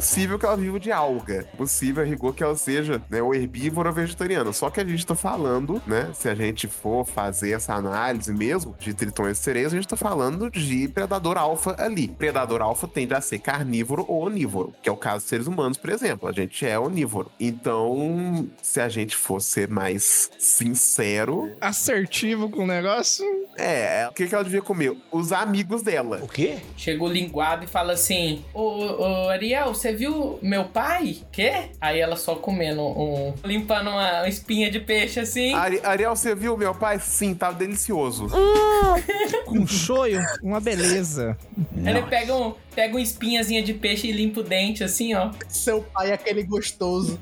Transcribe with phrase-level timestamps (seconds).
[0.00, 1.46] possível que ela viva de alga.
[1.58, 4.50] Possível, a rigor, que ela seja né, ou herbívoro ou vegetariano.
[4.50, 6.10] Só que a gente tá falando, né?
[6.14, 9.96] Se a gente for fazer essa análise mesmo de tritões e sereias, a gente tá
[9.96, 12.08] falando de predador alfa ali.
[12.08, 15.76] Predador alfa tende a ser carnívoro ou onívoro, que é o caso dos seres humanos,
[15.76, 16.26] por exemplo.
[16.26, 17.30] A gente é onívoro.
[17.38, 23.24] Então, se a gente for ser mais sincero, Assertivo com o negócio.
[23.60, 24.96] É, o que, que ela devia comer?
[25.10, 26.18] Os amigos dela.
[26.22, 26.58] O quê?
[26.76, 31.18] Chegou linguado e fala assim: Ô, ô, Ariel, você viu meu pai?
[31.32, 31.70] Quê?
[31.80, 33.34] Aí ela só comendo um.
[33.44, 35.54] limpando uma espinha de peixe assim.
[35.54, 36.98] Ari- Ariel, você viu meu pai?
[36.98, 38.28] Sim, tava delicioso.
[39.46, 41.36] Com choio, uma beleza.
[41.76, 45.30] Ele pega, um, pega uma espinhazinha de peixe e limpa o dente assim, ó.
[45.48, 47.18] Seu pai é aquele gostoso.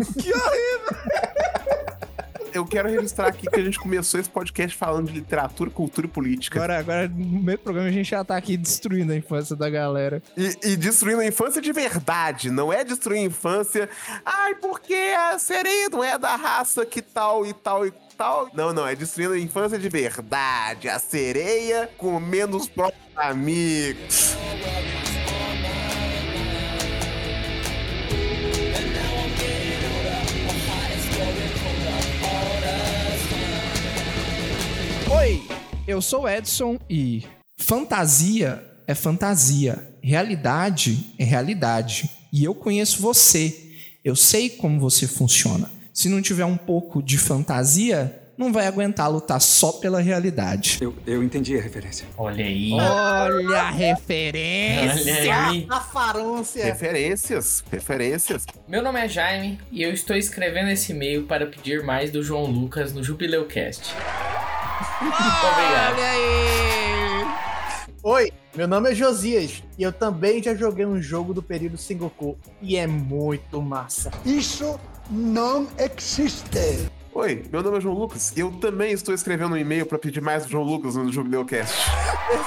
[2.53, 6.11] Eu quero registrar aqui que a gente começou esse podcast falando de literatura, cultura e
[6.11, 6.59] política.
[6.59, 9.69] Agora, agora, no meio do programa, a gente já tá aqui destruindo a infância da
[9.69, 10.23] galera.
[10.37, 13.89] E, e destruindo a infância de verdade, não é destruir a infância.
[14.25, 18.49] Ai, porque a sereia não é da raça que tal e tal e tal.
[18.55, 20.89] Não, não, é destruindo a infância de verdade.
[20.89, 24.37] A sereia comendo os próprios amigos.
[35.11, 35.43] Oi,
[35.87, 37.25] eu sou o Edson e
[37.57, 42.11] fantasia é fantasia, realidade é realidade.
[42.31, 43.57] E eu conheço você,
[44.05, 45.71] eu sei como você funciona.
[45.95, 50.79] Se não tiver um pouco de fantasia, não vai aguentar lutar só pela realidade.
[50.81, 52.07] Eu, eu entendi a referência.
[52.17, 52.73] Olha aí.
[52.73, 55.15] Olha a referência!
[55.15, 55.67] Olha aí.
[55.71, 56.65] A farância.
[56.65, 58.45] Referências, referências.
[58.69, 62.45] Meu nome é Jaime e eu estou escrevendo esse e-mail para pedir mais do João
[62.45, 63.95] Lucas no Jubileu Cast.
[63.95, 64.48] Muito
[65.01, 65.95] obrigado.
[65.95, 67.27] Olha aí!
[68.03, 72.39] Oi, meu nome é Josias e eu também já joguei um jogo do período Sengoku
[72.63, 74.11] e é muito massa.
[74.25, 74.79] Isso
[75.11, 76.89] não existe.
[77.19, 80.21] Oi, meu nome é João Lucas e eu também estou escrevendo um e-mail para pedir
[80.21, 81.77] mais do João Lucas no Jubileucast.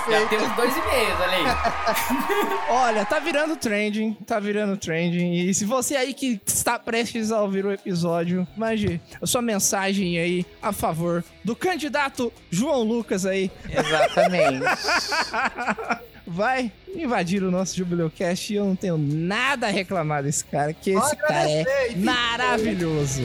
[0.10, 1.44] Já temos dois e-mails, olha aí.
[2.72, 5.34] Olha, tá virando trending, tá virando trending.
[5.34, 10.18] E se você aí que está prestes a ouvir o episódio, mande a sua mensagem
[10.18, 13.52] aí a favor do candidato João Lucas aí.
[13.70, 14.64] Exatamente.
[16.26, 20.92] Vai invadir o nosso Jubileucast e eu não tenho nada a reclamar desse cara, que
[20.92, 23.22] esse Pode cara é agradecer, maravilhoso.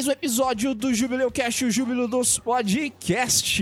[0.00, 3.60] Mais um episódio do Jubileucast, o Júbilo dos Podcasts.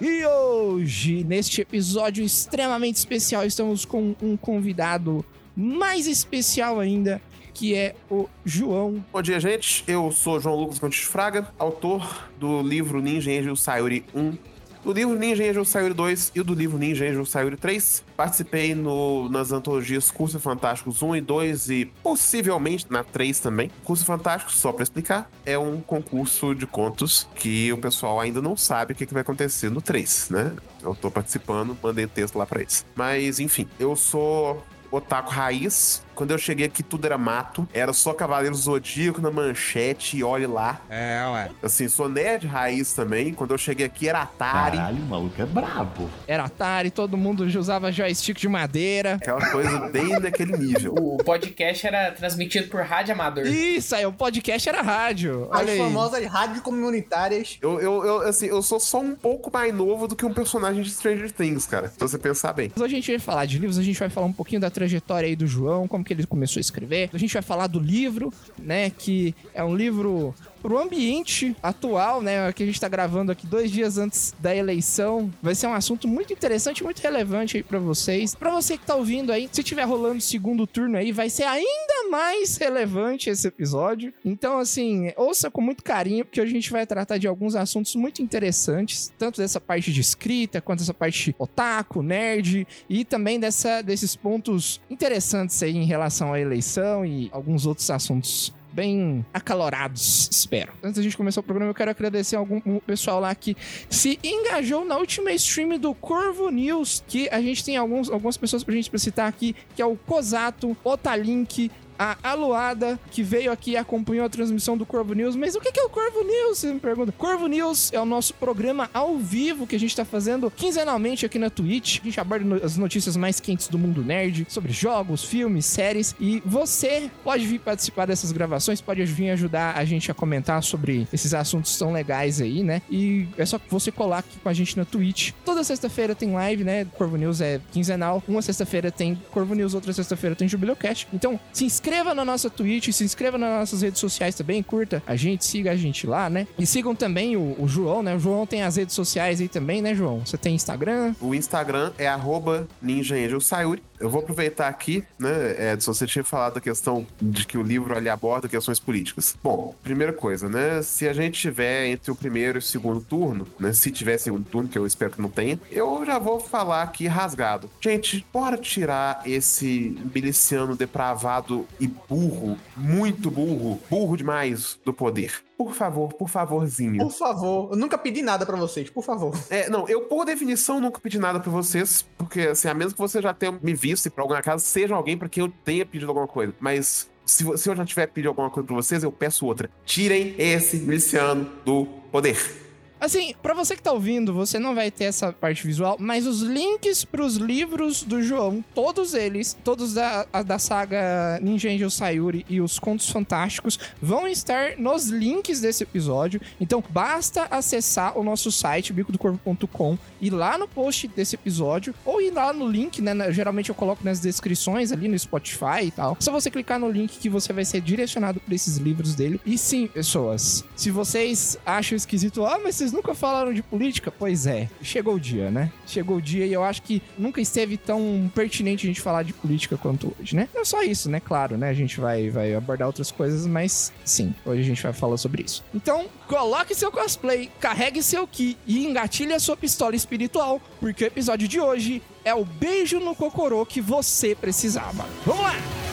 [0.00, 5.24] E hoje, neste episódio extremamente especial, estamos com um convidado
[5.54, 7.22] mais especial ainda,
[7.54, 9.04] que é o João.
[9.12, 9.84] Bom dia, gente.
[9.86, 14.36] Eu sou João Lucas Contes Fraga, autor do livro Ninja Angel Sayuri 1,
[14.84, 18.02] do livro Ninja Angel Sayuri 2 e do livro Ninja Angel Sayuri 3.
[18.16, 23.70] Participei no- nas antologias Curso Fantásticos 1 e 2 e possivelmente na 3 também.
[23.84, 28.56] Curso Fantástico, só pra explicar, é um concurso de contos que o pessoal ainda não
[28.56, 30.52] sabe o que, que vai acontecer no 3, né?
[30.82, 32.84] Eu tô participando, mandei texto lá pra eles.
[32.94, 36.02] Mas, enfim, eu sou otaku raiz.
[36.14, 37.68] Quando eu cheguei aqui, tudo era mato.
[37.72, 40.80] Era só Cavaleiro Zodíaco na manchete e olhe lá.
[40.88, 41.50] É, ué.
[41.62, 43.32] Assim, sou nerd raiz também.
[43.32, 44.76] Quando eu cheguei aqui, era Atari.
[44.76, 46.10] Caralho, o maluco é brabo.
[46.26, 49.14] Era Atari, todo mundo usava joystick de madeira.
[49.14, 50.94] Aquela coisa bem daquele nível.
[50.96, 53.46] O podcast era transmitido por rádio amador.
[53.46, 55.48] Isso aí, o podcast era rádio.
[55.50, 55.78] As Olha aí.
[55.78, 57.58] famosas rádio comunitárias.
[57.60, 60.82] Eu, eu, eu, assim, eu sou só um pouco mais novo do que um personagem
[60.82, 61.88] de Stranger Things, cara.
[61.88, 62.70] Se você pensar bem.
[62.76, 65.26] Hoje a gente vai falar de livros, a gente vai falar um pouquinho da trajetória
[65.28, 67.10] aí do João, como que ele começou a escrever.
[67.12, 72.52] A gente vai falar do livro, né, que é um livro pro ambiente atual, né,
[72.52, 75.30] que a gente tá gravando aqui dois dias antes da eleição.
[75.42, 78.34] Vai ser um assunto muito interessante, muito relevante aí pra vocês.
[78.34, 82.10] Pra você que tá ouvindo aí, se tiver rolando segundo turno aí, vai ser ainda
[82.10, 84.12] mais relevante esse episódio.
[84.24, 88.22] Então, assim, ouça com muito carinho, porque a gente vai tratar de alguns assuntos muito
[88.22, 94.14] interessantes, tanto dessa parte de escrita, quanto dessa parte otaku, nerd, e também dessa, desses
[94.16, 100.72] pontos interessantes aí em relação à eleição e alguns outros assuntos bem acalorados, espero.
[100.82, 103.56] Antes da gente começar o programa, eu quero agradecer algum um pessoal lá que
[103.88, 108.62] se engajou na última stream do Corvo News, que a gente tem alguns, algumas pessoas
[108.62, 111.70] pra gente citar aqui, que é o Kozato, Otalink,
[112.00, 115.36] a Aluada, que veio aqui e acompanhou a transmissão do Corvo News.
[115.36, 116.56] Mas o que é o Corvo News?
[116.56, 117.12] Você me pergunta.
[117.12, 121.38] Corvo News é o nosso programa ao vivo que a gente tá fazendo quinzenalmente aqui
[121.38, 122.00] na Twitch.
[122.00, 126.16] A gente aborda as notícias mais quentes do mundo nerd, sobre jogos, filmes, séries.
[126.18, 131.06] E você pode vir participar dessas gravações, pode vir ajudar a gente a comentar sobre
[131.12, 132.80] esses assuntos tão legais aí, né?
[132.90, 135.32] E é só você colar aqui com a gente na Twitch.
[135.44, 136.86] Toda sexta-feira tem live, né?
[136.96, 138.22] Corvo News é quinzenal.
[138.26, 141.06] Uma sexta-feira tem Corvo News, outra sexta-feira tem Jubileu Cast.
[141.12, 145.16] Então, se inscreva na nossa Twitch, se inscreva nas nossas redes sociais também, curta a
[145.16, 146.46] gente, siga a gente lá, né?
[146.56, 148.14] E sigam também o, o João, né?
[148.14, 150.24] O João tem as redes sociais aí também, né, João?
[150.24, 151.16] Você tem Instagram?
[151.20, 153.82] O Instagram é arroba Ninja Angel Sayuri.
[153.98, 157.94] Eu vou aproveitar aqui, né, Edson, você tinha falado da questão de que o livro
[157.94, 159.36] ali aborda questões políticas.
[159.44, 163.46] Bom, primeira coisa, né, se a gente tiver entre o primeiro e o segundo turno,
[163.58, 166.82] né, se tiver segundo turno, que eu espero que não tenha, eu já vou falar
[166.82, 167.68] aqui rasgado.
[167.78, 175.42] Gente, bora tirar esse miliciano depravado e burro, muito burro, burro demais do poder.
[175.56, 176.98] Por favor, por favorzinho.
[176.98, 179.34] Por favor, eu nunca pedi nada pra vocês, por favor.
[179.48, 182.98] É, não, eu por definição nunca pedi nada pra vocês, porque assim, a menos que
[182.98, 185.84] você já tenha me visto e pra alguma casa, seja alguém pra quem eu tenha
[185.86, 186.54] pedido alguma coisa.
[186.60, 189.70] Mas se, se eu já tiver pedido alguma coisa pra vocês, eu peço outra.
[189.84, 192.69] Tirem esse miliciano do poder.
[193.00, 196.42] Assim, pra você que tá ouvindo, você não vai ter essa parte visual, mas os
[196.42, 202.60] links pros livros do João, todos eles, todos da, da saga Ninja Angel Sayuri e
[202.60, 206.40] os Contos Fantásticos, vão estar nos links desse episódio.
[206.60, 212.30] Então, basta acessar o nosso site, bicodocorvo.com, e lá no post desse episódio, ou ir
[212.30, 213.14] lá no link, né?
[213.14, 216.16] na- Geralmente eu coloco nas descrições ali no Spotify e tal.
[216.20, 219.40] Só você clicar no link que você vai ser direcionado para esses livros dele.
[219.46, 224.10] E sim, pessoas, se vocês acham esquisito, ah, mas vocês nunca falaram de política?
[224.10, 225.72] Pois é, chegou o dia, né?
[225.86, 229.32] Chegou o dia e eu acho que nunca esteve tão pertinente a gente falar de
[229.32, 230.48] política quanto hoje, né?
[230.54, 231.20] Não só isso, né?
[231.20, 231.68] Claro, né?
[231.68, 235.42] A gente vai, vai abordar outras coisas, mas sim, hoje a gente vai falar sobre
[235.42, 235.64] isso.
[235.74, 241.06] Então, coloque seu cosplay, carregue seu ki e engatilhe a sua pistola espiritual, porque o
[241.06, 245.06] episódio de hoje é o beijo no cocorô que você precisava.
[245.24, 245.89] Vamos lá!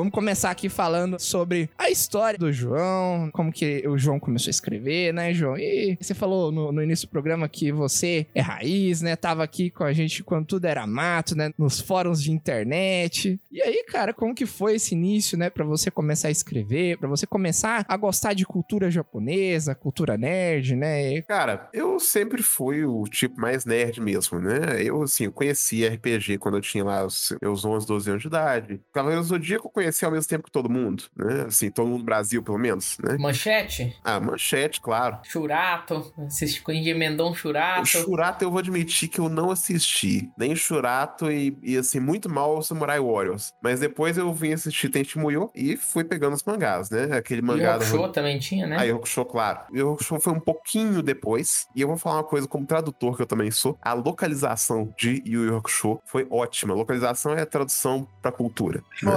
[0.00, 4.50] Vamos começar aqui falando sobre a história do João, como que o João começou a
[4.50, 5.58] escrever, né, João?
[5.58, 9.14] E você falou no, no início do programa que você é raiz, né?
[9.14, 11.52] Tava aqui com a gente quando tudo era mato, né?
[11.58, 13.38] Nos fóruns de internet.
[13.52, 15.50] E aí, cara, como que foi esse início, né?
[15.50, 20.76] Pra você começar a escrever, pra você começar a gostar de cultura japonesa, cultura nerd,
[20.76, 21.20] né?
[21.28, 24.82] Cara, eu sempre fui o tipo mais nerd mesmo, né?
[24.82, 28.28] Eu, assim, eu conheci RPG quando eu tinha lá os meus 11, 12 anos de
[28.28, 28.80] idade.
[28.94, 31.44] Cavaleiros do Zodíaco eu conheci ao mesmo tempo que todo mundo, né?
[31.46, 33.16] Assim, todo mundo no Brasil, pelo menos, né?
[33.18, 33.96] Manchete?
[34.04, 35.18] Ah, manchete, claro.
[35.24, 36.12] Churato?
[36.26, 37.86] Assisti com Emendou um O Churato?
[37.86, 40.30] Churato eu vou admitir que eu não assisti.
[40.36, 43.52] Nem Churato e, e, assim, muito mal o Samurai Warriors.
[43.62, 47.16] Mas depois eu vim assistir Tenchi Muyo e fui pegando os mangás, né?
[47.16, 47.80] Aquele E o mangá...
[47.80, 48.76] Show também tinha, né?
[48.78, 49.60] Ah, Yu Hakusho, claro.
[49.72, 51.66] Yu Hakusho foi um pouquinho depois.
[51.74, 53.78] E eu vou falar uma coisa como tradutor, que eu também sou.
[53.82, 56.74] A localização de Yu Yu Hakusho foi ótima.
[56.74, 58.82] Localização é a tradução pra cultura.
[59.02, 59.12] né?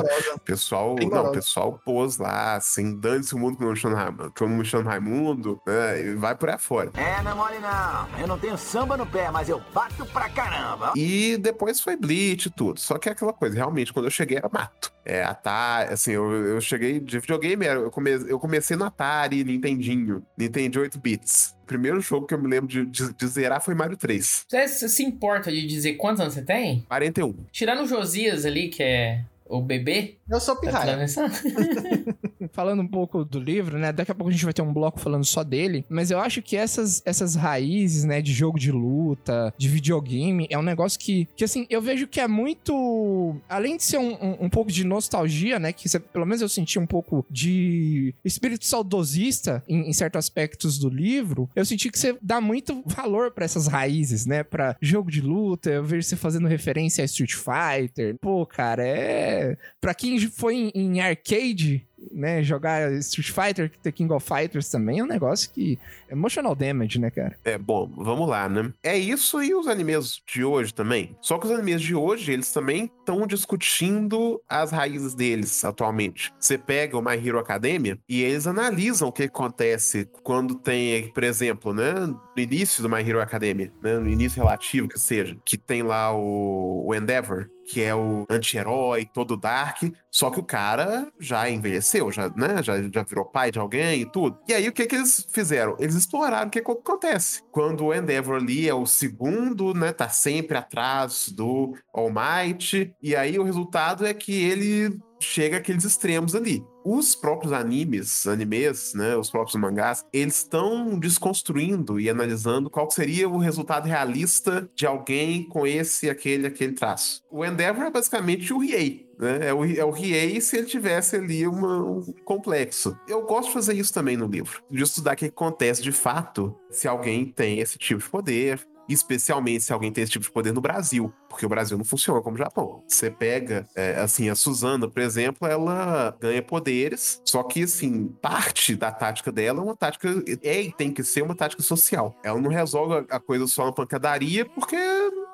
[0.54, 3.96] Pessoal, Bem não, o pessoal pôs lá, assim, dane-se o mundo que não me chama
[3.96, 6.02] Raimundo, todo mundo me chama Raimundo, né?
[6.02, 6.92] E vai por aí fora.
[6.96, 8.20] É, não é mole não.
[8.20, 10.94] Eu não tenho samba no pé, mas eu bato pra caramba.
[10.96, 12.80] E depois foi Bleach e tudo.
[12.80, 14.94] Só que é aquela coisa, realmente, quando eu cheguei era mato.
[15.06, 20.24] É, Atari, assim, eu, eu cheguei de videogame, eu, come, eu comecei no Atari, Nintendinho,
[20.38, 21.56] Nintendo 8 bits.
[21.64, 24.46] O primeiro jogo que eu me lembro de, de- de zerar foi Mario 3.
[24.48, 26.86] Você se importa de dizer quantos anos você tem?
[26.88, 27.36] 41.
[27.52, 29.24] Tirando o Josias ali, que é
[29.58, 30.18] o bebê.
[30.30, 30.96] Eu sou Tá pirraia.
[30.96, 31.28] atenção?
[32.54, 33.92] falando um pouco do livro, né?
[33.92, 36.42] Daqui a pouco a gente vai ter um bloco falando só dele, mas eu acho
[36.42, 41.28] que essas, essas raízes, né, de jogo de luta, de videogame, é um negócio que,
[41.36, 43.36] que assim, eu vejo que é muito.
[43.50, 45.74] Além de ser um, um, um pouco de nostalgia, né?
[45.74, 50.90] Que pelo menos eu senti um pouco de espírito saudosista em, em certos aspectos do
[50.90, 54.44] livro, eu senti que você dá muito valor pra essas raízes, né?
[54.44, 58.16] Pra jogo de luta, eu vejo você fazendo referência a Street Fighter.
[58.22, 59.58] Pô, cara, é.
[59.82, 65.00] Pra quem foi em, em arcade, né, jogar Street Fighter, The King of Fighters também
[65.00, 65.80] é um negócio que.
[66.10, 67.38] Emotional damage, né, cara?
[67.44, 68.72] É, bom, vamos lá, né?
[68.84, 71.16] É isso e os animes de hoje também.
[71.22, 76.34] Só que os animes de hoje, eles também estão discutindo as raízes deles atualmente.
[76.40, 81.24] Você pega o My Hero Academia e eles analisam o que acontece quando tem, por
[81.24, 85.58] exemplo, né, no início do My Hero Academia, né, no início relativo que seja, que
[85.58, 91.12] tem lá o, o Endeavor, que é o anti-herói, todo dark, só que o cara
[91.20, 94.38] já envelheceu, já, né, já, já virou pai de alguém e tudo.
[94.48, 95.76] E aí o que que eles fizeram?
[95.80, 97.42] Eles exploraram o que, que acontece.
[97.52, 103.16] Quando o Endeavor ali é o segundo, né, tá sempre atrás do All Might, e
[103.16, 106.64] aí o resultado é que ele chega àqueles extremos ali.
[106.86, 113.30] Os próprios animes, animes, né, os próprios mangás, eles estão desconstruindo e analisando qual seria
[113.30, 117.22] o resultado realista de alguém com esse, aquele, aquele traço.
[117.32, 119.48] O Endeavor é basicamente o Riei, né?
[119.48, 122.98] É o, é o Riei se ele tivesse ali uma- um complexo.
[123.08, 126.54] Eu gosto de fazer isso também no livro, de estudar o que acontece de fato
[126.70, 130.54] se alguém tem esse tipo de poder, especialmente se alguém tem esse tipo de poder
[130.54, 132.84] no Brasil, porque o Brasil não funciona como o Japão.
[132.88, 138.76] Você pega, é, assim, a Suzana, por exemplo, ela ganha poderes, só que, assim, parte
[138.76, 140.10] da tática dela é uma tática,
[140.42, 142.16] é e tem que ser uma tática social.
[142.24, 144.78] Ela não resolve a coisa só na pancadaria, porque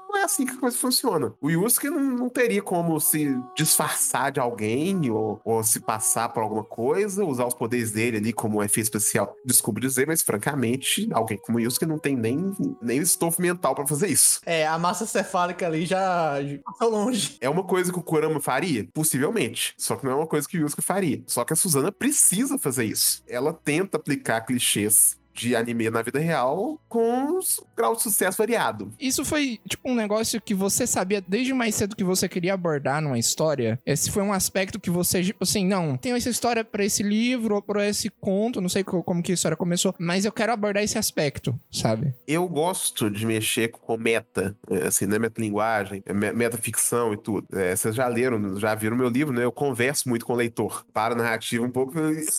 [0.10, 1.34] não é assim que a coisa funciona.
[1.39, 6.42] O Yusuke não, não teria como se disfarçar de alguém ou, ou se passar por
[6.42, 9.36] alguma coisa, usar os poderes dele ali como efeito especial.
[9.46, 12.51] Desculpe dizer, mas francamente, alguém como o Yusuke não tem nem,
[12.82, 14.42] nem estofo mental pra fazer isso.
[14.46, 17.38] É, a massa cefálica ali já já passou longe.
[17.39, 18.88] É uma coisa que o Kurama faria?
[18.94, 19.74] Possivelmente.
[19.78, 21.22] Só que não é uma coisa que o Yusuke faria.
[21.28, 23.24] Só que a Suzana precisa fazer isso.
[23.28, 27.39] Ela tenta aplicar clichês de anime na vida real com
[27.75, 28.91] grau de sucesso variado.
[29.00, 33.01] Isso foi, tipo, um negócio que você sabia desde mais cedo que você queria abordar
[33.01, 33.79] numa história?
[33.86, 37.55] Esse foi um aspecto que você, tipo assim, não, tenho essa história pra esse livro
[37.55, 40.51] ou pra esse conto, não sei co- como que a história começou, mas eu quero
[40.51, 42.13] abordar esse aspecto, sabe?
[42.27, 45.17] Eu gosto de mexer com meta, é, assim, né?
[45.19, 47.48] Metalinguagem, é, me- metaficção e tudo.
[47.53, 49.43] É, vocês já leram, já viram meu livro, né?
[49.43, 50.86] Eu converso muito com o leitor.
[50.93, 51.93] Para a narrativa um pouco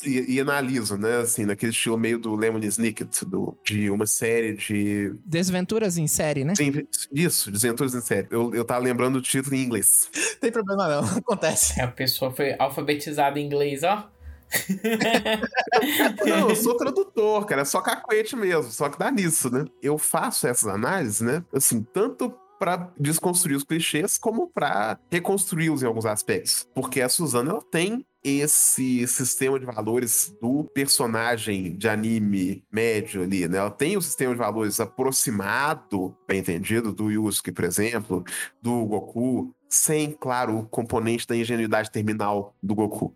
[0.05, 1.19] e, e analiso, né?
[1.19, 2.90] Assim, naquele estilo meio do Lemon Snicket,
[3.27, 5.15] do, de uma série de.
[5.25, 6.55] Desventuras em série, né?
[6.55, 8.29] Sim, isso, Desventuras em série.
[8.31, 10.09] Eu, eu tava lembrando do título em inglês.
[10.15, 11.81] Não tem problema não, acontece.
[11.81, 14.09] A pessoa foi alfabetizada em inglês, ó.
[16.27, 19.65] Não, eu sou tradutor, cara, é só cacuete mesmo, só que dá nisso, né?
[19.81, 21.45] Eu faço essas análises, né?
[21.55, 26.69] Assim, tanto pra desconstruir os clichês, como pra reconstruí-los em alguns aspectos.
[26.75, 33.49] Porque a Suzana, ela tem esse sistema de valores do personagem de anime médio ali,
[33.49, 33.59] né?
[33.59, 38.25] Ela tem o sistema de valores aproximado, bem entendido, do Yusuke, por exemplo,
[38.61, 43.15] do Goku, sem, claro, o componente da ingenuidade terminal do Goku.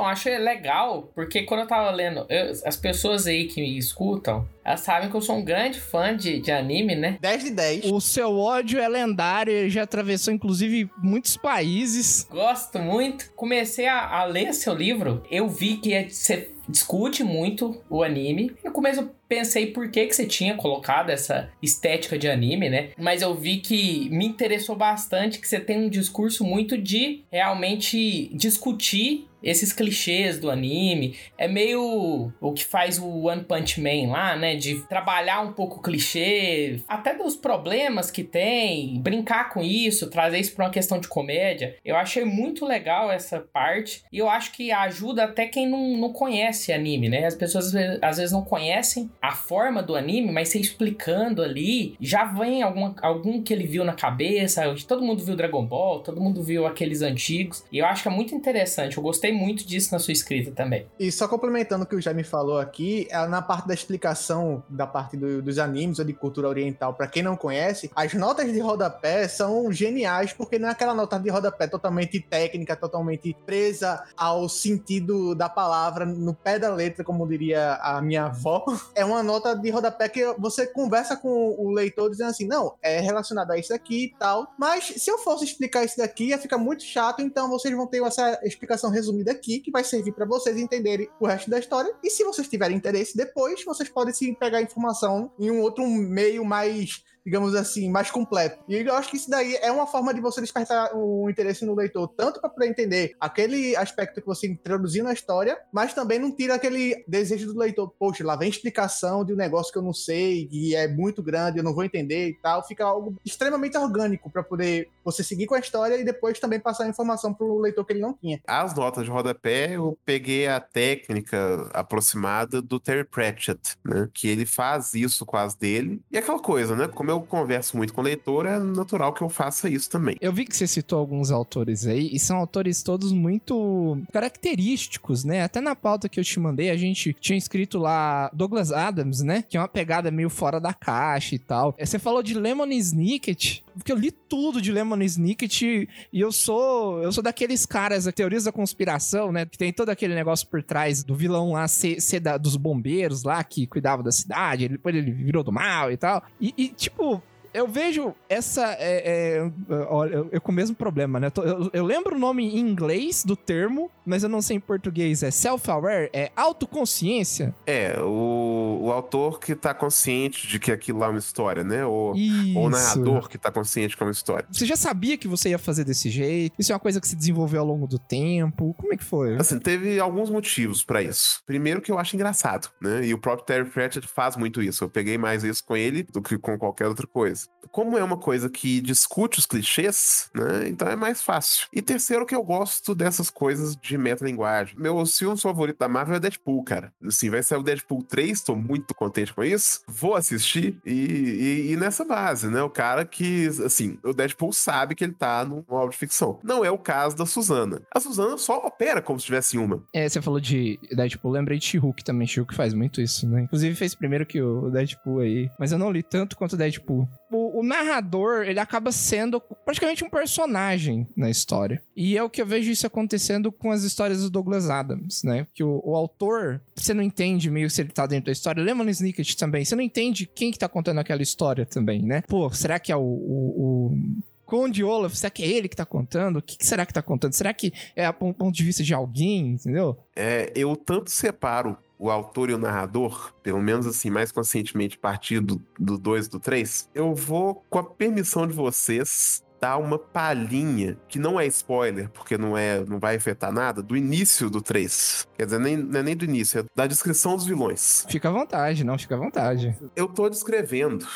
[0.00, 4.48] Então, achei legal, porque quando eu tava lendo, eu- as pessoas aí que me escutam,
[4.64, 7.18] elas sabem que eu sou um grande fã de, de anime, né?
[7.20, 7.84] 10 de 10.
[7.92, 12.26] O seu ódio é lendário, ele já atravessou inclusive muitos países.
[12.30, 13.30] Gosto muito.
[13.36, 18.52] Comecei a, a ler seu livro, eu vi que você discute muito o anime.
[18.64, 22.90] No começo eu pensei por que, que você tinha colocado essa estética de anime, né?
[22.96, 28.30] Mas eu vi que me interessou bastante que você tem um discurso muito de realmente
[28.34, 31.16] discutir esses clichês do anime.
[31.38, 34.56] É meio o que faz o One Punch Man lá, né?
[34.56, 40.38] De trabalhar um pouco o clichê, até dos problemas que tem, brincar com isso, trazer
[40.38, 41.76] isso pra uma questão de comédia.
[41.84, 46.12] Eu achei muito legal essa parte e eu acho que ajuda até quem não, não
[46.12, 47.26] conhece anime, né?
[47.26, 52.24] As pessoas às vezes- não conhecem a forma do anime, mas você explicando ali, já
[52.24, 54.62] vem alguma, algum que ele viu na cabeça.
[54.86, 57.64] Todo mundo viu Dragon Ball, todo mundo viu aqueles antigos.
[57.72, 58.96] E eu acho que é muito interessante.
[58.96, 60.86] Eu gostei muito disso na sua escrita também.
[60.98, 64.86] E só complementando o que o Jaime falou aqui, é na parte da explicação da
[64.86, 68.58] parte do- dos animes ou de cultura oriental, pra quem não conhece, as notas de
[68.60, 74.48] rodapé são geniais, porque não é aquela nota de rodapé totalmente técnica, totalmente presa ao
[74.48, 78.64] sentido da palavra, no pé da letra, como diria a minha avó.
[78.94, 83.00] É uma nota de rodapé que você conversa com o leitor dizendo assim, não, é
[83.00, 86.58] relacionado a isso aqui e tal, mas se eu fosse explicar isso daqui, ia ficar
[86.58, 90.26] muito chato, então vocês vão ter essa explicação resumida resumida aqui, que vai servir para
[90.26, 91.92] vocês entenderem o resto da história.
[92.02, 96.44] E se vocês tiverem interesse depois, vocês podem se pegar informação em um outro meio
[96.44, 98.62] mais digamos assim, mais completo.
[98.68, 101.74] E eu acho que isso daí é uma forma de você despertar o interesse no
[101.74, 106.34] leitor, tanto para poder entender aquele aspecto que você introduziu na história, mas também não
[106.34, 109.92] tira aquele desejo do leitor, poxa, lá vem explicação de um negócio que eu não
[109.92, 112.66] sei, e é muito grande, eu não vou entender e tal.
[112.66, 116.84] Fica algo extremamente orgânico para poder você seguir com a história e depois também passar
[116.84, 118.40] a informação pro leitor que ele não tinha.
[118.46, 124.08] As notas de rodapé, eu peguei a técnica aproximada do Terry Pratchett, né?
[124.12, 126.00] Que ele faz isso com as dele.
[126.10, 126.88] E aquela coisa, né?
[126.88, 130.16] Como eu converso muito com leitor, é natural que eu faça isso também.
[130.20, 135.42] Eu vi que você citou alguns autores aí, e são autores todos muito característicos, né?
[135.42, 139.44] Até na pauta que eu te mandei, a gente tinha escrito lá Douglas Adams, né?
[139.48, 141.74] Que é uma pegada meio fora da caixa e tal.
[141.78, 147.02] Você falou de Lemon Snicket, porque eu li tudo de Lemon Snicket e eu sou
[147.02, 149.46] eu sou daqueles caras, teorias da conspiração, né?
[149.46, 153.22] Que tem todo aquele negócio por trás do vilão lá ser, ser da, dos bombeiros
[153.22, 156.22] lá que cuidava da cidade, depois ele virou do mal e tal.
[156.40, 157.22] E, e tipo,
[157.52, 158.76] eu vejo essa.
[158.78, 161.32] É, é, olha, eu, eu com o mesmo problema, né?
[161.36, 165.22] Eu, eu, lembro o nome em inglês do termo, mas eu não sei em português.
[165.22, 166.10] É self-aware?
[166.12, 167.54] É autoconsciência?
[167.66, 171.84] É, o, o autor que tá consciente de que aquilo lá é uma história, né?
[171.84, 172.14] Ou,
[172.56, 174.46] ou o narrador que tá consciente que é uma história.
[174.50, 176.54] Você já sabia que você ia fazer desse jeito?
[176.58, 178.74] Isso é uma coisa que se desenvolveu ao longo do tempo?
[178.78, 179.36] Como é que foi?
[179.36, 181.42] Assim, teve alguns motivos para isso.
[181.46, 183.04] Primeiro que eu acho engraçado, né?
[183.06, 184.84] E o próprio Terry Pratchett faz muito isso.
[184.84, 187.46] Eu peguei mais isso com ele do que com qualquer outra coisa.
[187.70, 190.68] Como é uma coisa que discute os clichês, né?
[190.68, 191.68] Então é mais fácil.
[191.72, 194.76] E terceiro, que eu gosto dessas coisas de metalinguagem.
[194.78, 196.92] Meu filme favorito da Marvel é Deadpool, cara.
[197.04, 199.80] Assim, vai sair o Deadpool 3, tô muito contente com isso.
[199.86, 202.62] Vou assistir e, e, e nessa base, né?
[202.62, 206.38] O cara que, assim, o Deadpool sabe que ele tá numa obra de ficção.
[206.42, 207.82] Não é o caso da Suzana.
[207.94, 209.82] A Suzana só opera como se tivesse uma.
[209.92, 212.26] É, você falou de Deadpool, lembrei de She-Hulk também.
[212.26, 213.42] She-Hulk faz muito isso, né?
[213.42, 215.50] Inclusive fez primeiro que o Deadpool aí.
[215.58, 220.04] Mas eu não li tanto quanto o Deadpool o, o, narrador, ele acaba sendo praticamente
[220.04, 221.82] um personagem na história.
[221.96, 225.46] E é o que eu vejo isso acontecendo com as histórias do Douglas Adams, né?
[225.54, 228.49] Que o, o autor, você não entende meio se ele tá dentro da história.
[228.58, 232.22] Lemon Snicket também, você não entende quem que tá contando aquela história também, né?
[232.28, 233.98] Pô, será que é o, o, o...
[234.44, 236.38] Conde Olaf, será que é ele que tá contando?
[236.38, 237.32] O que, será que tá contando?
[237.34, 239.96] Será que é a ponto de vista de alguém, entendeu?
[240.16, 245.62] É, eu tanto separo o autor e o narrador, pelo menos assim, mais conscientemente partido
[245.78, 250.98] do 2 e do 3, eu vou, com a permissão de vocês, dar uma palhinha,
[251.08, 255.28] que não é spoiler, porque não é, não vai afetar nada, do início do 3.
[255.36, 258.06] Quer dizer, nem, não é nem do início, é da descrição dos vilões.
[258.08, 259.76] Fica à vontade, não, fica à vontade.
[259.94, 261.06] Eu tô descrevendo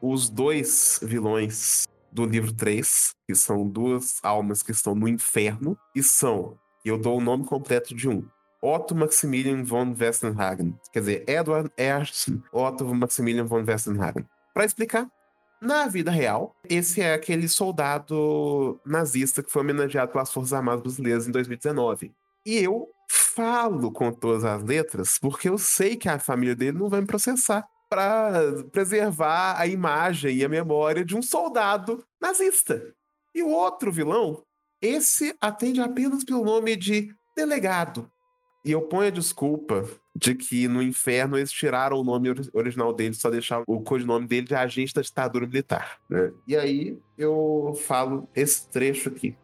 [0.00, 6.02] os dois vilões do livro 3, que são duas almas que estão no inferno, e
[6.02, 8.24] são, e eu dou o nome completo de um,
[8.62, 10.78] Otto Maximilian von Westenhagen.
[10.92, 14.26] Quer dizer, Edward Ernst Otto Maximilian von Westenhagen.
[14.52, 15.08] Para explicar,
[15.60, 21.28] na vida real, esse é aquele soldado nazista que foi homenageado pelas Forças Armadas Brasileiras
[21.28, 22.12] em 2019.
[22.46, 26.88] E eu falo com todas as letras porque eu sei que a família dele não
[26.88, 32.82] vai me processar para preservar a imagem e a memória de um soldado nazista.
[33.34, 34.42] E o outro vilão,
[34.80, 38.10] esse atende apenas pelo nome de delegado.
[38.64, 43.14] E eu ponho a desculpa de que no inferno eles tiraram o nome original dele,
[43.14, 45.98] só deixaram o codinome dele de agente da ditadura militar.
[46.08, 46.32] Né?
[46.46, 49.34] E aí eu falo esse trecho aqui.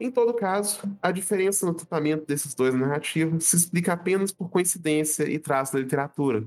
[0.00, 5.24] Em todo caso, a diferença no tratamento desses dois narrativos se explica apenas por coincidência
[5.24, 6.44] e traço da literatura.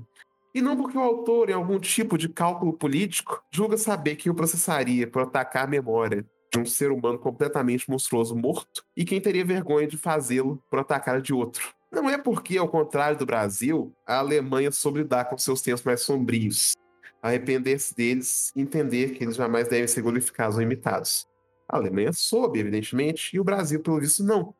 [0.54, 4.34] E não porque o autor, em algum tipo de cálculo político, julga saber que o
[4.34, 9.44] processaria por atacar a memória de um ser humano completamente monstruoso morto e quem teria
[9.44, 11.77] vergonha de fazê-lo por atacar de outro.
[11.90, 16.02] Não é porque, ao contrário do Brasil, a Alemanha soube lidar com seus tempos mais
[16.02, 16.74] sombrios,
[17.22, 21.26] arrepender-se deles e entender que eles jamais devem ser glorificados ou imitados.
[21.68, 24.54] A Alemanha soube, evidentemente, e o Brasil, pelo visto, não.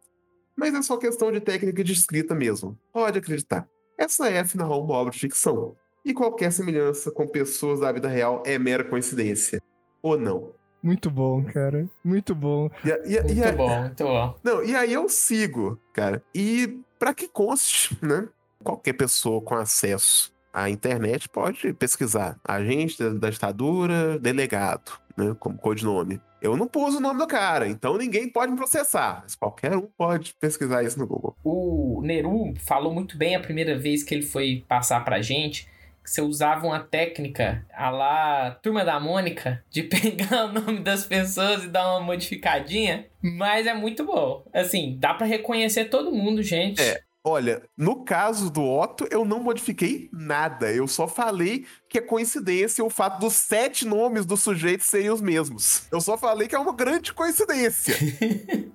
[0.57, 2.79] Mas é só questão de técnica de escrita mesmo.
[2.93, 3.69] Pode acreditar.
[3.97, 5.77] Essa é, afinal, uma obra de ficção.
[6.05, 9.61] E qualquer semelhança com pessoas da vida real é mera coincidência.
[10.03, 10.53] Ou não.
[10.83, 11.89] Muito bom, cara.
[12.05, 12.71] Muito bom.
[12.85, 14.35] E, e, muito e, bom, muito bom.
[14.43, 16.23] Não, e aí eu sigo, cara.
[16.35, 18.29] E para que conste, né?
[18.63, 25.35] Qualquer pessoa com acesso à internet pode pesquisar agente da ditadura, delegado, né?
[25.39, 26.21] Como codinome.
[26.41, 29.21] Eu não pus o nome do cara, então ninguém pode me processar.
[29.23, 31.37] Mas qualquer um pode pesquisar isso no Google.
[31.43, 35.69] O Neru falou muito bem a primeira vez que ele foi passar pra gente
[36.09, 41.65] você usava uma técnica a lá Turma da Mônica de pegar o nome das pessoas
[41.65, 44.45] e dar uma modificadinha, mas é muito bom.
[44.53, 46.81] Assim, dá pra reconhecer todo mundo, gente.
[46.81, 47.01] É.
[47.25, 50.73] Olha, no caso do Otto, eu não modifiquei nada.
[50.73, 55.21] Eu só falei que é coincidência o fato dos sete nomes dos sujeitos serem os
[55.21, 55.83] mesmos.
[55.91, 57.95] Eu só falei que é uma grande coincidência.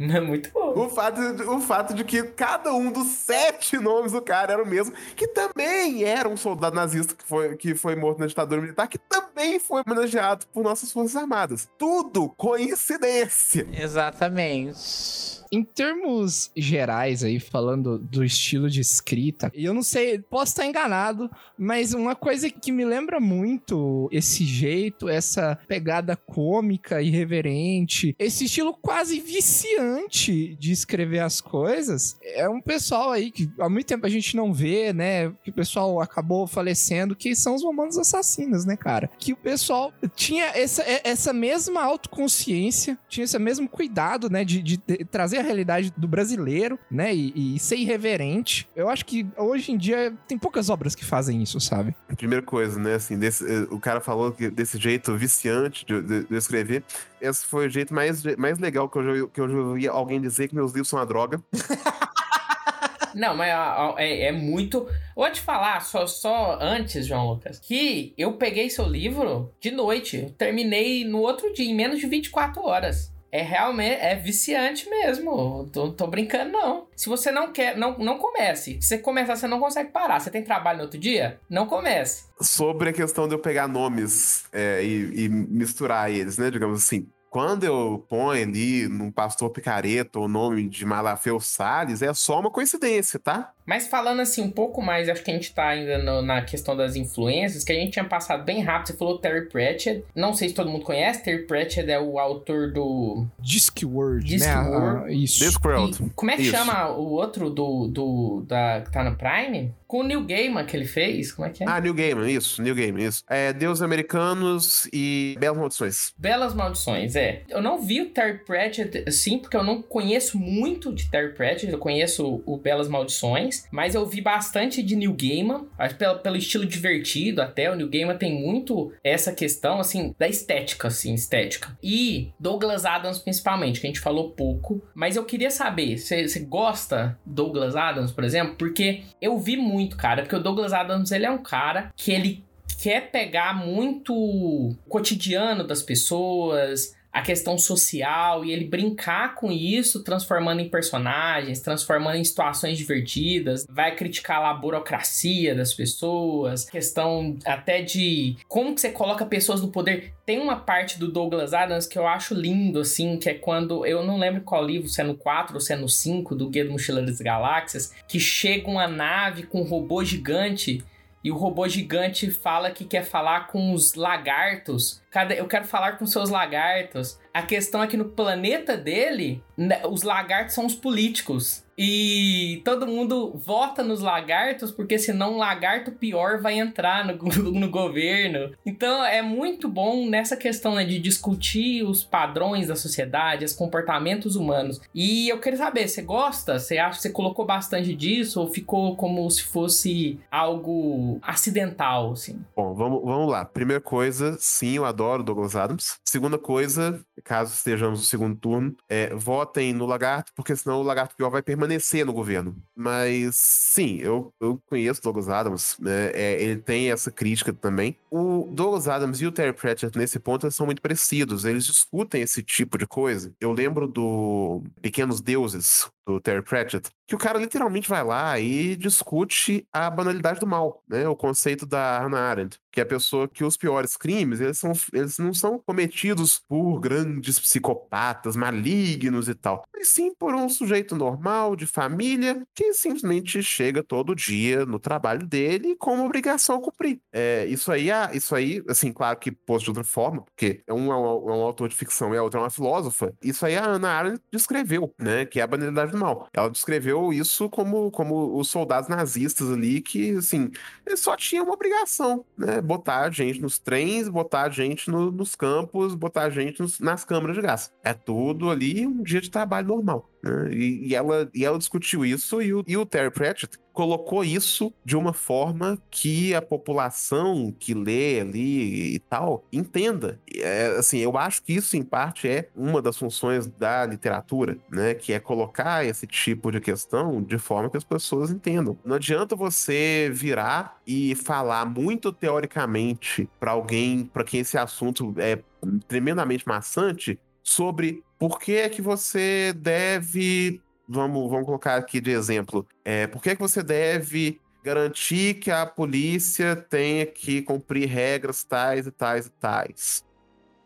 [0.00, 0.86] É muito bom.
[0.86, 4.66] O fato, o fato de que cada um dos sete nomes do cara era o
[4.66, 8.86] mesmo, que também era um soldado nazista que foi, que foi morto na ditadura militar,
[8.86, 11.68] que também foi homenageado por nossas Forças Armadas.
[11.76, 13.66] Tudo coincidência.
[13.72, 15.38] Exatamente.
[15.50, 20.66] Em termos gerais aí, falando do estilo de escrita, e eu não sei, posso estar
[20.66, 28.44] enganado, mas uma coisa que me lembra muito esse jeito, essa pegada cômica, irreverente, esse
[28.44, 34.06] estilo quase viciante de escrever as coisas, é um pessoal aí que há muito tempo
[34.06, 35.30] a gente não vê, né?
[35.42, 39.10] Que o pessoal acabou falecendo, que são os romanos assassinos, né, cara?
[39.18, 44.78] Que o pessoal tinha essa, essa mesma autoconsciência, tinha esse mesmo cuidado, né, de, de
[45.04, 48.68] trazer a realidade do brasileiro, né, e, e ser irreverente.
[48.74, 51.94] Eu acho que hoje em dia tem poucas obras que fazem isso, sabe?
[52.16, 56.24] Primeira coisa, né, assim, desse, eh, o cara falou que desse jeito viciante de, de,
[56.24, 56.82] de escrever,
[57.20, 60.48] esse foi o jeito mais, mais legal que eu, que eu já ouvi alguém dizer
[60.48, 61.38] que meus livros são uma droga.
[63.14, 63.48] Não, mas
[63.96, 64.88] é, é muito.
[65.14, 70.34] Vou te falar, só, só antes, João Lucas, que eu peguei seu livro de noite.
[70.38, 73.12] Terminei no outro dia, em menos de 24 horas.
[73.30, 75.68] É realmente, é viciante mesmo.
[75.72, 76.86] Tô, tô brincando, não.
[76.96, 78.78] Se você não quer, não, não comece.
[78.80, 80.18] Se você começar, você não consegue parar.
[80.18, 81.38] Você tem trabalho no outro dia?
[81.48, 82.24] Não comece.
[82.40, 86.50] Sobre a questão de eu pegar nomes é, e, e misturar eles, né?
[86.50, 87.06] Digamos assim.
[87.30, 92.50] Quando eu ponho ali num pastor picareta o nome de Malafeu Salles, é só uma
[92.50, 93.52] coincidência, tá?
[93.66, 96.74] Mas falando assim um pouco mais, acho que a gente tá ainda no- na questão
[96.74, 98.86] das influências, que a gente tinha passado bem rápido.
[98.88, 100.04] Você falou Terry Pratchett.
[100.14, 101.22] Não sei se todo mundo conhece.
[101.22, 103.26] Terry Pratchett é o autor do.
[103.38, 104.36] Discworld, né?
[104.38, 105.04] Discworld.
[105.04, 105.38] Ah, isso.
[105.40, 106.02] Discworld.
[106.06, 106.50] E como é que Isso.
[106.52, 109.74] chama o outro do, do da, que tá no Prime?
[109.88, 111.32] Com o Neil Gaiman que ele fez.
[111.32, 111.66] Como é que é?
[111.66, 113.24] Ah, New Gaiman, isso, New Gaiman, isso.
[113.28, 116.12] É Deus Americanos e Belas Maldições.
[116.16, 117.42] Belas Maldições, é.
[117.48, 121.72] Eu não vi o Terry Pratchett assim, porque eu não conheço muito de Terry Pratchett.
[121.72, 126.36] Eu conheço o Belas Maldições, mas eu vi bastante de Neil Gaiman, acho pelo, pelo
[126.36, 127.70] estilo divertido até.
[127.70, 131.76] O Neil Gaiman tem muito essa questão, assim, da estética, assim, estética.
[131.82, 134.82] E Douglas Adams, principalmente, que a gente falou pouco.
[134.94, 138.54] Mas eu queria saber, você você gosta Douglas Adams, por exemplo?
[138.56, 142.44] Porque eu vi muito, cara, porque o Douglas Adams, ele é um cara que ele
[142.82, 150.02] quer pegar muito o cotidiano das pessoas, a questão social e ele brincar com isso,
[150.02, 157.36] transformando em personagens, transformando em situações divertidas, vai criticar lá a burocracia das pessoas, questão
[157.44, 160.12] até de como que você coloca pessoas no poder.
[160.24, 164.04] Tem uma parte do Douglas Adams que eu acho lindo, assim, que é quando, eu
[164.04, 166.64] não lembro qual livro, se é no 4 ou se é no 5 do Guia
[166.64, 170.84] do Mochileiro das Galáxias, que chega uma nave com um robô gigante
[171.22, 175.02] e o robô gigante fala que quer falar com os lagartos.
[175.36, 177.18] Eu quero falar com seus lagartos.
[177.34, 181.64] A questão é que no planeta dele, né, os lagartos são os políticos.
[181.78, 187.14] E todo mundo vota nos lagartos, porque senão um lagarto pior vai entrar no,
[187.52, 188.52] no governo.
[188.66, 194.34] Então é muito bom nessa questão né, de discutir os padrões da sociedade, os comportamentos
[194.34, 194.80] humanos.
[194.92, 196.58] E eu queria saber, você gosta?
[196.58, 202.40] Você acha que você colocou bastante disso ou ficou como se fosse algo acidental, assim?
[202.56, 203.44] Bom, vamos, vamos lá.
[203.44, 205.98] Primeira coisa, sim, eu adoro Douglas Adams.
[206.04, 211.14] Segunda coisa, caso estejamos no segundo turno, é votem no Lagarto, porque senão o Lagarto
[211.14, 211.67] pior vai permanecer
[212.04, 212.56] no governo.
[212.74, 216.10] Mas sim, eu, eu conheço Douglas Adams, né?
[216.12, 217.96] É, ele tem essa crítica também.
[218.10, 221.44] O Douglas Adams e o Terry Pratchett, nesse ponto, são muito parecidos.
[221.44, 223.32] Eles discutem esse tipo de coisa.
[223.40, 228.74] Eu lembro do Pequenos Deuses, do Terry Pratchett, que o cara literalmente vai lá e
[228.76, 231.06] discute a banalidade do mal, né?
[231.06, 234.72] O conceito da Hannah Arendt, que é a pessoa que os piores crimes, eles, são,
[234.92, 240.96] eles não são cometidos por grandes psicopatas malignos e tal, mas sim por um sujeito
[240.96, 246.60] normal, de família, que simplesmente chega todo dia no trabalho dele com uma obrigação a
[246.62, 247.00] cumprir.
[247.12, 250.92] É, isso aí, é- isso aí, assim, claro que posto de outra forma, porque um
[250.92, 253.56] é um, é um autor de ficção e a outra é uma filósofa, isso aí
[253.56, 255.24] a Hannah Arendt descreveu, né?
[255.26, 256.28] Que é a banalidade do mal.
[256.32, 260.50] Ela descreveu isso como, como os soldados nazistas ali que, assim,
[260.96, 262.60] só tinham uma obrigação, né?
[262.60, 266.80] Botar a gente nos trens, botar a gente no- nos campos, botar a gente nos-
[266.80, 267.72] nas câmaras de gás.
[267.82, 270.08] É tudo ali um dia de trabalho normal.
[270.22, 270.50] Né?
[270.52, 274.72] E, e ela, e ela discutiu isso e o, e o Terry Pratchett colocou isso
[274.84, 280.20] de uma forma que a população que lê ali e tal entenda.
[280.34, 284.94] É, assim, eu acho que isso, em parte, é uma das funções da literatura, né?
[284.94, 288.76] Que é colocar esse tipo de questão de forma que as pessoas entendam.
[288.84, 295.38] Não adianta você virar e falar muito teoricamente para alguém para quem esse assunto é
[295.86, 302.66] tremendamente maçante sobre por que é que você deve vamos, vamos colocar aqui de exemplo.
[302.84, 308.86] É, por que, que você deve garantir que a polícia tenha que cumprir regras tais
[308.86, 310.04] e tais e tais?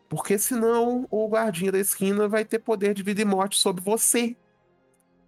[0.07, 4.37] Porque senão o guardinha da esquina vai ter poder de vida e morte sobre você.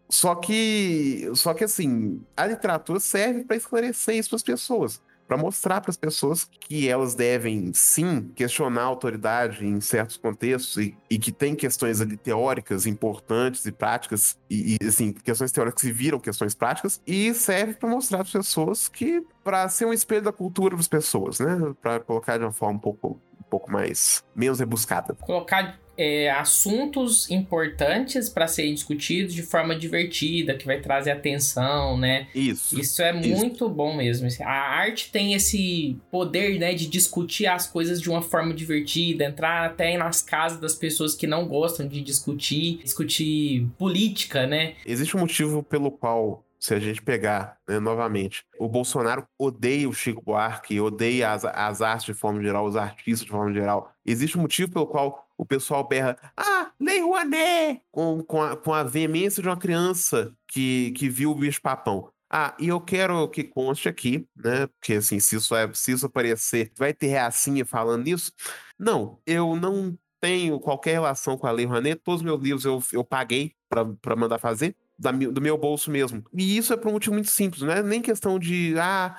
[0.07, 5.37] Só que, só que assim, a literatura serve para esclarecer isso para as pessoas para
[5.37, 10.97] mostrar para as pessoas que elas devem sim questionar a autoridade em certos contextos e,
[11.09, 15.91] e que tem questões ali teóricas importantes e práticas e, e assim questões teóricas que
[15.91, 20.23] viram questões práticas e serve para mostrar para as pessoas que para ser um espelho
[20.23, 21.73] da cultura das pessoas, né?
[21.81, 25.13] Para colocar de uma forma um pouco um pouco mais menos rebuscada.
[25.13, 32.27] Colocar é, assuntos importantes para serem discutidos de forma divertida, que vai trazer atenção, né?
[32.33, 32.79] Isso.
[32.79, 33.29] Isso é Isso.
[33.29, 34.27] muito bom mesmo.
[34.41, 39.65] A arte tem esse poder, né, de discutir as coisas de uma forma divertida, entrar
[39.65, 44.75] até nas casas das pessoas que não gostam de discutir, discutir política, né?
[44.85, 49.93] Existe um motivo pelo qual se a gente pegar né, novamente, o Bolsonaro odeia o
[49.93, 53.91] Chico Buarque, odeia as, as artes de forma geral, os artistas de forma geral.
[54.03, 58.73] Existe um motivo pelo qual o pessoal berra, ah, Lei Rouanet, com, com, a, com
[58.73, 62.09] a veemência de uma criança que, que viu o bicho papão.
[62.29, 64.67] Ah, e eu quero que conste aqui, né?
[64.67, 68.31] Porque assim, se isso, é, se isso aparecer, vai ter reacinha falando isso.
[68.77, 72.01] Não, eu não tenho qualquer relação com a Lei Rouanet.
[72.03, 76.23] Todos os meus livros eu, eu paguei para mandar fazer da, do meu bolso mesmo.
[76.33, 79.15] E isso é por um motivo muito simples, não é nem questão de ah,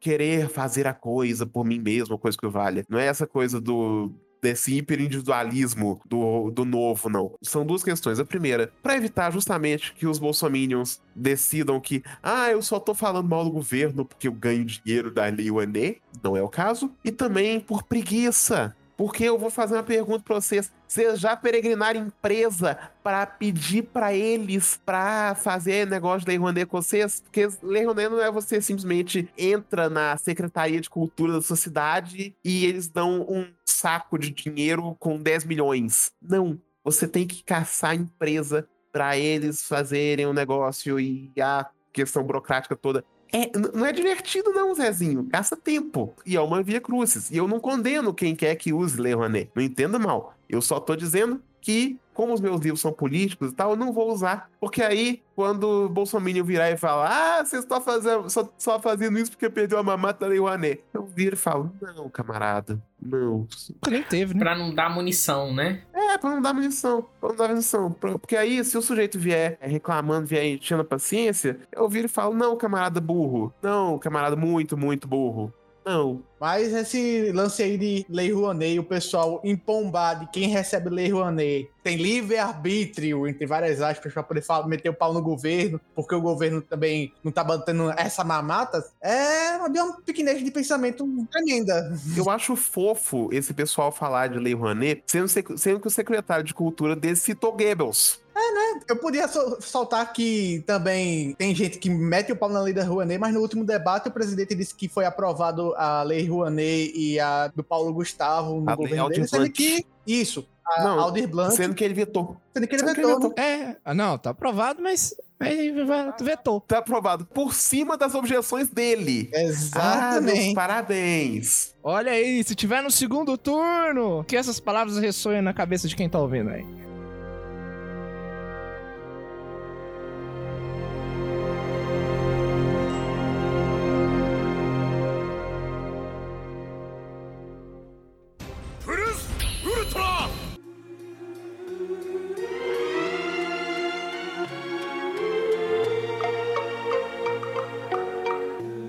[0.00, 2.84] querer fazer a coisa por mim mesmo, coisa que valha.
[2.88, 7.34] Não é essa coisa do desse hiperindividualismo do, do novo, não.
[7.42, 8.18] São duas questões.
[8.18, 13.28] A primeira, para evitar justamente que os bolsominions decidam que, ah, eu só tô falando
[13.28, 16.90] mal do governo porque eu ganho dinheiro da Lei Rouanet, não é o caso.
[17.04, 18.74] E também por preguiça.
[19.00, 20.70] Porque eu vou fazer uma pergunta pra vocês.
[20.86, 27.20] Vocês já peregrinaram empresa para pedir para eles para fazer negócio da Rouanet com vocês?
[27.20, 32.66] Porque Rouanet não é você simplesmente entra na Secretaria de Cultura da sua cidade e
[32.66, 33.46] eles dão um
[33.80, 36.12] saco de dinheiro com 10 milhões.
[36.20, 36.60] Não.
[36.84, 43.04] Você tem que caçar empresa para eles fazerem um negócio e a questão burocrática toda.
[43.32, 45.22] É, não é divertido, não, Zezinho.
[45.22, 46.14] Gasta tempo.
[46.26, 47.30] E é uma via crucis.
[47.30, 49.50] E eu não condeno quem quer que use Lei Rouanet.
[49.54, 50.34] Não entenda mal.
[50.48, 53.92] Eu só tô dizendo que, como os meus livros são políticos e tal, eu não
[53.92, 54.50] vou usar.
[54.60, 59.18] Porque aí, quando o Bolsonaro virar e falar, ah, vocês estão fazendo, só, só fazendo
[59.18, 60.82] isso porque perdeu a mamata da Rouanet.
[60.92, 63.46] Eu viro e falo, não, camarada, não.
[63.88, 64.40] Nem teve, né?
[64.40, 65.82] Pra não dar munição, né?
[65.94, 67.92] É, pra não dar munição, pra não dar munição.
[67.92, 72.34] Porque aí, se o sujeito vier reclamando, vier enchendo a paciência, eu viro e falo,
[72.34, 73.52] não, camarada burro.
[73.62, 75.52] Não, camarada muito, muito burro.
[75.90, 76.22] Não.
[76.38, 81.68] Mas esse lance aí de Lei Rouanet, o pessoal empombar de quem recebe Lei Rouanet
[81.82, 86.20] tem livre-arbítrio, entre várias aspas, pra poder falar, meter o pau no governo, porque o
[86.20, 91.92] governo também não tá batendo essa mamata, é uma, pequenez de pensamento tremenda.
[92.16, 96.54] Eu acho fofo esse pessoal falar de Lei Rouanet, sendo, sendo que o secretário de
[96.54, 98.20] Cultura dele citou Goebbels.
[98.34, 98.80] É, né?
[98.88, 102.84] Eu podia sol soltar que também tem gente que mete o pau na lei da
[102.84, 107.18] Rouanet, mas no último debate o presidente disse que foi aprovado a lei Rouanet e
[107.18, 109.52] a do Paulo Gustavo no A lei governo Aldir dele, sendo Blanc.
[109.52, 112.36] que isso, a Não, Aldir Blanc, Sendo que ele vetou.
[112.54, 113.18] sendo que ele sendo que vetou.
[113.20, 113.44] ele vetou.
[113.44, 115.72] É, ah, não, tá aprovado, mas aí
[116.20, 116.60] vetou.
[116.60, 119.28] Tá aprovado por cima das objeções dele.
[119.34, 120.54] Ah, Exatamente.
[120.54, 121.74] parabéns.
[121.82, 126.08] Olha aí, se tiver no segundo turno, que essas palavras ressoem na cabeça de quem
[126.08, 126.64] tá ouvindo aí.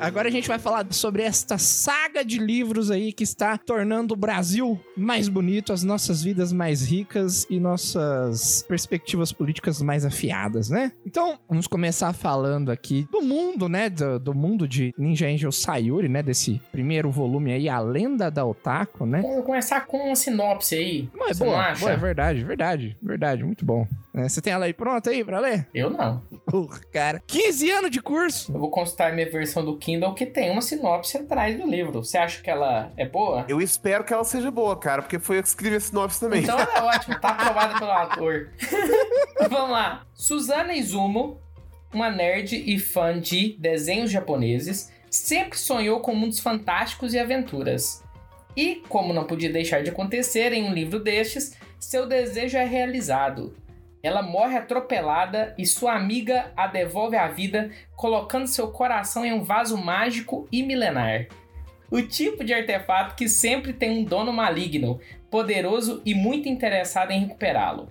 [0.02, 4.18] Agora a gente vai falar sobre esta saga de livros aí que está tornando o
[4.18, 10.92] Brasil mais bonito, as nossas vidas mais ricas e nossas perspectivas políticas mais afiadas, né?
[11.06, 13.92] Então, vamos começar falando aqui do mundo, né?
[13.92, 16.24] Do, do mundo de Ninja Angel Sayuri, né?
[16.24, 19.22] Desse primeiro volume aí, A Lenda da Otaku, né?
[19.22, 21.10] Vamos começar com uma sinopse aí.
[21.16, 23.88] Mas é boa, boa, é verdade, verdade, verdade, muito bom.
[24.14, 25.68] É, Você tem ela aí pronta aí pra ler?
[25.74, 26.22] Eu não.
[26.46, 27.22] Porra, cara.
[27.26, 28.52] 15 anos de curso.
[28.52, 32.04] Eu vou consultar minha versão do Kindle que tem uma sinopse atrás do livro.
[32.04, 33.46] Você acha que ela é boa?
[33.48, 36.44] Eu espero que ela seja boa, cara, porque foi eu que escrevi esse sinopse também.
[36.44, 38.50] Então ela é ótima, tá aprovada pelo ator.
[39.50, 40.06] Vamos lá.
[40.14, 41.40] Suzana Izumo,
[41.94, 48.04] uma nerd e fã de desenhos japoneses, sempre sonhou com mundos fantásticos e aventuras.
[48.58, 53.56] E, como não podia deixar de acontecer em um livro destes, seu desejo é realizado.
[54.04, 59.44] Ela morre atropelada e sua amiga a devolve à vida, colocando seu coração em um
[59.44, 61.28] vaso mágico e milenar.
[61.92, 67.20] O tipo de artefato que sempre tem um dono maligno, poderoso e muito interessado em
[67.20, 67.90] recuperá-lo.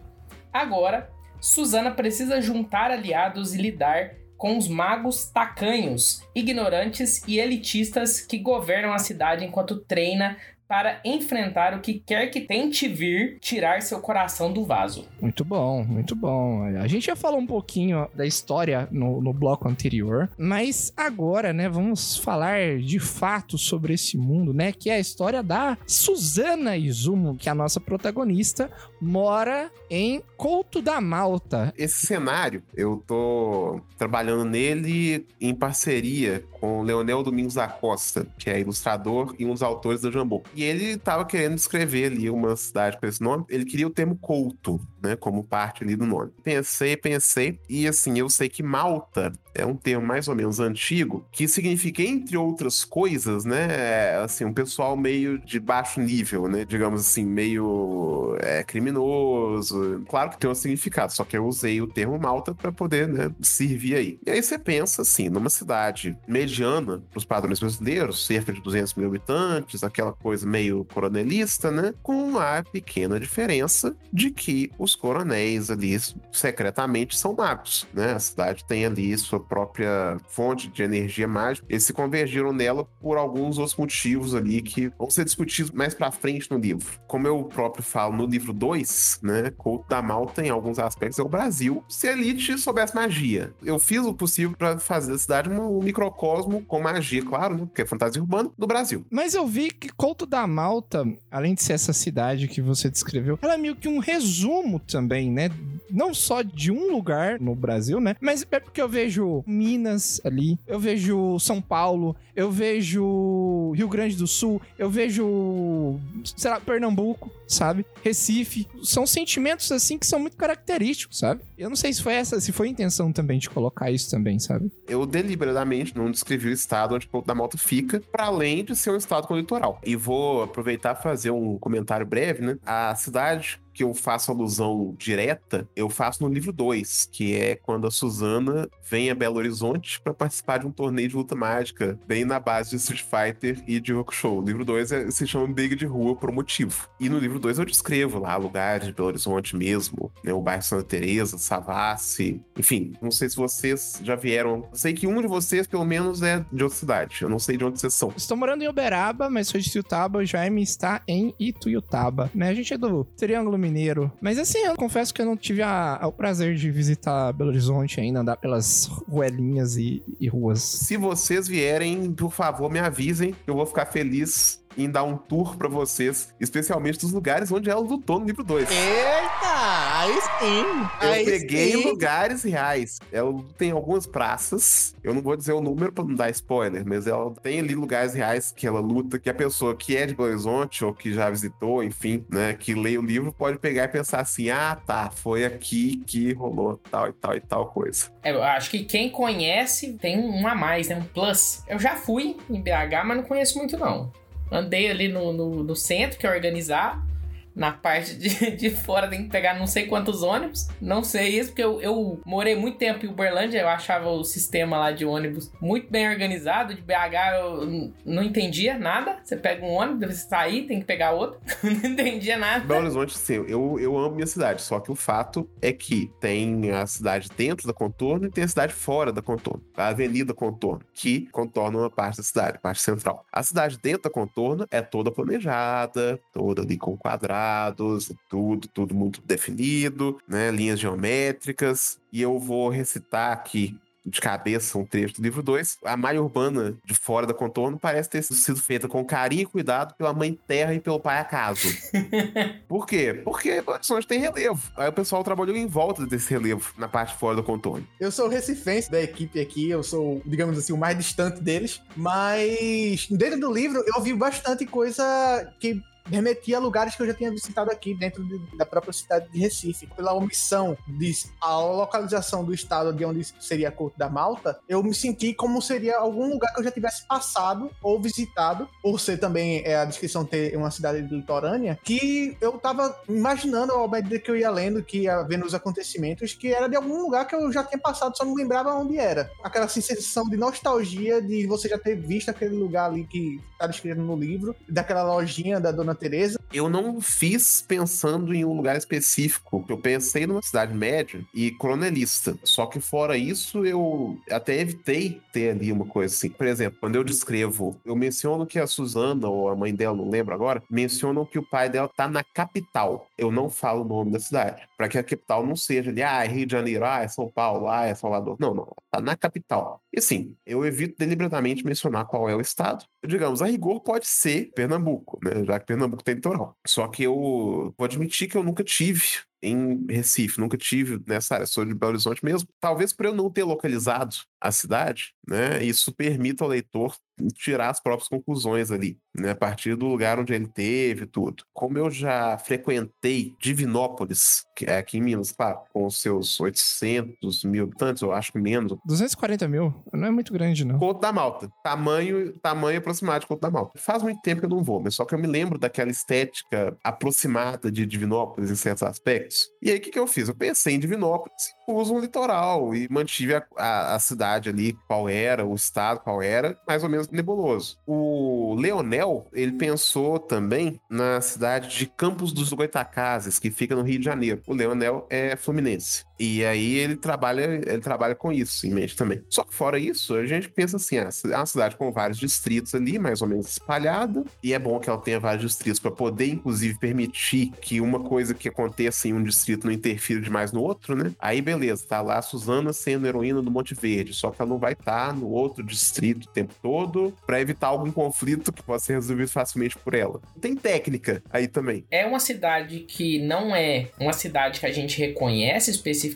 [0.52, 8.38] Agora, Susana precisa juntar aliados e lidar com os magos tacanhos, ignorantes e elitistas que
[8.38, 10.38] governam a cidade enquanto treina
[10.70, 15.04] para enfrentar o que quer que tente vir tirar seu coração do vaso.
[15.20, 16.62] Muito bom, muito bom.
[16.62, 21.68] A gente já falou um pouquinho da história no, no bloco anterior, mas agora, né,
[21.68, 27.36] vamos falar de fato sobre esse mundo, né, que é a história da Susana Izumo,
[27.36, 31.72] que é a nossa protagonista, mora em Couto da Malta.
[31.76, 38.50] Esse cenário, eu tô trabalhando nele em parceria com o Leonel Domingos da Costa, que
[38.50, 40.42] é ilustrador e um dos autores do Jambô.
[40.54, 43.44] E ele tava querendo escrever ali uma cidade com esse nome.
[43.48, 46.30] Ele queria o termo couto, né, como parte ali do nome.
[46.42, 51.24] Pensei, pensei, e assim, eu sei que Malta é um termo mais ou menos antigo,
[51.30, 57.00] que significa, entre outras coisas, né, assim, um pessoal meio de baixo nível, né, digamos
[57.00, 60.02] assim, meio é, criminoso.
[60.08, 63.30] Claro que tem um significado, só que eu usei o termo Malta para poder, né,
[63.40, 64.18] servir aí.
[64.26, 68.94] E aí você pensa, assim, numa cidade mediana, para os padrões brasileiros, cerca de 200
[68.94, 75.70] mil habitantes, aquela coisa meio coronelista, né, com a pequena diferença de que os coronéis
[75.70, 75.98] ali
[76.32, 78.12] secretamente são magos, né?
[78.12, 81.66] A cidade tem ali sua própria fonte de energia mágica.
[81.68, 86.12] Eles se convergiram nela por alguns outros motivos ali que vão ser discutidos mais pra
[86.12, 86.86] frente no livro.
[87.08, 89.50] Como eu próprio falo no livro 2, né?
[89.58, 91.84] Couto da Malta, em alguns aspectos, é o Brasil.
[91.88, 93.52] Se a elite soubesse magia.
[93.64, 97.66] Eu fiz o possível para fazer a cidade um microcosmo com magia, claro, né?
[97.66, 99.04] Porque é fantasia urbana do Brasil.
[99.10, 103.38] Mas eu vi que Couto da Malta, além de ser essa cidade que você descreveu,
[103.42, 105.50] ela é meio que um resumo também, né?
[105.90, 108.14] Não só de um lugar no Brasil, né?
[108.20, 114.16] Mas é porque eu vejo Minas ali, eu vejo São Paulo, eu vejo Rio Grande
[114.16, 115.98] do Sul, eu vejo,
[116.36, 117.84] sei lá, Pernambuco, sabe?
[118.02, 118.66] Recife.
[118.82, 121.42] São sentimentos assim que são muito característicos, sabe?
[121.58, 124.38] Eu não sei se foi essa, se foi a intenção também de colocar isso também,
[124.38, 124.70] sabe?
[124.88, 128.90] Eu deliberadamente não descrevi o estado onde Couto da Malta fica, para além de ser
[128.90, 129.80] um estado com litoral.
[129.84, 132.58] E vou aproveitar e fazer um comentário breve, né?
[132.64, 137.86] A cidade que eu faço alusão direta, eu faço no livro 2, que é quando
[137.86, 142.24] a Suzana vem a Belo Horizonte para participar de um torneio de luta mágica, bem
[142.24, 144.40] na base de Street Fighter e de Rock Show.
[144.40, 146.90] O livro 2 é, se chama Briga de Rua por um motivo.
[147.00, 150.62] E no livro 2 eu descrevo lá lugares de Belo Horizonte mesmo, né, o bairro
[150.62, 154.68] Santa Teresa, Savassi, enfim, não sei se vocês já vieram.
[154.72, 157.18] Sei que um de vocês, pelo menos, é de outra cidade.
[157.22, 158.12] Eu não sei de onde vocês são.
[158.16, 162.48] Estou morando em Uberaba, mas sou de Ituiutaba, o Jaime está em Ituiutaba, né?
[162.48, 164.12] A gente é do Triângulo Mineiro.
[164.20, 168.00] Mas assim, eu confesso que eu não tive a- o prazer de visitar Belo Horizonte
[168.00, 170.60] ainda, andar pelas ruelinhas e, e ruas.
[170.62, 175.16] Se vocês vierem, por favor, me avisem, que eu vou ficar feliz em dar um
[175.16, 178.68] tour pra vocês, especialmente dos lugares onde ela lutou no livro 2.
[178.70, 179.98] Eita!
[179.98, 181.06] Aí sim!
[181.06, 181.84] Eu aí peguei sim.
[181.84, 182.98] lugares reais.
[183.12, 184.94] Ela tem algumas praças.
[185.02, 188.14] Eu não vou dizer o número pra não dar spoiler, mas ela tem ali lugares
[188.14, 191.28] reais que ela luta, que a pessoa que é de Belo Horizonte ou que já
[191.28, 195.44] visitou, enfim, né, que lê o livro pode pegar e pensar assim: ah, tá, foi
[195.44, 198.10] aqui que rolou tal e tal e tal coisa.
[198.22, 200.96] É, eu acho que quem conhece tem um a mais, né?
[200.96, 201.62] Um plus.
[201.68, 204.12] Eu já fui em BH, mas não conheço muito, não.
[204.50, 207.09] Andei ali no, no, no centro, que é organizar.
[207.54, 210.68] Na parte de, de fora tem que pegar não sei quantos ônibus.
[210.80, 213.60] Não sei isso, porque eu, eu morei muito tempo em Uberlândia.
[213.60, 216.74] Eu achava o sistema lá de ônibus muito bem organizado.
[216.74, 216.94] De BH
[217.40, 219.18] eu não entendia nada.
[219.22, 221.40] Você pega um ônibus, deve sair, tem que pegar outro.
[221.62, 222.64] não entendia nada.
[222.64, 226.70] Belo Horizonte, sim, eu, eu amo minha cidade, só que o fato é que tem
[226.70, 230.80] a cidade dentro da contorno e tem a cidade fora da contorno, a Avenida Contorno,
[230.92, 233.24] que contorna uma parte da cidade, parte central.
[233.32, 236.96] A cidade dentro da contorno é toda planejada, toda ali com
[237.40, 240.50] quadrados, tudo, tudo muito definido, né?
[240.50, 241.98] Linhas geométricas.
[242.12, 246.74] E eu vou recitar aqui de cabeça um trecho do livro 2, a malha urbana
[246.84, 250.74] de fora da contorno parece ter sido feita com carinho e cuidado pela mãe terra
[250.74, 251.68] e pelo pai acaso.
[252.66, 253.20] Por quê?
[253.22, 254.60] Porque Horizonte tem relevo.
[254.74, 257.86] Aí o pessoal trabalhou em volta desse relevo na parte de fora do contorno.
[258.00, 261.80] Eu sou o recifense da equipe aqui, eu sou, digamos assim, o mais distante deles,
[261.94, 267.14] mas dentro do livro eu vi bastante coisa que remetia a lugares que eu já
[267.14, 269.86] tinha visitado aqui dentro de- da própria cidade de Recife.
[269.96, 274.82] Pela omissão de a localização do estado de onde seria a Corte da Malta, eu
[274.82, 279.18] me senti como seria algum lugar que eu já tivesse passado ou visitado, por ser
[279.18, 284.30] também é, a descrição ter uma cidade litorânea, que eu tava imaginando ao medida que
[284.30, 287.52] eu ia lendo, que ia vendo os acontecimentos, que era de algum lugar que eu
[287.52, 289.30] já tinha passado, só não lembrava onde era.
[289.42, 294.00] Aquela sensação de nostalgia de você já ter visto aquele lugar ali que tá descrito
[294.00, 296.40] no livro, daquela lojinha da Dona Teresa.
[296.52, 299.64] Eu não fiz pensando em um lugar específico.
[299.68, 302.36] Eu pensei numa cidade média e coronelista.
[302.42, 306.30] Só que fora isso, eu até evitei ter ali uma coisa assim.
[306.30, 310.08] Por exemplo, quando eu descrevo, eu menciono que a Suzana, ou a mãe dela, não
[310.08, 313.06] lembro agora, mencionam que o pai dela tá na capital.
[313.16, 314.62] Eu não falo o nome da cidade.
[314.76, 317.30] Pra que a capital não seja ali, ah, é Rio de Janeiro, ah, é São
[317.30, 318.36] Paulo, ah, é Salvador.
[318.40, 318.74] Não, não.
[318.90, 319.80] Tá na capital.
[319.92, 322.84] E sim, eu evito deliberadamente mencionar qual é o estado.
[323.06, 325.44] Digamos, a rigor pode ser Pernambuco, né?
[325.44, 326.56] Já que Pernambuco tem litoral.
[326.66, 331.46] Só que eu vou admitir que eu nunca tive em Recife, nunca tive nessa área,
[331.46, 332.48] sou de Belo Horizonte mesmo.
[332.60, 335.62] Talvez por eu não ter localizado a cidade, né?
[335.62, 336.96] Isso permita ao leitor
[337.34, 339.30] tirar as próprias conclusões ali, né?
[339.30, 341.44] A partir do lugar onde ele teve tudo.
[341.52, 347.44] Como eu já frequentei Divinópolis, que é aqui em Minas, claro, com os seus 800
[347.44, 349.74] mil habitantes, eu acho que menos, 240 mil?
[349.92, 350.78] Não é muito grande, não.
[350.78, 351.50] Couto da Malta.
[351.62, 353.78] Tamanho, tamanho aproximado de Couto da Malta.
[353.78, 356.76] Faz muito tempo que eu não vou, mas só que eu me lembro daquela estética
[356.82, 359.29] aproximada de Divinópolis em certos aspectos.
[359.62, 360.28] E aí, o que, que eu fiz?
[360.28, 361.34] Eu pensei em Divinópolis,
[361.66, 366.22] pus um litoral e mantive a, a- a cidade ali, qual era, o estado, qual
[366.22, 367.76] era, mais ou menos nebuloso.
[367.86, 373.98] O Leonel, ele pensou também na cidade de Campos dos Goitacazes, que fica no Rio
[373.98, 374.42] de Janeiro.
[374.46, 376.04] O Leonel é fluminense.
[376.20, 379.22] E aí ele trabalha, ele trabalha com isso em mente também.
[379.30, 382.74] Só que fora isso, a gente pensa assim, ah, é uma cidade com vários distritos
[382.74, 386.26] ali, mais ou menos espalhada, e é bom que ela tenha vários distritos para poder,
[386.26, 390.94] inclusive, permitir que uma coisa que aconteça em um distrito não interfira demais no outro,
[390.94, 391.12] né?
[391.18, 394.58] Aí beleza, tá lá a Suzana sendo heroína do Monte Verde, só que ela não
[394.58, 398.92] vai estar no outro distrito o tempo todo para evitar algum conflito que possa ser
[398.94, 400.20] resolvido facilmente por ela.
[400.38, 401.86] Tem técnica aí também.
[401.90, 406.09] É uma cidade que não é uma cidade que a gente reconhece especificamente,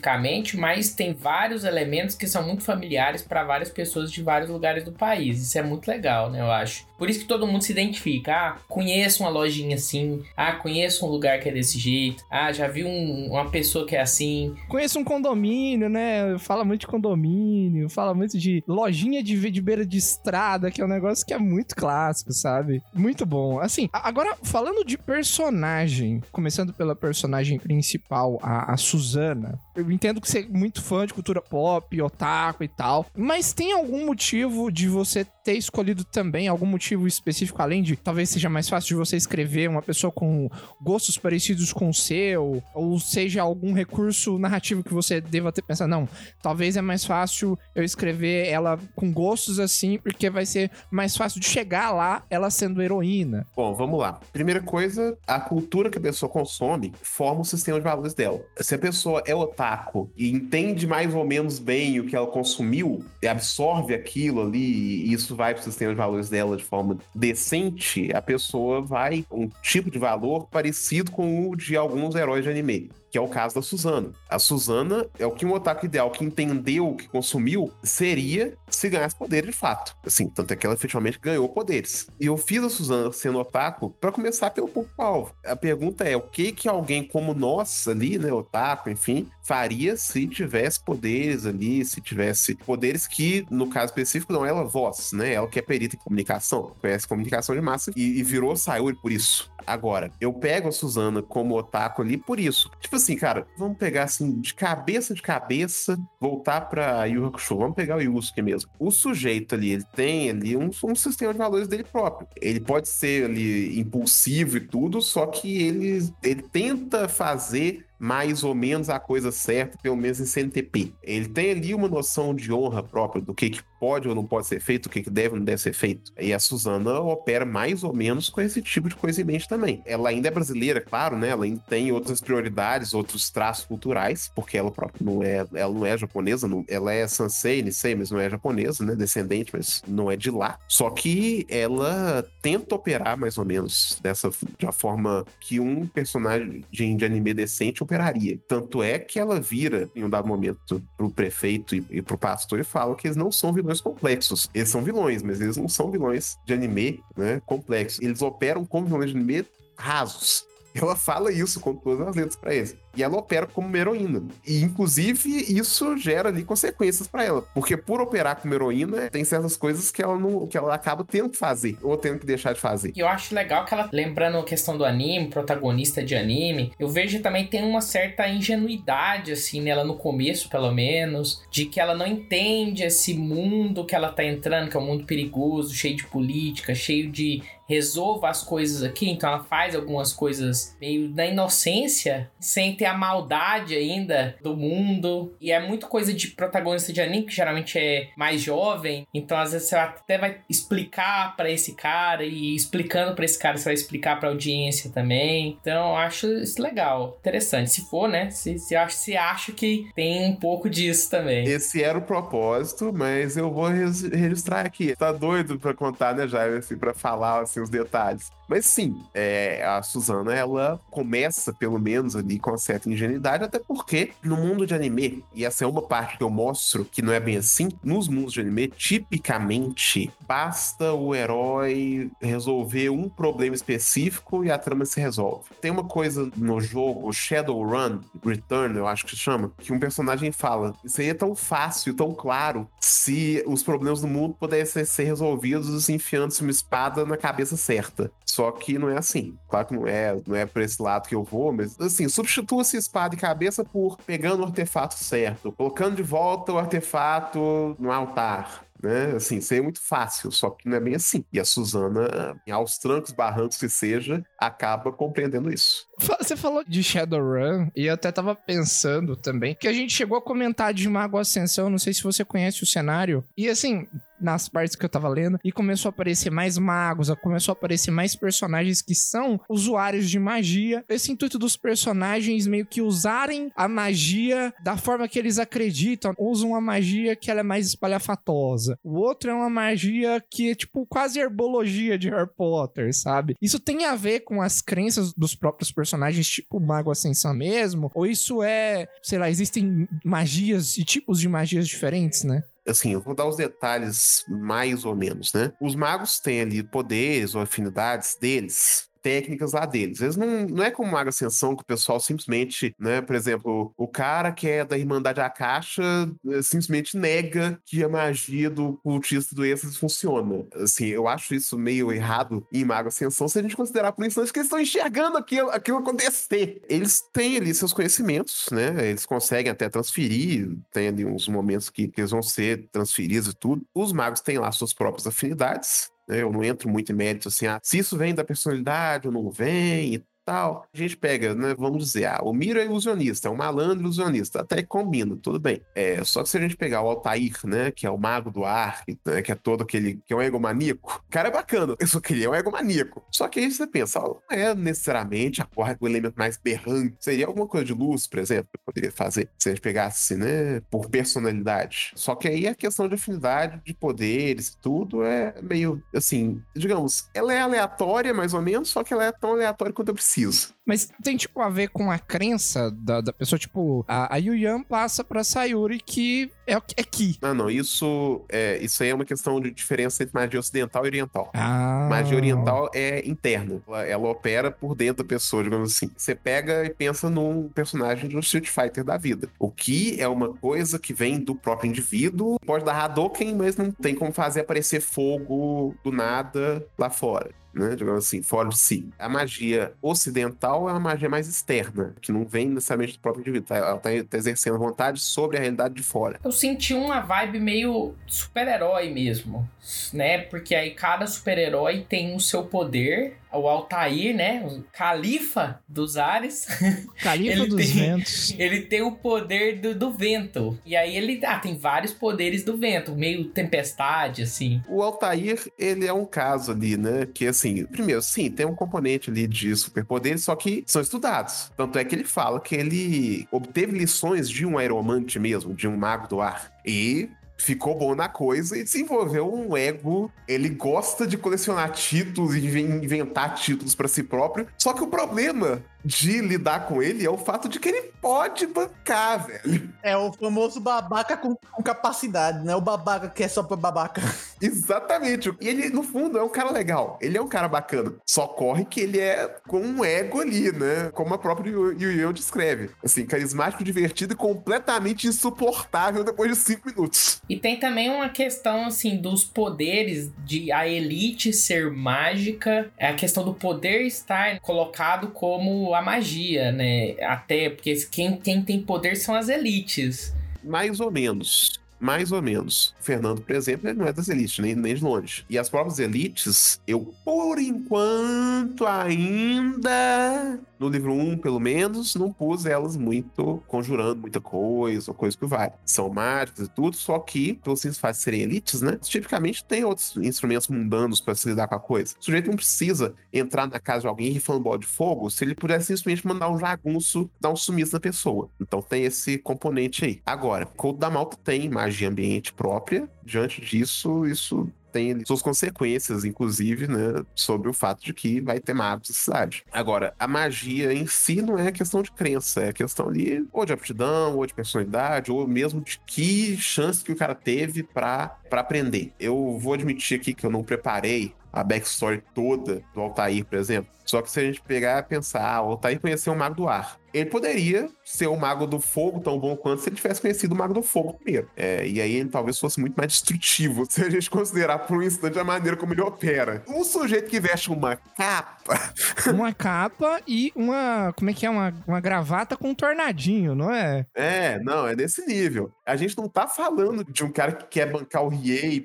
[0.57, 4.91] mas tem vários elementos que são muito familiares para várias pessoas de vários lugares do
[4.91, 5.41] país.
[5.41, 6.41] Isso é muito legal, né?
[6.41, 6.85] Eu acho.
[6.97, 8.31] Por isso que todo mundo se identifica.
[8.33, 10.21] Ah, conheço uma lojinha assim.
[10.35, 12.23] Ah, conheço um lugar que é desse jeito.
[12.29, 14.55] Ah, já vi um- uma pessoa que é assim.
[14.67, 16.37] Conheço um condomínio, né?
[16.39, 20.85] Fala muito de condomínio, fala muito de lojinha de, de beira de estrada, que é
[20.85, 22.81] um negócio que é muito clássico, sabe?
[22.93, 23.59] Muito bom.
[23.59, 30.29] Assim, agora, falando de personagem, começando pela personagem principal, a, a Suzana, eu entendo que
[30.29, 34.87] você é muito fã de cultura pop, otaku e tal, mas tem algum motivo de
[34.87, 39.17] você ter escolhido também, algum motivo específico, além de talvez seja mais fácil de você
[39.17, 40.49] escrever uma pessoa com
[40.81, 45.89] gostos parecidos com o seu, ou seja, algum recurso narrativo que você deva ter pensado,
[45.89, 46.07] não,
[46.41, 51.39] talvez é mais fácil eu escrever ela com gostos assim, porque vai ser mais fácil
[51.39, 53.47] de chegar lá ela sendo heroína.
[53.55, 54.19] Bom, vamos lá.
[54.33, 58.41] Primeira coisa, a cultura que a pessoa consome forma o sistema de valores dela.
[58.59, 63.03] Se a pessoa é otaku e entende mais ou menos bem o que ela consumiu,
[63.27, 66.74] absorve aquilo ali, e isso vai pro sistema de valores dela de forma
[67.13, 72.49] decente, a pessoa vai um tipo de valor parecido com o de alguns heróis de
[72.49, 72.91] anime.
[73.15, 74.11] Que é o caso da Suzana.
[74.29, 79.15] A Suzana é o que um otaku ideal que entendeu que consumiu seria se ganhasse
[79.15, 79.95] poder de fato.
[80.05, 82.09] Assim, tanto é que ela efetivamente ganhou poderes.
[82.19, 85.33] E eu fiz a Suzana sendo otaku para começar pelo público-alvo.
[85.45, 90.27] A pergunta é: o que que alguém como nós ali, né, otaku, enfim, faria se
[90.27, 95.31] tivesse poderes ali, se tivesse poderes que, no caso específico, não é ela voz, né?
[95.35, 99.09] Ela que é perita em comunicação, conhece comunicação de massa e, e virou Sayuri por
[99.09, 99.49] isso.
[99.65, 102.69] Agora, eu pego a Suzana como otaku ali por isso.
[102.79, 107.57] Tipo assim, cara, vamos pegar assim, de cabeça de cabeça, voltar pra Yu Hakusho.
[107.57, 108.71] Vamos pegar o Yusuke mesmo.
[108.79, 112.27] O sujeito ali, ele tem ali um, um sistema de valores dele próprio.
[112.41, 118.53] Ele pode ser ali impulsivo e tudo, só que ele, ele tenta fazer mais ou
[118.53, 120.93] menos a coisa certa, pelo menos em CNTP.
[121.01, 124.47] Ele tem ali uma noção de honra própria do que, que pode ou não pode
[124.47, 126.11] ser feito, o que, deve ou não deve ser feito.
[126.19, 129.81] E a Suzana opera mais ou menos com esse tipo de coisa em mente também.
[129.85, 131.29] Ela ainda é brasileira, claro, né?
[131.29, 135.85] Ela ainda tem outras prioridades, outros traços culturais, porque ela própria não é, ela não
[135.85, 138.95] é japonesa, não, ela é Sansei, Nisei, mas não é japonesa, né?
[138.95, 140.59] Descendente, mas não é de lá.
[140.67, 146.63] Só que ela tenta operar mais ou menos dessa de uma forma que um personagem
[146.71, 148.39] de anime decente operaria.
[148.47, 152.59] Tanto é que ela vira, em um dado momento, pro prefeito e, e pro pastor
[152.59, 154.49] e fala que eles não são vilões complexos.
[154.53, 157.41] Eles são vilões, mas eles não são vilões de anime, né?
[157.45, 158.01] Complexos.
[158.01, 159.45] Eles operam como vilões de anime
[159.77, 160.45] rasos.
[160.75, 162.75] Ela fala isso com todas as letras pra eles.
[162.95, 164.23] E ela opera como uma heroína.
[164.45, 167.41] E, inclusive, isso gera ali consequências pra ela.
[167.53, 171.29] Porque por operar como heroína, tem certas coisas que ela não que ela acaba tendo
[171.29, 172.93] que fazer, ou tendo que deixar de fazer.
[172.95, 176.87] E eu acho legal que ela, lembrando a questão do anime, protagonista de anime, eu
[176.87, 181.95] vejo também tem uma certa ingenuidade, assim, nela no começo, pelo menos, de que ela
[181.95, 186.05] não entende esse mundo que ela tá entrando, que é um mundo perigoso, cheio de
[186.05, 192.29] política, cheio de resolva as coisas aqui, então ela faz algumas coisas meio na inocência,
[192.39, 195.33] sem ter a maldade ainda do mundo.
[195.39, 199.51] E é muito coisa de protagonista de anime, que geralmente é mais jovem, então às
[199.51, 203.73] vezes você até vai explicar para esse cara e explicando para esse cara, você vai
[203.73, 205.57] explicar para audiência também.
[205.61, 207.71] Então eu acho isso legal, interessante.
[207.71, 208.29] Se for, né?
[208.29, 211.45] Se, se, acho, se acho que tem um pouco disso também.
[211.45, 214.95] Esse era o propósito, mas eu vou registrar aqui.
[214.95, 218.31] Tá doido pra contar, né, Jair, assim, pra falar assim, os detalhes.
[218.47, 223.59] Mas sim, é, a Suzana, ela começa, pelo menos, ali com uma certa ingenuidade, até
[223.59, 227.13] porque no mundo de anime, e essa é uma parte que eu mostro que não
[227.13, 234.43] é bem assim, nos mundos de anime, tipicamente, basta o herói resolver um problema específico
[234.43, 235.45] e a trama se resolve.
[235.61, 240.31] Tem uma coisa no jogo, Shadowrun Return, eu acho que se chama, que um personagem
[240.31, 245.03] fala: Isso aí é tão fácil, tão claro, se os problemas do mundo pudessem ser
[245.05, 248.11] resolvidos enfiando-se uma espada na cabeça certa.
[248.35, 249.37] Só que não é assim.
[249.49, 252.75] Claro que não é, não é por esse lado que eu vou, mas assim, substitua-se
[252.75, 258.65] espada e cabeça por pegando o artefato certo, colocando de volta o artefato no altar,
[258.83, 259.13] né?
[259.15, 261.23] Assim, seria muito fácil, só que não é bem assim.
[261.31, 265.87] E a Suzana, aos trancos, barrancos que seja, acaba compreendendo isso.
[265.97, 270.21] Você falou de Shadowrun, e eu até tava pensando também, que a gente chegou a
[270.21, 273.87] comentar de Mago Ascensão, não sei se você conhece o cenário, e assim,
[274.19, 277.91] nas partes que eu tava lendo, e começou a aparecer mais magos, começou a aparecer
[277.91, 280.83] mais personagens que são usuários de magia.
[280.89, 286.55] Esse intuito dos personagens meio que usarem a magia da forma que eles acreditam, usam
[286.55, 288.77] a magia que ela é mais espalhafatosa.
[288.83, 293.35] O outro é uma magia que é tipo quase herbologia de Harry Potter, sabe?
[293.41, 297.91] Isso tem a ver com as crenças dos próprios personagens, tipo Mago Ascensão mesmo?
[297.93, 302.43] Ou isso é, sei lá, existem magias e tipos de magias diferentes, né?
[302.67, 305.51] Assim, eu vou dar os detalhes mais ou menos, né?
[305.59, 310.01] Os magos têm ali poderes ou afinidades deles técnicas lá deles.
[310.01, 313.87] Eles não, não é como Mago Ascensão que o pessoal simplesmente, né, por exemplo, o
[313.87, 315.83] cara que é da Irmandade Akasha
[316.27, 320.43] eh, simplesmente nega que a magia do cultista do Êxtase funciona.
[320.55, 324.15] Assim, eu acho isso meio errado em Mago Ascensão se a gente considerar por isso
[324.33, 326.63] que eles estão enxergando aquilo, aquilo acontecer.
[326.67, 331.87] Eles têm ali seus conhecimentos, né, eles conseguem até transferir, tem ali uns momentos que,
[331.87, 333.61] que eles vão ser transferidos e tudo.
[333.71, 335.93] Os magos têm lá suas próprias afinidades?
[336.07, 339.31] Eu não entro muito em mérito assim, ah, se isso vem da personalidade ou não
[339.31, 340.67] vem e tal.
[340.73, 344.41] A gente pega, né, vamos dizer, ah, o Miro é ilusionista, é um malandro ilusionista,
[344.41, 345.61] até combina, tudo bem.
[345.75, 348.43] É, só que se a gente pegar o Altair, né, que é o mago do
[348.43, 351.99] ar, né, que é todo aquele, que é um egomaníaco, o cara é bacana, só
[351.99, 353.05] que ele é um egomaníaco.
[353.11, 356.95] Só que aí você pensa, ó, não é necessariamente a porra o elemento mais berrante,
[356.99, 360.61] seria alguma coisa de luz, por exemplo, que poderia fazer, se a gente pegasse, né,
[360.71, 361.91] por personalidade.
[361.95, 367.33] Só que aí a questão de afinidade, de poderes, tudo é meio, assim, digamos, ela
[367.33, 370.55] é aleatória mais ou menos, só que ela é tão aleatória quanto eu preciso preciso.
[370.65, 374.63] Mas tem, tipo, a ver com a crença da, da pessoa, tipo, a, a Yuyan
[374.63, 377.19] passa pra Sayuri que é, é Ki.
[377.21, 380.87] Não, não, isso, é, isso aí é uma questão de diferença entre magia ocidental e
[380.87, 381.29] oriental.
[381.35, 381.87] Ah.
[381.87, 385.91] Magia oriental é interna, ela, ela, opera por dentro da pessoa, digamos assim.
[385.95, 389.29] Você pega e pensa num personagem de um Street Fighter da vida.
[389.37, 393.71] O Ki é uma coisa que vem do próprio indivíduo, pode dar Hadouken, mas não
[393.71, 397.75] tem como fazer aparecer fogo do nada lá fora né?
[397.75, 398.87] Digamos assim, fora de si.
[398.99, 403.47] A magia ocidental é uma magia mais externa, que não vem necessariamente do próprio indivíduo.
[403.47, 403.55] Tá?
[403.57, 406.19] Ela tá, tá exercendo vontade sobre a realidade de fora.
[406.23, 409.47] Eu senti uma vibe meio super-herói mesmo,
[409.93, 410.19] né?
[410.19, 414.41] Porque aí cada super-herói tem o seu poder o Altair, né?
[414.45, 416.45] O califa dos ares.
[417.01, 418.35] Califa Ele dos tem- ventos.
[418.37, 420.57] Ele tem o poder do, do vento.
[420.65, 424.61] E aí ele ah, tem vários poderes do vento, meio tempestade, assim.
[424.67, 427.07] O Altair, ele é um caso ali, né?
[427.13, 431.51] Que assim, primeiro, sim, tem um componente ali de superpoderes, só que são estudados.
[431.55, 435.75] Tanto é que ele fala que ele obteve lições de um aeromante mesmo, de um
[435.77, 436.51] mago do ar.
[436.65, 440.11] E ficou bom na coisa e desenvolveu um ego.
[440.27, 444.47] Ele gosta de colecionar títulos e inven- inventar títulos pra si próprio.
[444.57, 448.47] Só que o problema de lidar com ele é o fato de que ele pode
[448.47, 449.69] bancar, velho.
[449.83, 452.55] É o famoso babaca com, com capacidade, né?
[452.55, 454.01] O babaca que é só pra babaca.
[454.41, 455.31] Exatamente.
[455.39, 456.97] E ele, no fundo, é um cara legal.
[456.99, 457.93] Ele é um cara bacana.
[458.05, 460.89] Só corre que ele é com um ego ali, né?
[460.91, 462.71] Como a própria Yu Yu Yu descreve.
[462.83, 467.21] Assim, carismático, divertido e completamente insuportável depois de cinco minutos.
[467.29, 472.71] E tem também uma questão, assim, dos poderes de a elite ser mágica.
[472.77, 476.95] É a questão do poder estar colocado como a magia, né?
[477.01, 480.13] Até porque quem, quem tem poder são as elites.
[480.43, 481.59] Mais ou menos.
[481.79, 482.73] Mais ou menos.
[482.79, 485.25] O Fernando, por exemplo, ele não é das elites, nem, nem de longe.
[485.29, 492.45] E as próprias elites, eu, por enquanto, ainda, no livro 1, pelo menos, não pus
[492.45, 495.51] elas muito conjurando muita coisa, ou coisa que vai.
[495.65, 498.77] São mágicas e tudo, só que, pelo simples fato de serem elites, né?
[498.81, 501.95] Tipicamente tem outros instrumentos mundanos para se lidar com a coisa.
[501.99, 505.35] O sujeito não precisa entrar na casa de alguém rifando bola de fogo se ele
[505.35, 508.29] pudesse simplesmente mandar um jagunço, dar um sumiço na pessoa.
[508.39, 510.01] Então tem esse componente aí.
[510.05, 512.89] Agora, Code da Malta tem magia ambiente própria.
[513.03, 518.53] Diante disso, isso tem suas consequências, inclusive, né, sobre o fato de que vai ter
[518.53, 519.45] magos na cidade.
[519.49, 523.53] Agora, a magia em si não é questão de crença, é questão ali ou de
[523.53, 528.41] aptidão, ou de personalidade, ou mesmo de que chance que o cara teve pra pra
[528.41, 528.93] aprender.
[528.99, 533.69] Eu vou admitir aqui que eu não preparei a backstory toda do Altair, por exemplo.
[533.85, 536.47] Só que se a gente pegar e pensar, ah, o Altair conheceu o Mago do
[536.47, 536.77] Ar.
[536.91, 540.37] Ele poderia ser o Mago do Fogo tão bom quanto se ele tivesse conhecido o
[540.37, 541.29] Mago do Fogo primeiro.
[541.35, 544.81] É, e aí ele talvez fosse muito mais destrutivo, se a gente considerar por um
[544.81, 546.41] instante a maneira como ele opera.
[546.47, 548.35] Um sujeito que veste uma capa
[549.11, 550.93] Uma capa e uma.
[550.95, 551.29] Como é que é?
[551.29, 553.85] Uma, uma gravata com um tornadinho, não é?
[553.93, 555.51] É, não, é nesse nível.
[555.65, 558.09] A gente não tá falando de um cara que quer bancar o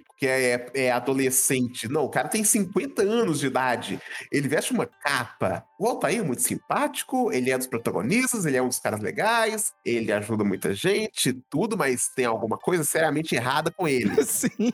[0.07, 1.89] Porque é, é adolescente.
[1.89, 4.01] Não, o cara tem 50 anos de idade.
[4.31, 5.65] Ele veste uma capa.
[5.79, 9.73] O Altair é muito simpático, ele é dos protagonistas, ele é um dos caras legais,
[9.85, 14.11] ele ajuda muita gente, tudo, mas tem alguma coisa seriamente errada com ele.
[14.25, 14.73] Sim.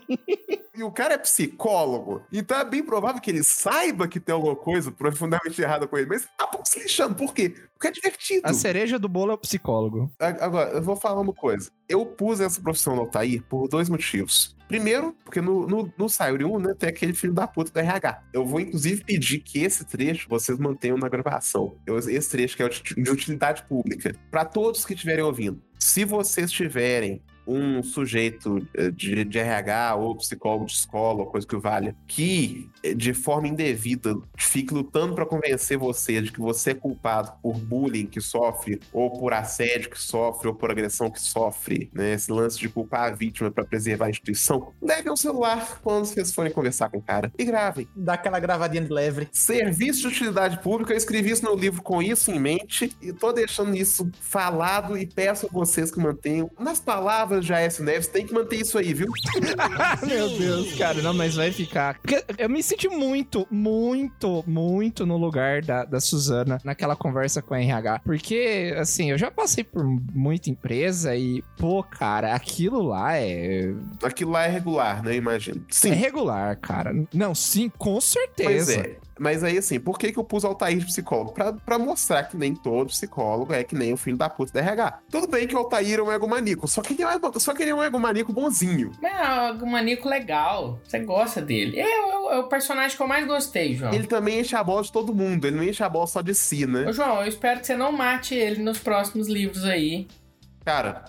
[0.76, 4.54] E o cara é psicólogo, então é bem provável que ele saiba que tem alguma
[4.56, 7.14] coisa profundamente errada com ele, mas tá pouco se lixando.
[7.14, 7.54] Por quê?
[7.72, 8.42] Porque é divertido.
[8.44, 10.10] A cereja do bolo é o psicólogo.
[10.18, 11.70] Agora, eu vou falar uma coisa.
[11.88, 14.54] Eu pus essa profissão no Altair por dois motivos.
[14.68, 18.22] Primeiro, porque no, no, no Sayuri 1, né, tem aquele filho da puta do RH.
[18.32, 21.76] Eu vou, inclusive, pedir que esse trecho vocês mantenham na gravação.
[21.86, 24.14] Eu- esse trecho que é de de utilidade pública.
[24.30, 25.62] Para todos que estiverem ouvindo.
[25.78, 31.46] Se vocês tiverem um sujeito eh, de, de RH ou psicólogo de escola ou coisa
[31.46, 36.70] que valha, que eh, de forma indevida fique lutando para convencer você de que você
[36.70, 41.20] é culpado por bullying que sofre, ou por assédio que sofre, ou por agressão que
[41.20, 42.14] sofre, né?
[42.14, 46.32] Esse lance de culpar a vítima para preservar a instituição, levem um celular quando vocês
[46.32, 47.88] forem conversar com o cara e gravem.
[47.94, 49.28] Dá aquela gravadinha de leve.
[49.32, 53.32] Serviço de utilidade pública, eu escrevi isso no livro com isso em mente e tô
[53.32, 56.50] deixando isso falado e peço a vocês que mantenham.
[56.58, 57.82] Nas palavras de A.S.
[57.82, 59.08] Neves, tem que manter isso aí, viu?
[60.06, 61.98] Meu Deus, cara, não, mas vai ficar.
[62.38, 67.60] Eu me senti muito, muito, muito no lugar da, da Suzana naquela conversa com a
[67.60, 68.00] RH.
[68.04, 73.72] Porque, assim, eu já passei por muita empresa e, pô, cara, aquilo lá é.
[74.02, 75.14] Aquilo lá é regular, né?
[75.16, 75.64] Imagino.
[75.70, 75.90] Sim.
[75.90, 76.94] É regular, cara.
[77.12, 78.80] Não, sim, com Pois certeza.
[78.80, 78.96] é.
[79.18, 81.32] Mas aí, assim, por que, que eu pus Altair de psicólogo?
[81.32, 84.60] Pra, pra mostrar que nem todo psicólogo é que nem o filho da puta da
[84.60, 84.98] RH.
[85.10, 87.62] Tudo bem que o Altair é um egomaníaco, só que ele é um, só que
[87.62, 88.92] ele é um egomaníaco bonzinho.
[89.00, 90.78] Mas é um maníaco legal.
[90.84, 91.80] Você gosta dele.
[91.80, 93.92] É, é, é o personagem que eu mais gostei, João.
[93.92, 96.34] Ele também enche a bola de todo mundo, ele não enche a bola só de
[96.34, 96.86] si, né?
[96.86, 100.06] Ô, João, eu espero que você não mate ele nos próximos livros aí.
[100.64, 101.04] Cara,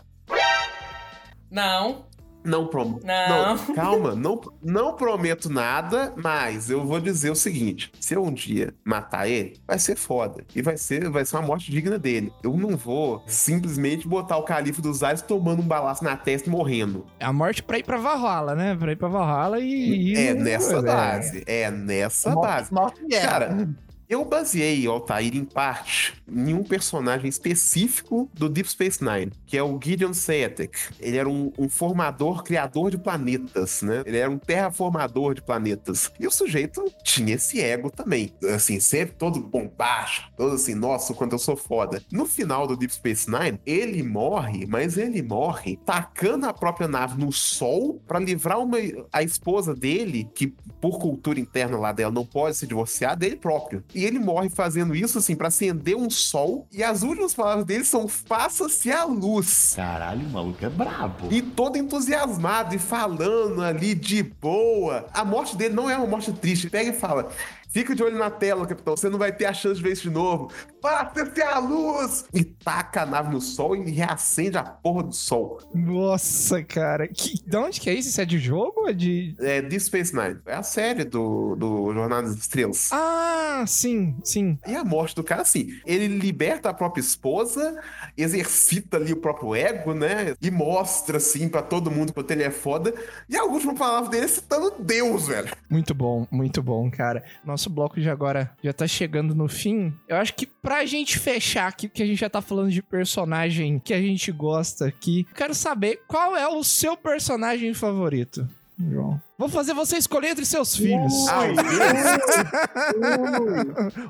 [1.49, 2.05] Não,
[2.47, 3.05] não prometo.
[3.05, 3.57] Não.
[3.75, 8.73] calma, não, não prometo nada, mas eu vou dizer o seguinte: se eu um dia
[8.83, 10.43] matar ele, vai ser foda.
[10.55, 12.31] E vai ser, vai ser uma morte digna dele.
[12.43, 16.51] Eu não vou simplesmente botar o califa dos ares tomando um balaço na testa e
[16.51, 17.05] morrendo.
[17.19, 18.75] É a morte pra ir pra Valhalla, né?
[18.75, 20.13] Pra ir pra Valhalla e.
[20.13, 20.81] e- É nessa é.
[20.81, 21.43] base.
[21.45, 22.73] É nessa Morte- base.
[22.73, 23.27] Morte guerra.
[23.27, 23.69] Cara,
[24.09, 29.57] Eu baseei o Altair em parte em um personagem específico do Deep Space Nine, que
[29.57, 30.77] é o Gideon Sayatek.
[30.97, 34.03] Ele era um, um formador, criador de planetas, né?
[34.05, 36.09] Ele era um terraformador de planetas.
[36.17, 38.31] E o sujeito tinha esse ego também.
[38.55, 42.01] Assim, sempre todo bombástico, todo assim, nossa, quanto eu sou foda.
[42.09, 47.19] No final do Deep Space Nine, ele morre, mas ele morre tacando a própria nave
[47.19, 48.77] no sol pra livrar uma,
[49.11, 50.47] a esposa dele, que
[50.79, 53.83] por cultura interna lá dela não pode se divorciar, dele próprio.
[53.97, 56.67] E ele morre fazendo isso, assim, pra acender um sol.
[56.71, 59.73] E as últimas palavras dele são: faça-se a luz.
[59.75, 61.29] Caralho, o maluco é brabo.
[61.31, 65.07] E todo entusiasmado e falando ali de boa.
[65.11, 66.69] A morte dele não é uma morte triste.
[66.69, 67.31] Pega e fala:
[67.77, 68.97] Fica de olho na tela, capitão.
[68.97, 70.51] Você não vai ter a chance de ver isso de novo.
[70.81, 72.25] Faça-se a luz!
[72.33, 75.61] E taca a nave no sol e reacende a porra do sol.
[75.75, 77.07] Nossa, cara.
[77.07, 78.09] Que, de onde que é isso?
[78.09, 79.35] Isso é de jogo ou é de.
[79.39, 80.39] É Deep Space Nine.
[80.47, 82.89] É a série do, do Jornada das Estrelas.
[82.91, 84.57] Ah, sim, sim.
[84.65, 87.79] E a morte do cara, assim, ele liberta a própria esposa,
[88.17, 90.33] exercita ali o próprio ego, né?
[90.41, 92.91] E mostra, assim, pra todo mundo quanto ele é foda.
[93.29, 95.51] E a última palavra dele é citando Deus, velho.
[95.69, 97.23] Muito bom, muito bom, cara.
[97.45, 99.93] Nosso bloco de agora já tá chegando no fim.
[100.07, 103.79] Eu acho que pra gente fechar aqui, que a gente já tá falando de personagem
[103.79, 108.47] que a gente gosta aqui, quero saber qual é o seu personagem favorito,
[108.79, 109.21] João.
[109.37, 111.27] Vou fazer você escolher entre seus filhos.
[111.27, 111.53] Ai,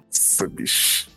[0.05, 1.09] Nossa, bicho.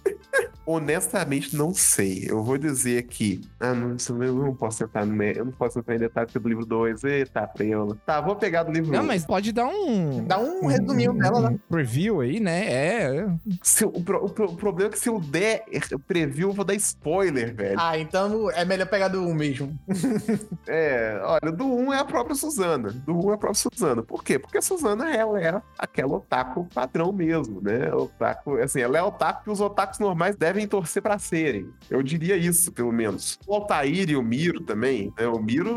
[0.70, 2.26] Honestamente, não sei.
[2.28, 3.40] Eu vou dizer aqui.
[3.58, 5.38] Ah, não, isso eu não posso entrar no meio.
[5.38, 7.04] Eu não posso entrar em detalhes do livro 2.
[7.04, 7.96] Eita, preula.
[8.06, 9.06] Tá, vou pegar do livro Não, 1.
[9.06, 10.24] mas pode dar um.
[10.24, 11.48] Dá um resuminho dela, né?
[11.50, 12.66] um preview aí, né?
[12.72, 13.26] É.
[13.62, 15.64] Se- o, pro- o o problema é que se eu der
[16.06, 17.76] preview, eu vou dar spoiler, velho.
[17.78, 19.78] Ah, então é melhor pegar do 1 mesmo.
[20.66, 22.90] É, olha, do 1 é a própria Suzana.
[22.90, 24.02] Do 1 é a própria Suzana.
[24.02, 24.38] Por quê?
[24.38, 27.92] Porque a Suzana, ela é aquela otaku padrão mesmo, né?
[27.92, 31.68] Otaku, assim, ela é otaku que os otakus normais devem torcer pra serem.
[31.88, 33.38] Eu diria isso, pelo menos.
[33.46, 35.26] O Altair e o Miro também, né?
[35.26, 35.72] O Miro,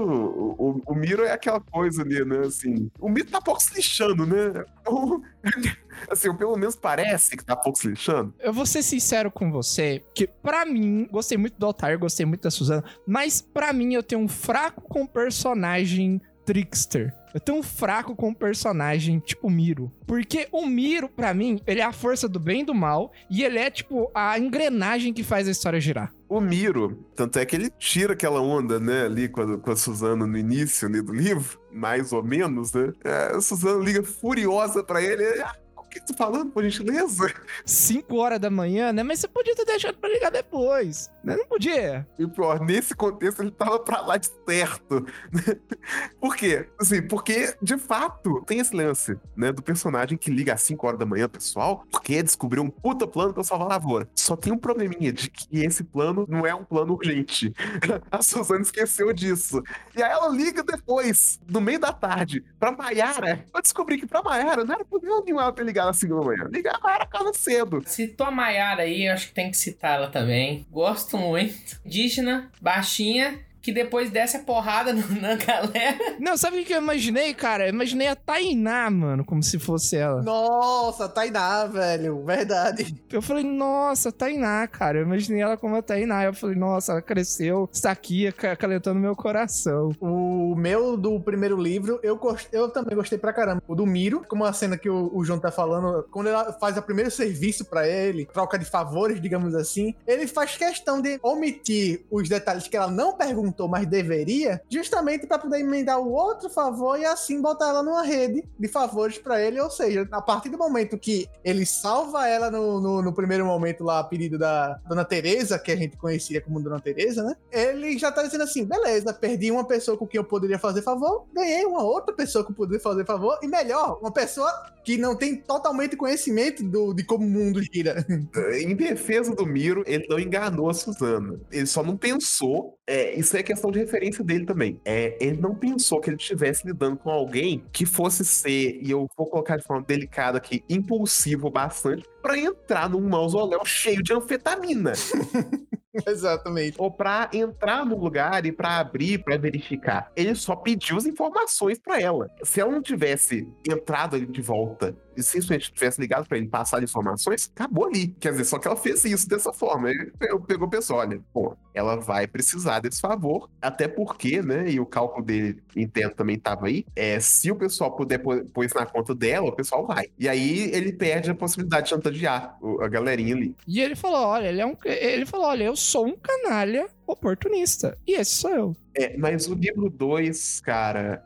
[0.57, 2.39] o, o- Miro é aquela coisa ali, né?
[2.39, 4.63] Assim, o Miro tá pouco se lixando, né?
[4.87, 5.21] O-
[6.09, 8.33] assim, pelo menos parece que tá pouco se lixando.
[8.39, 12.41] Eu vou ser sincero com você, que pra mim, gostei muito do Altair, gostei muito
[12.43, 17.13] da Suzana, mas pra mim eu tenho um fraco com personagem trickster.
[17.33, 19.91] Eu um fraco com personagem tipo Miro.
[20.05, 23.43] Porque o Miro, pra mim, ele é a força do bem e do mal, e
[23.43, 26.13] ele é tipo a engrenagem que faz a história girar.
[26.29, 29.75] O Miro, tanto é que ele tira aquela onda, né, ali com a, com a
[29.75, 32.91] Suzana no início ali, do livro, mais ou menos, né?
[33.03, 35.23] É, a Suzana liga furiosa pra ele.
[35.23, 37.33] ele, Ah, o que tu falando, por gentileza?
[37.65, 39.03] 5 horas da manhã, né?
[39.03, 41.09] Mas você podia ter deixado pra ligar depois.
[41.23, 41.37] Né?
[41.37, 42.05] Não podia.
[42.19, 45.05] E pior, nesse contexto ele tava pra lá de certo.
[46.19, 46.67] Por quê?
[46.79, 50.99] Assim, porque, de fato, tem esse lance, né, do personagem que liga às 5 horas
[50.99, 54.09] da manhã, pessoal, porque descobriu um puta plano pra salvar a lavoura.
[54.15, 57.53] Só tem um probleminha de que esse plano não é um plano urgente.
[58.11, 59.61] A Suzana esqueceu disso.
[59.95, 63.45] E aí ela liga depois, no meio da tarde, pra Maiara.
[63.53, 66.25] Eu descobri que pra Maiara não era problema nenhum ela ter ligado às 5 da
[66.25, 66.49] manhã.
[66.51, 67.81] Ligar a Maiara casa cedo.
[67.85, 70.65] Citou a Maiara aí, eu acho que tem que citar ela também.
[70.69, 71.79] Gosto muito.
[71.85, 76.17] Indígena, baixinha, que depois desce a porrada no- na galera.
[76.19, 77.65] Não, sabe o que eu imaginei, cara?
[77.65, 80.21] Eu imaginei a Tainá, mano, como se fosse ela.
[80.21, 82.23] Nossa, Tainá, velho.
[82.25, 82.93] Verdade.
[83.11, 84.99] Eu falei, nossa, Tainá, cara.
[84.99, 86.25] Eu imaginei ela como a Tainá.
[86.25, 89.91] Eu falei, nossa, ela cresceu, está aqui aca- acalentando meu coração.
[89.99, 92.47] O meu do primeiro livro, eu, gost...
[92.51, 93.63] eu também gostei pra caramba.
[93.67, 96.75] O do Miro, como a cena que o, o João tá falando, quando ela faz
[96.77, 102.01] o primeiro serviço pra ele, troca de favores, digamos assim, ele faz questão de omitir
[102.11, 106.99] os detalhes que ela não perguntou, mas deveria, justamente pra poder emendar o outro favor
[106.99, 109.59] e assim botar ela numa rede de favores pra ele.
[109.59, 113.83] Ou seja, a partir do momento que ele salva ela no, no, no primeiro momento
[113.83, 117.35] lá, a pedido da Dona Teresa, que a gente conhecia como Dona Teresa, né?
[117.51, 121.25] Ele já tá dizendo assim: beleza, perdi uma pessoa com quem eu poderia fazer favor,
[121.33, 124.51] ganhei uma outra pessoa que eu poderia fazer favor, e melhor, uma pessoa
[124.83, 128.05] que não tem totalmente conhecimento do, de como o mundo gira.
[128.59, 131.39] Em defesa do Miro, ele não enganou a Suzana.
[131.51, 132.77] Ele só não pensou.
[132.85, 134.79] é, isso é questão de referência dele também.
[134.85, 139.07] É, ele não pensou que ele estivesse lidando com alguém que fosse ser, e eu
[139.17, 144.93] vou colocar de forma delicada aqui, impulsivo bastante, pra entrar num mausoléu cheio de anfetamina.
[146.07, 146.75] Exatamente.
[146.79, 150.11] ou pra entrar no lugar e pra abrir, pra verificar.
[150.15, 152.29] Ele só pediu as informações pra ela.
[152.43, 156.81] Se ela não tivesse entrado ali de volta e simplesmente tivesse ligado pra ele passar
[156.81, 158.07] informações, acabou ali.
[158.19, 159.91] Quer dizer, só que ela fez isso dessa forma.
[159.91, 160.11] Ele
[160.47, 164.85] pegou, o pessoal, olha, pô, ela vai precisar desse favor, até porque, né, e o
[164.85, 168.85] cálculo dele interno também tava aí, é, se o pessoal puder pôr pôr isso na
[168.85, 170.07] conta dela, o pessoal vai.
[170.17, 172.12] E aí ele perde a possibilidade de chantagear
[172.61, 173.55] o- a galerinha ali.
[173.67, 174.75] E ele falou: olha, ele é um.
[174.85, 177.97] Ele falou: olha, eu sou um canalha oportunista.
[178.07, 178.75] E esse sou eu.
[178.95, 181.23] É, mas o livro 2, cara,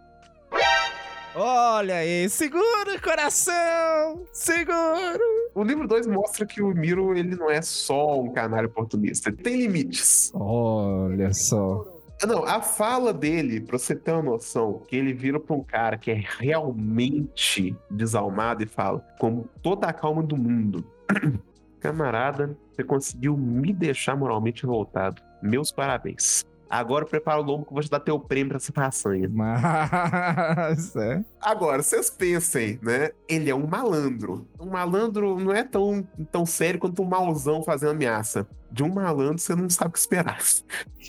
[1.40, 4.26] Olha aí, segura o coração!
[4.34, 5.20] Segura!
[5.54, 9.38] o livro 2 mostra que o Miro, ele não é só um canário oportunista, ele
[9.38, 10.32] tem limites.
[10.34, 11.86] Olha só.
[12.26, 15.98] Não, a fala dele, pra você ter uma noção, que ele vira pra um cara
[15.98, 20.84] que é realmente desalmado e fala, com toda a calma do mundo,
[21.80, 25.22] camarada, você conseguiu me deixar moralmente revoltado.
[25.44, 26.44] Meus parabéns.
[26.70, 29.30] Agora prepara o lombo que eu vou te dar teu prêmio pra essa façanha.
[29.30, 30.94] Mas.
[30.98, 31.24] É.
[31.42, 33.12] Agora, vocês pensem, né?
[33.28, 34.48] Ele é um malandro.
[34.60, 38.48] Um malandro não é tão, tão sério quanto um mauzão fazendo ameaça.
[38.72, 40.40] De um malandro, você não sabe o que esperar.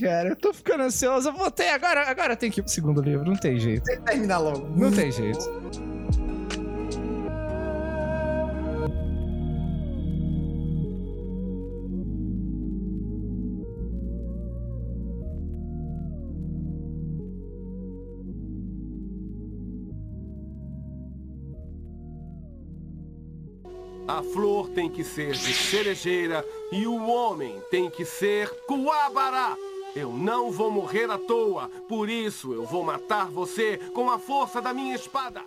[0.00, 1.28] Cara, eu tô ficando ansioso.
[1.28, 1.70] Eu vou ter.
[1.70, 3.24] Agora, agora tem que ir pro segundo livro.
[3.24, 3.84] Não tem jeito.
[3.84, 4.68] Tem que terminar logo.
[4.76, 5.48] Não tem jeito.
[24.08, 26.42] A flor tem que ser de cerejeira
[26.72, 29.54] e o homem tem que ser coabara.
[29.94, 34.62] Eu não vou morrer à toa, por isso eu vou matar você com a força
[34.62, 35.42] da minha espada.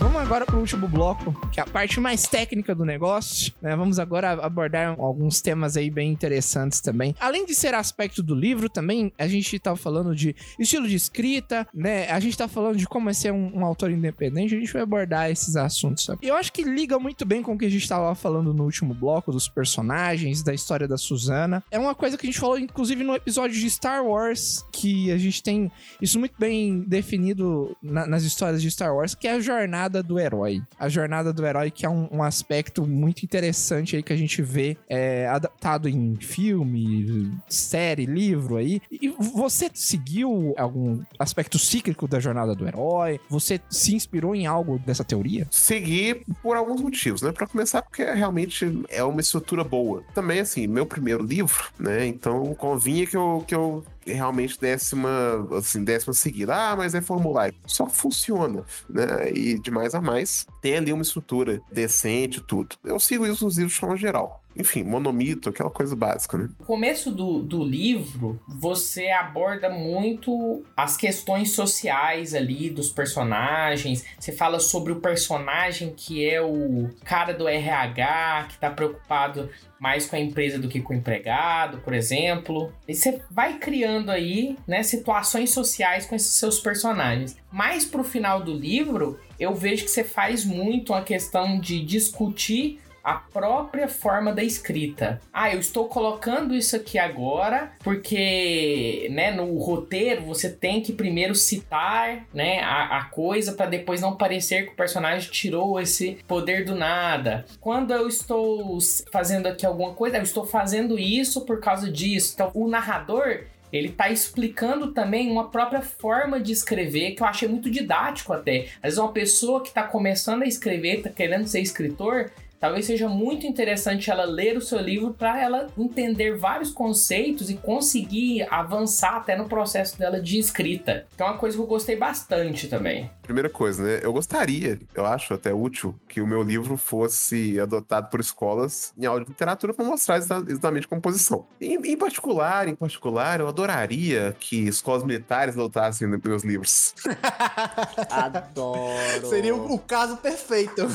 [0.00, 3.52] Vamos agora pro último bloco, que é a parte mais técnica do negócio.
[3.60, 3.76] né?
[3.76, 7.14] Vamos agora abordar alguns temas aí bem interessantes também.
[7.20, 11.68] Além de ser aspecto do livro, também a gente tá falando de estilo de escrita,
[11.74, 12.10] né?
[12.10, 14.54] A gente tá falando de como é ser um, um autor independente.
[14.54, 16.04] A gente vai abordar esses assuntos.
[16.06, 16.26] Sabe?
[16.26, 18.94] Eu acho que liga muito bem com o que a gente tava falando no último
[18.94, 21.62] bloco, dos personagens, da história da Susana.
[21.70, 25.18] É uma coisa que a gente falou, inclusive, no episódio de Star Wars, que a
[25.18, 25.70] gente tem
[26.00, 30.18] isso muito bem definido na- nas histórias de Star Wars, que é a jornada do
[30.18, 30.62] herói.
[30.78, 34.40] A jornada do herói, que é um, um aspecto muito interessante aí que a gente
[34.42, 38.80] vê é, adaptado em filme, série, livro aí.
[38.90, 43.20] E você seguiu algum aspecto cíclico da jornada do herói?
[43.28, 45.46] Você se inspirou em algo dessa teoria?
[45.50, 47.32] Segui por alguns motivos, né?
[47.32, 50.02] Pra começar, porque realmente é uma estrutura boa.
[50.14, 52.06] Também, assim, meu primeiro livro, né?
[52.06, 54.58] Então convinha que eu, que eu realmente
[54.94, 56.54] uma, assim, uma seguida.
[56.54, 57.54] Ah, mas é formulário.
[57.66, 59.30] Só funciona, né?
[59.32, 62.76] E de mais a mais, tem ali uma estrutura decente tudo.
[62.84, 64.42] Eu sigo isso nos livros de forma geral.
[64.60, 66.50] Enfim, monomito, aquela coisa básica, né?
[66.58, 74.04] No começo do, do livro, você aborda muito as questões sociais ali dos personagens.
[74.18, 79.48] Você fala sobre o personagem que é o cara do RH, que tá preocupado
[79.78, 82.70] mais com a empresa do que com o empregado, por exemplo.
[82.86, 87.34] E você vai criando aí, né, situações sociais com esses seus personagens.
[87.50, 92.78] Mais pro final do livro, eu vejo que você faz muito a questão de discutir
[93.02, 95.20] a própria forma da escrita.
[95.32, 101.34] Ah, eu estou colocando isso aqui agora porque, né, no roteiro você tem que primeiro
[101.34, 106.64] citar, né, a, a coisa para depois não parecer que o personagem tirou esse poder
[106.64, 107.44] do nada.
[107.60, 108.78] Quando eu estou
[109.12, 112.32] fazendo aqui alguma coisa, eu estou fazendo isso por causa disso.
[112.34, 117.48] Então, o narrador ele tá explicando também uma própria forma de escrever que eu achei
[117.48, 118.66] muito didático até.
[118.76, 122.30] Às vezes uma pessoa que tá começando a escrever, tá querendo ser escritor,
[122.60, 127.54] talvez seja muito interessante ela ler o seu livro para ela entender vários conceitos e
[127.54, 131.06] conseguir avançar até no processo dela de escrita.
[131.14, 133.10] Então é uma coisa que eu gostei bastante também.
[133.22, 134.00] Primeira coisa, né?
[134.02, 139.06] Eu gostaria, eu acho até útil, que o meu livro fosse adotado por escolas em
[139.06, 141.46] aula de literatura para mostrar exa- exatamente a composição.
[141.60, 146.94] Em, em particular, em particular, eu adoraria que escolas militares adotassem meus livros.
[148.10, 149.26] Adoro.
[149.28, 150.86] Seria o, o caso perfeito.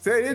[0.00, 0.34] Seria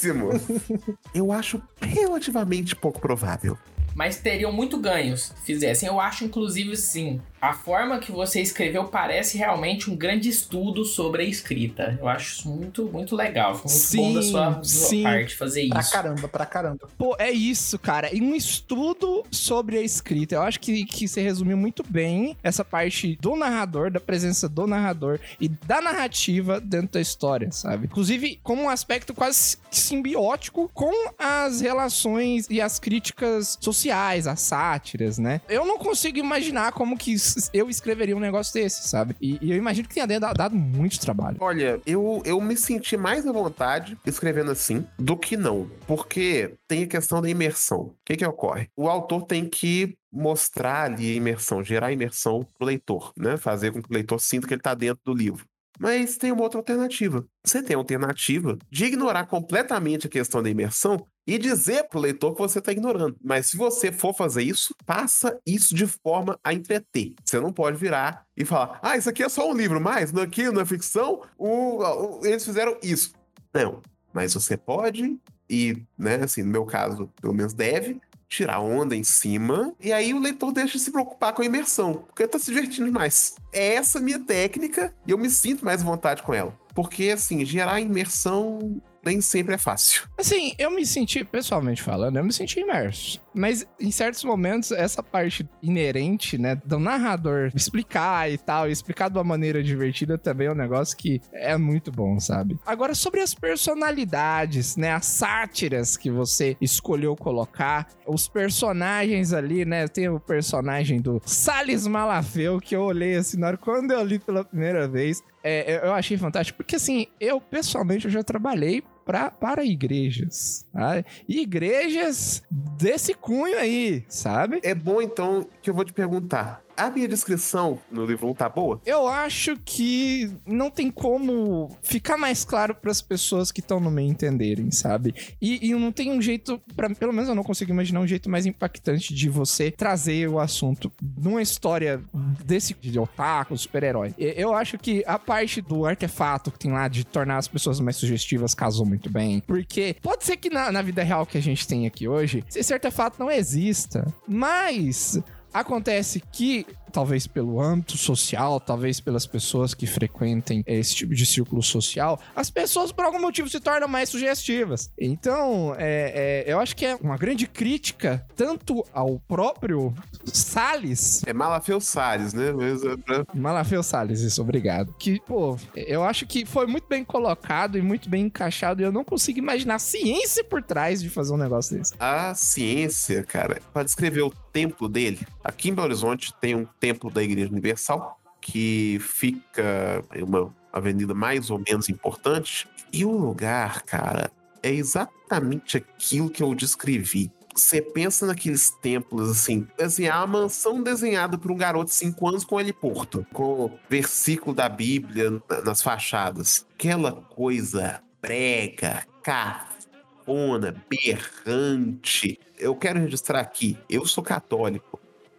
[0.00, 0.30] divertidíssimo.
[1.14, 3.56] eu acho relativamente pouco provável.
[3.94, 5.88] Mas teriam muito ganhos se fizessem.
[5.88, 7.20] Eu acho, inclusive, sim.
[7.40, 11.96] A forma que você escreveu parece realmente um grande estudo sobre a escrita.
[11.98, 13.54] Eu acho isso muito, muito legal.
[13.54, 15.02] Foi muito bom da sua, da sua sim.
[15.02, 15.92] parte fazer Pra isso.
[15.92, 16.88] caramba, pra caramba.
[16.98, 18.14] Pô, é isso, cara.
[18.14, 20.34] E um estudo sobre a escrita.
[20.34, 24.66] Eu acho que, que você resumiu muito bem essa parte do narrador, da presença do
[24.66, 27.86] narrador e da narrativa dentro da história, sabe?
[27.86, 35.18] Inclusive, como um aspecto quase simbiótico com as relações e as críticas sociais, as sátiras,
[35.18, 35.40] né?
[35.48, 37.12] Eu não consigo imaginar como que
[37.52, 39.16] eu escreveria um negócio desse, sabe?
[39.20, 41.36] E, e eu imagino que tenha dado muito trabalho.
[41.40, 45.70] Olha, eu, eu me senti mais à vontade escrevendo assim do que não.
[45.86, 47.80] Porque tem a questão da imersão.
[47.80, 48.68] O que que ocorre?
[48.76, 53.36] O autor tem que mostrar ali a imersão, gerar imersão pro leitor, né?
[53.36, 55.46] Fazer com que o leitor sinta que ele tá dentro do livro.
[55.80, 57.24] Mas tem uma outra alternativa.
[57.42, 62.34] Você tem a alternativa de ignorar completamente a questão da imersão e dizer pro leitor
[62.34, 63.16] que você tá ignorando.
[63.24, 67.14] Mas se você for fazer isso, faça isso de forma a entreter.
[67.24, 70.50] Você não pode virar e falar: ah, isso aqui é só um livro, mas aqui
[70.50, 73.12] na ficção o- o- eles fizeram isso.
[73.54, 73.80] Não.
[74.12, 75.18] Mas você pode,
[75.48, 77.98] e, né, assim, no meu caso, pelo menos deve,
[78.30, 82.04] tirar onda em cima, e aí o leitor deixa de se preocupar com a imersão,
[82.06, 83.34] porque tá se divertindo demais.
[83.52, 86.56] É essa minha técnica, e eu me sinto mais à vontade com ela.
[86.72, 90.08] Porque, assim, gerar imersão nem sempre é fácil.
[90.18, 93.20] Assim, eu me senti, pessoalmente falando, eu me senti imerso.
[93.34, 99.16] Mas em certos momentos, essa parte inerente, né, do narrador explicar e tal, explicar de
[99.16, 102.58] uma maneira divertida também é um negócio que é muito bom, sabe?
[102.66, 109.86] Agora, sobre as personalidades, né, as sátiras que você escolheu colocar, os personagens ali, né,
[109.88, 114.18] tem o personagem do Salles Malafeu, que eu olhei assim, na hora quando eu li
[114.18, 118.82] pela primeira vez, é, eu- eu achei fantástico, porque assim, eu pessoalmente eu já trabalhei
[119.04, 121.02] pra, para igrejas, tá?
[121.28, 124.60] igrejas desse cunho aí, sabe?
[124.62, 126.62] É bom, então, que eu vou te perguntar.
[126.80, 128.80] A minha descrição no livro não tá boa?
[128.86, 133.90] Eu acho que não tem como ficar mais claro para as pessoas que estão no
[133.90, 135.14] meio entenderem, sabe?
[135.42, 138.30] E, e não tem um jeito, pra, pelo menos eu não consigo imaginar um jeito
[138.30, 142.02] mais impactante de você trazer o assunto numa história
[142.42, 144.14] desse de otaku, super-herói.
[144.16, 147.96] Eu acho que a parte do artefato que tem lá de tornar as pessoas mais
[147.96, 149.40] sugestivas casou muito bem.
[149.40, 152.72] Porque pode ser que na, na vida real que a gente tem aqui hoje, esse
[152.72, 154.06] artefato não exista.
[154.26, 155.20] Mas
[155.52, 161.62] Acontece que, talvez pelo âmbito social, talvez pelas pessoas que frequentem esse tipo de círculo
[161.62, 164.90] social, as pessoas por algum motivo se tornam mais sugestivas.
[164.98, 171.22] Então, é, é, eu acho que é uma grande crítica tanto ao próprio Salles.
[171.26, 172.52] É Malafeu Salles, né?
[172.52, 174.94] Mas é Malafeu Salles, isso, obrigado.
[174.98, 178.92] Que, pô, eu acho que foi muito bem colocado e muito bem encaixado e eu
[178.92, 181.94] não consigo imaginar a ciência por trás de fazer um negócio desse.
[181.98, 187.10] A ciência, cara, para descrever o templo dele, aqui em Belo Horizonte tem um templo
[187.10, 193.82] da Igreja Universal que fica em uma avenida mais ou menos importante e o lugar,
[193.82, 194.30] cara,
[194.62, 197.30] é exatamente aquilo que eu descrevi.
[197.54, 202.44] Você pensa naqueles templos assim, assim, a mansão desenhada por um garoto de 5 anos
[202.44, 206.64] com heliporto, com versículo da Bíblia na- nas fachadas.
[206.74, 212.38] Aquela coisa brega, cafona, berrante.
[212.58, 214.89] Eu quero registrar aqui, eu sou católico.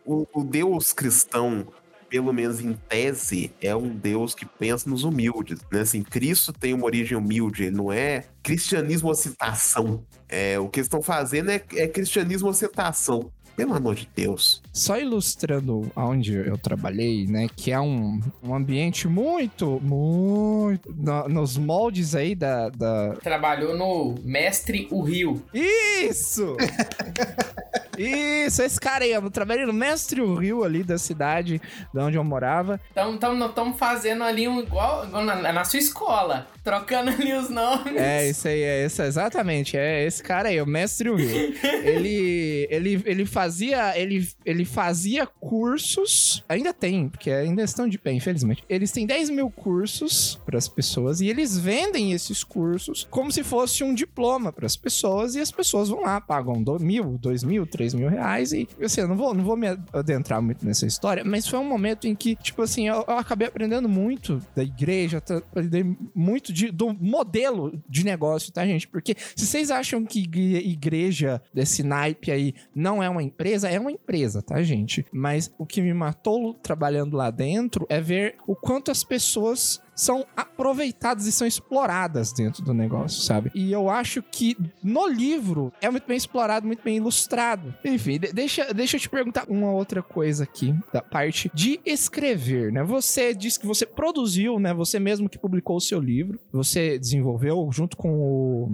[0.06, 1.68] O, o Deus cristão,
[2.10, 5.82] pelo menos em tese, é um Deus que pensa nos humildes, né?
[5.82, 10.04] Assim, Cristo tem uma origem humilde, ele não é cristianismo ostentação.
[10.28, 13.32] É, o que eles estão fazendo é, é cristianismo ostentação.
[13.54, 14.62] Pelo amor de Deus.
[14.72, 17.48] Só ilustrando onde eu trabalhei, né?
[17.54, 20.92] Que é um, um ambiente muito, muito.
[20.98, 22.70] no- nos moldes aí da.
[22.70, 23.10] da...
[23.22, 25.44] Trabalhou no Mestre o Rio.
[25.54, 26.56] Isso!
[27.98, 31.62] Isso, esse cara aí, eu trabalhei no Mestre Rio ali da cidade,
[31.94, 32.80] da onde eu morava.
[32.92, 33.16] Então
[33.46, 36.48] estamos fazendo ali um igual, igual na, na sua escola.
[36.64, 37.96] Trocando ali os nomes.
[37.96, 39.76] É, isso aí, é isso, exatamente.
[39.76, 41.56] É esse cara aí, o Mestre Rio.
[41.84, 43.98] ele, ele, ele fazia.
[43.98, 46.44] Ele, ele fazia cursos.
[46.48, 48.64] Ainda tem, porque ainda estão de pé, infelizmente.
[48.70, 53.44] Eles têm 10 mil cursos para as pessoas e eles vendem esses cursos como se
[53.44, 55.34] fosse um diploma para as pessoas.
[55.36, 58.52] E as pessoas vão lá, pagam do, mil, dois mil, três mil reais.
[58.52, 61.64] E assim, eu não vou, não vou me adentrar muito nessa história, mas foi um
[61.68, 66.52] momento em que, tipo assim, eu, eu acabei aprendendo muito da igreja, tá- aprendei muito
[66.54, 68.88] de- do modelo de negócio, tá, gente?
[68.88, 73.80] Porque se vocês acham que igre- igreja desse naipe aí não é uma empresa, é
[73.80, 75.06] uma empresa, tá, gente?
[75.12, 80.26] Mas o que me matou trabalhando lá dentro é ver o quanto as pessoas são
[80.36, 83.52] aproveitadas e são exploradas dentro do negócio, sabe?
[83.54, 87.74] E eu acho que no livro é muito bem explorado, muito bem ilustrado.
[87.84, 92.72] Enfim, de- deixa, deixa eu te perguntar uma outra coisa aqui, da parte de escrever,
[92.72, 92.84] né?
[92.84, 94.74] Você disse que você produziu, né?
[94.74, 98.72] Você mesmo que publicou o seu livro, você desenvolveu junto com o.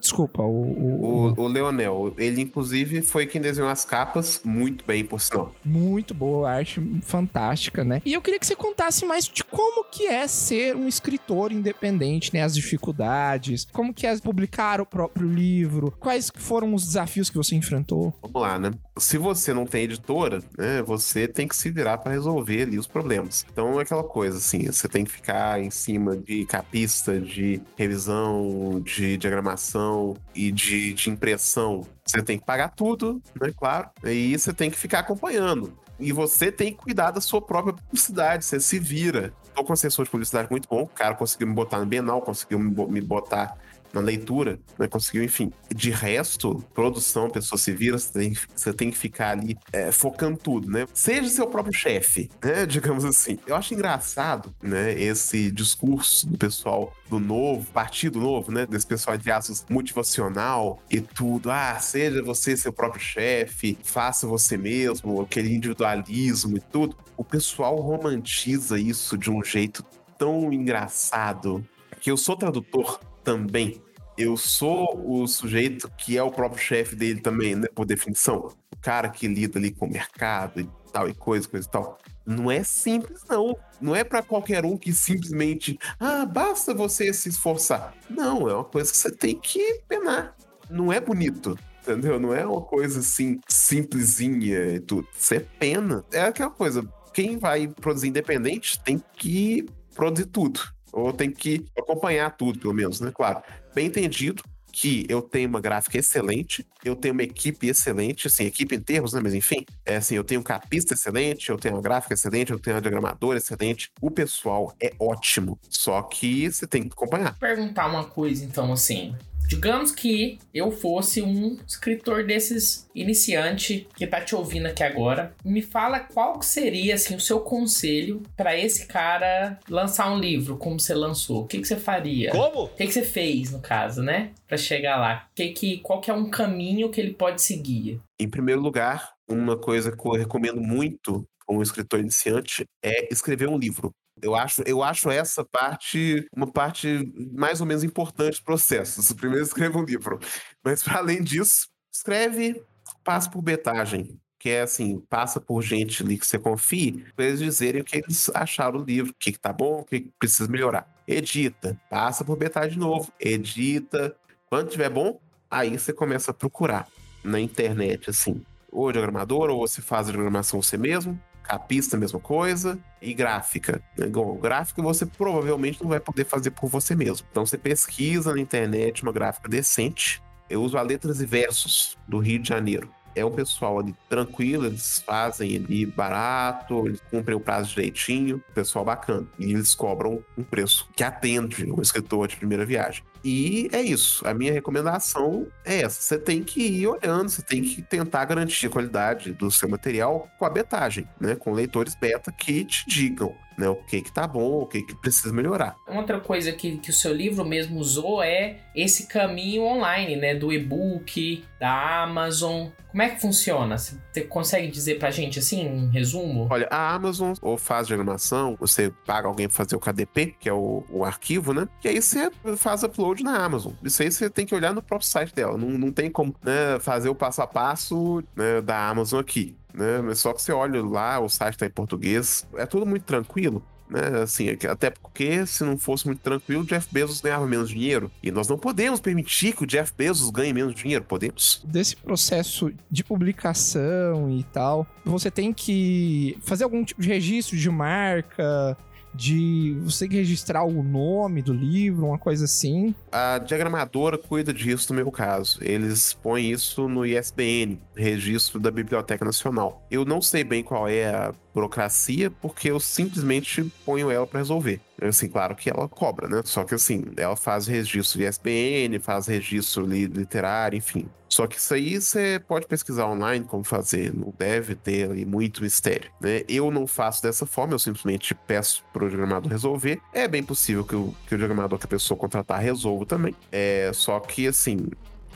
[0.00, 0.62] Desculpa, o.
[0.62, 5.54] o- O, o Leonel, ele inclusive foi quem desenhou as capas muito bem, por sinal.
[5.64, 8.00] Muito boa, arte fantástica, né?
[8.04, 12.32] E eu queria que você contasse mais de como que é ser um escritor independente,
[12.34, 12.42] né?
[12.42, 17.54] As dificuldades, como que é publicar o próprio livro, quais foram os desafios que você
[17.54, 18.12] enfrentou.
[18.22, 18.70] Vamos lá, né?
[18.98, 22.86] Se você não tem editora, né, você tem que se virar para resolver ali os
[22.86, 23.44] problemas.
[23.52, 28.80] Então é aquela coisa assim, você tem que ficar em cima de capista, de revisão,
[28.82, 31.86] de diagramação e de, de impressão.
[32.06, 33.52] Você tem que pagar tudo, né?
[33.54, 33.90] Claro.
[34.04, 35.76] E você tem que ficar acompanhando.
[35.98, 39.32] E você tem que cuidar da sua própria publicidade, você se vira.
[39.54, 42.20] Tô com um assessor de publicidade muito bom, o cara conseguiu me botar no Bienal,
[42.20, 43.56] conseguiu me botar
[43.92, 44.86] na leitura, né?
[44.88, 45.52] Conseguiu, enfim.
[45.74, 50.38] De resto, produção, pessoa se vira, você tem, você tem que ficar ali é, focando
[50.38, 50.86] tudo, né?
[50.92, 52.64] Seja seu próprio chefe, né?
[52.66, 53.38] Digamos assim.
[53.46, 54.92] Eu acho engraçado, né?
[55.00, 58.66] Esse discurso do pessoal do novo, partido novo, né?
[58.66, 61.50] Desse pessoal de aços motivacional e tudo.
[61.50, 66.96] Ah, seja você seu próprio chefe, faça você mesmo, aquele individualismo e tudo.
[67.16, 69.84] O pessoal romantiza isso de um jeito
[70.18, 71.64] tão engraçado
[72.00, 73.82] que eu sou tradutor também.
[74.16, 77.66] Eu sou o sujeito que é o próprio chefe dele também, né?
[77.74, 78.54] Por definição.
[78.72, 81.98] O cara que lida ali com o mercado e tal, e coisa, coisa e tal.
[82.24, 83.58] Não é simples, não.
[83.80, 87.94] Não é pra qualquer um que simplesmente, ah, basta você se esforçar.
[88.08, 90.34] Não, é uma coisa que você tem que penar.
[90.70, 91.58] Não é bonito.
[91.82, 92.18] Entendeu?
[92.18, 95.06] Não é uma coisa assim, simplesinha e tudo.
[95.12, 96.04] Você pena.
[96.12, 96.88] É aquela coisa.
[97.12, 100.75] Quem vai produzir independente tem que produzir tudo.
[100.96, 103.12] Ou tem que acompanhar tudo, pelo menos, né?
[103.14, 103.42] Claro.
[103.74, 104.42] Bem entendido
[104.72, 109.12] que eu tenho uma gráfica excelente, eu tenho uma equipe excelente, assim, equipe em termos,
[109.12, 109.20] né?
[109.22, 112.58] Mas enfim, é assim, eu tenho um capista excelente, eu tenho uma gráfica excelente, eu
[112.58, 113.90] tenho um diagramador excelente.
[114.00, 117.38] O pessoal é ótimo, só que você tem que acompanhar.
[117.38, 119.14] perguntar uma coisa, então, assim.
[119.48, 125.34] Digamos que eu fosse um escritor desses iniciante que tá te ouvindo aqui agora.
[125.44, 130.56] Me fala qual que seria assim o seu conselho pra esse cara lançar um livro
[130.56, 131.42] como você lançou.
[131.42, 132.32] O que, que você faria?
[132.32, 132.64] Como?
[132.64, 134.32] O que, que você fez, no caso, né?
[134.48, 135.28] Pra chegar lá.
[135.34, 138.00] Que, que, qual que é um caminho que ele pode seguir?
[138.20, 143.56] Em primeiro lugar, uma coisa que eu recomendo muito como escritor iniciante é escrever um
[143.56, 143.92] livro.
[144.20, 149.14] Eu acho, eu acho essa parte uma parte mais ou menos importante do processo.
[149.14, 150.18] Primeiro escreve um livro.
[150.64, 152.62] Mas, para além disso, escreve,
[153.04, 154.18] passa por betagem.
[154.38, 157.96] Que é assim, passa por gente ali que você confie, para eles dizerem o que
[157.96, 160.86] eles acharam do livro, o que, que tá bom, o que, que precisa melhorar.
[161.08, 164.14] Edita, passa por betagem de novo, edita.
[164.48, 165.18] Quando tiver bom,
[165.50, 166.86] aí você começa a procurar
[167.24, 168.42] na internet, assim.
[168.70, 173.82] Ou diagramador, ou você faz a diagramação você mesmo, capista, mesma coisa, e gráfica.
[174.10, 177.26] Bom, gráfica você provavelmente não vai poder fazer por você mesmo.
[177.30, 180.22] Então você pesquisa na internet uma gráfica decente.
[180.48, 182.90] Eu uso a Letras e Versos do Rio de Janeiro.
[183.14, 188.84] É um pessoal ali tranquilo, eles fazem ali barato, eles cumprem o prazo direitinho, pessoal
[188.84, 189.26] bacana.
[189.38, 193.02] E eles cobram um preço que atende um escritor de primeira viagem.
[193.26, 194.24] E é isso.
[194.24, 196.00] A minha recomendação é essa.
[196.00, 200.30] Você tem que ir olhando, você tem que tentar garantir a qualidade do seu material
[200.38, 201.34] com a betagem, né?
[201.34, 204.94] Com leitores beta que te digam né, o que que tá bom, o que que
[204.94, 205.76] precisa melhorar.
[205.86, 210.34] Outra coisa que, que o seu livro mesmo usou é esse caminho online, né?
[210.34, 212.68] Do e-book, da Amazon.
[212.90, 213.76] Como é que funciona?
[213.76, 216.48] Você consegue dizer pra gente assim, um resumo?
[216.50, 220.52] Olha, a Amazon ou faz diagramação, você paga alguém pra fazer o KDP, que é
[220.52, 221.68] o, o arquivo, né?
[221.84, 223.72] E aí você faz upload na Amazon.
[223.82, 225.56] Isso aí você tem que olhar no próprio site dela.
[225.56, 229.56] Não, não tem como né, fazer o passo a passo né, da Amazon aqui.
[229.72, 230.00] Né?
[230.02, 232.46] Mas Só que você olha lá, o site tá em português.
[232.54, 233.62] É tudo muito tranquilo.
[233.88, 237.70] Né, assim, é até porque se não fosse muito tranquilo, o Jeff Bezos ganhava menos
[237.70, 238.10] dinheiro.
[238.22, 241.62] E nós não podemos permitir que o Jeff Bezos ganhe menos dinheiro, podemos?
[241.64, 247.70] Desse processo de publicação e tal, você tem que fazer algum tipo de registro de
[247.70, 248.76] marca,
[249.16, 252.94] de você registrar o nome do livro, uma coisa assim.
[253.10, 255.58] A diagramadora cuida disso no meu caso.
[255.62, 259.86] Eles põem isso no ISBN, Registro da Biblioteca Nacional.
[259.90, 264.80] Eu não sei bem qual é a burocracia, porque eu simplesmente ponho ela para resolver.
[265.00, 266.42] Assim, claro que ela cobra, né?
[266.44, 271.06] Só que assim, ela faz registro de ISBN, faz registro li- literário, enfim.
[271.36, 275.62] Só que isso aí você pode pesquisar online como fazer, não deve ter ali muito
[275.62, 276.40] mistério, né?
[276.48, 280.00] Eu não faço dessa forma, eu simplesmente peço pro diagramador resolver.
[280.14, 283.34] É bem possível que o, que o diagramador que a pessoa contratar resolva também.
[283.52, 284.78] É, só que assim,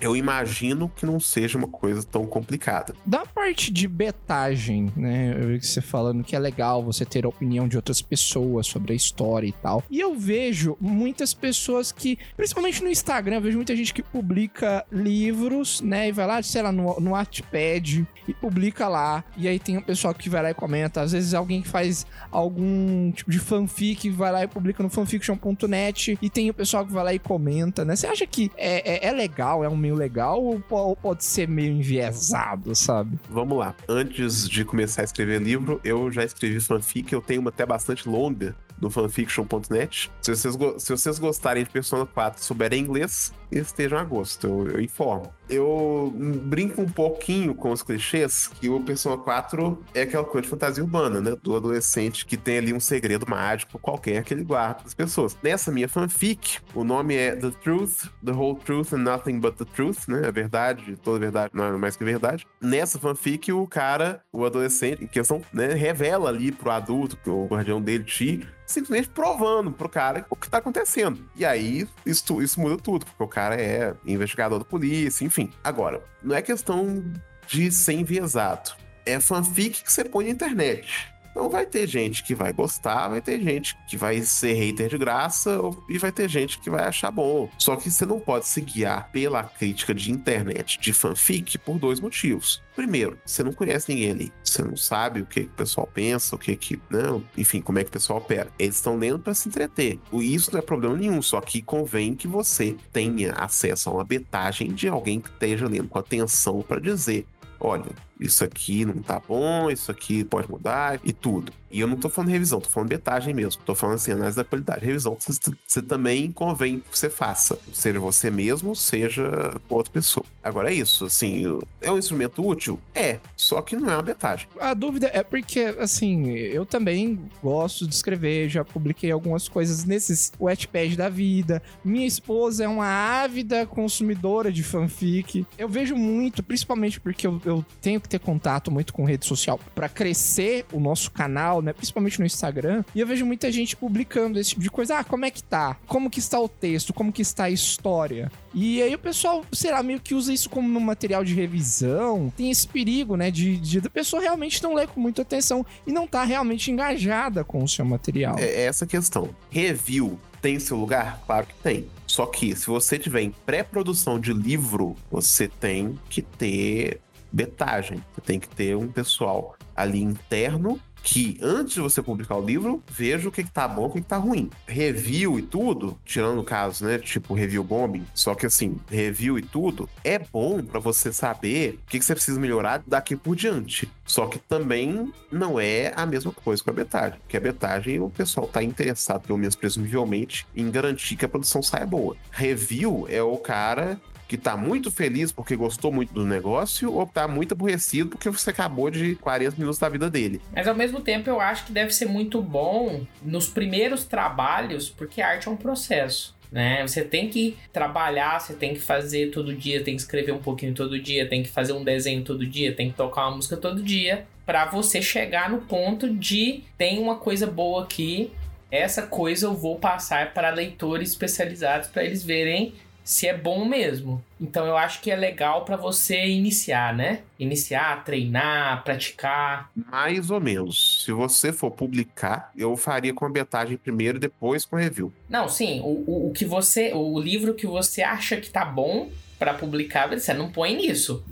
[0.00, 2.94] eu imagino que não seja uma coisa tão complicada.
[3.04, 5.36] Da parte de betagem, né?
[5.38, 8.66] Eu vi que você falando que é legal você ter a opinião de outras pessoas
[8.66, 9.82] sobre a história e tal.
[9.90, 14.84] E eu vejo muitas pessoas que, principalmente no Instagram, eu vejo muita gente que publica
[14.90, 16.08] livros, né?
[16.08, 19.24] E vai lá, sei lá, no, no Wattpad e publica lá.
[19.36, 21.02] E aí tem o pessoal que vai lá e comenta.
[21.02, 26.18] Às vezes alguém que faz algum tipo de fanfic vai lá e publica no fanfiction.net.
[26.20, 27.96] E tem o pessoal que vai lá e comenta, né?
[27.96, 31.72] Você acha que é, é, é legal, é um meio legal ou pode ser meio
[31.72, 33.18] enviesado, sabe?
[33.28, 33.74] Vamos lá.
[33.88, 37.12] Antes de começar a escrever livro, eu já escrevi fanfic.
[37.12, 40.10] Eu tenho uma até bastante longa no fanfiction.net.
[40.20, 44.70] Se vocês, se vocês gostarem de Persona 4 e souberem inglês, estejam a gosto, eu,
[44.72, 45.32] eu informo.
[45.48, 46.12] Eu
[46.44, 50.82] brinco um pouquinho com os clichês que o Persona 4 é aquela coisa de fantasia
[50.82, 51.36] urbana, né?
[51.42, 55.36] Do adolescente que tem ali um segredo mágico qualquer que ele guarda das pessoas.
[55.42, 59.64] Nessa minha fanfic, o nome é The Truth, The Whole Truth and Nothing But The
[59.64, 60.28] Truth, né?
[60.28, 62.46] A verdade, toda verdade, não é mais que verdade.
[62.60, 67.46] Nessa fanfic, o cara, o adolescente, em questão, né, revela ali pro adulto, que o
[67.46, 71.28] guardião dele, Ti, simplesmente provando pro cara o que tá acontecendo.
[71.36, 75.50] E aí, isso, isso muda tudo, porque o cara é investigador da polícia, enfim.
[75.62, 77.04] Agora, não é questão
[77.46, 78.72] de ser enviesado.
[79.04, 81.12] É fanfic que você põe na internet.
[81.30, 84.98] Então vai ter gente que vai gostar, vai ter gente que vai ser hater de
[84.98, 85.58] graça
[85.88, 87.48] e vai ter gente que vai achar bom.
[87.58, 92.00] Só que você não pode se guiar pela crítica de internet de fanfic por dois
[92.00, 92.62] motivos.
[92.74, 94.32] Primeiro, você não conhece ninguém ali.
[94.42, 96.80] Você não sabe o que, que o pessoal pensa, o que que.
[96.88, 98.50] Não, enfim, como é que o pessoal opera.
[98.58, 99.98] Eles estão lendo para se entreter.
[100.12, 104.72] Isso não é problema nenhum, só que convém que você tenha acesso a uma betagem
[104.72, 107.26] de alguém que esteja lendo com atenção para dizer:
[107.60, 107.90] olha,
[108.20, 111.52] isso aqui não tá bom, isso aqui pode mudar e tudo.
[111.70, 113.62] E eu não tô falando revisão, tô falando betagem mesmo.
[113.64, 114.84] Tô falando assim, análise da qualidade.
[114.84, 117.56] Revisão, você, também convém que você faça.
[117.72, 120.26] Seja você mesmo, seja outra pessoa.
[120.42, 122.80] Agora é isso, assim, é um instrumento útil?
[122.94, 124.48] É, só que não é uma betagem.
[124.58, 130.32] A dúvida é porque, assim, eu também gosto de escrever, já publiquei algumas coisas nesses
[130.40, 131.62] Wattpad da vida.
[131.84, 135.46] Minha esposa é uma ávida consumidora de fanfic.
[135.56, 139.58] Eu vejo muito, principalmente porque eu, eu tenho que ter contato muito com rede social
[139.74, 141.72] pra crescer o nosso canal, né?
[141.72, 142.84] Principalmente no Instagram.
[142.94, 144.98] E eu vejo muita gente publicando esse tipo de coisa.
[144.98, 145.76] Ah, como é que tá?
[145.86, 146.92] Como que está o texto?
[146.92, 148.30] Como que está a história?
[148.52, 152.32] E aí o pessoal, sei lá, meio que usa isso como um material de revisão.
[152.36, 155.92] Tem esse perigo, né, de, de da pessoa realmente não ler com muita atenção e
[155.92, 158.36] não tá realmente engajada com o seu material.
[158.38, 159.30] É essa a questão.
[159.50, 161.22] Review tem seu lugar?
[161.26, 161.86] Claro que tem.
[162.06, 167.00] Só que se você tiver em pré-produção de livro, você tem que ter
[167.32, 168.02] betagem.
[168.14, 172.82] Você tem que ter um pessoal ali interno que, antes de você publicar o livro,
[172.90, 174.50] veja o que, que tá bom e o que, que tá ruim.
[174.66, 176.98] Review e tudo, tirando o caso, né?
[176.98, 181.90] Tipo review bombing, só que assim, review e tudo, é bom pra você saber o
[181.90, 183.90] que, que você precisa melhorar daqui por diante.
[184.04, 187.18] Só que também não é a mesma coisa com a betagem.
[187.20, 191.62] Porque a betagem, o pessoal tá interessado, pelo menos presumivelmente, em garantir que a produção
[191.62, 192.16] saia boa.
[192.30, 194.00] Review é o cara
[194.30, 198.50] que tá muito feliz porque gostou muito do negócio ou tá muito aborrecido porque você
[198.50, 200.40] acabou de 40 minutos da vida dele.
[200.54, 205.20] Mas ao mesmo tempo eu acho que deve ser muito bom nos primeiros trabalhos, porque
[205.20, 206.38] arte é um processo.
[206.52, 206.86] Né?
[206.86, 210.74] Você tem que trabalhar, você tem que fazer todo dia, tem que escrever um pouquinho
[210.74, 213.82] todo dia, tem que fazer um desenho todo dia, tem que tocar uma música todo
[213.82, 218.30] dia, para você chegar no ponto de tem uma coisa boa aqui,
[218.70, 222.74] essa coisa eu vou passar para leitores especializados para eles verem
[223.10, 224.22] se é bom mesmo.
[224.40, 227.22] Então eu acho que é legal para você iniciar, né?
[227.40, 229.68] Iniciar, treinar, praticar.
[229.74, 231.02] Mais ou menos.
[231.04, 235.12] Se você for publicar, eu faria com a betagem primeiro e depois com a review.
[235.28, 239.10] Não, sim, o, o, o que você, o livro que você acha que tá bom
[239.40, 241.24] para publicar, você não põe nisso.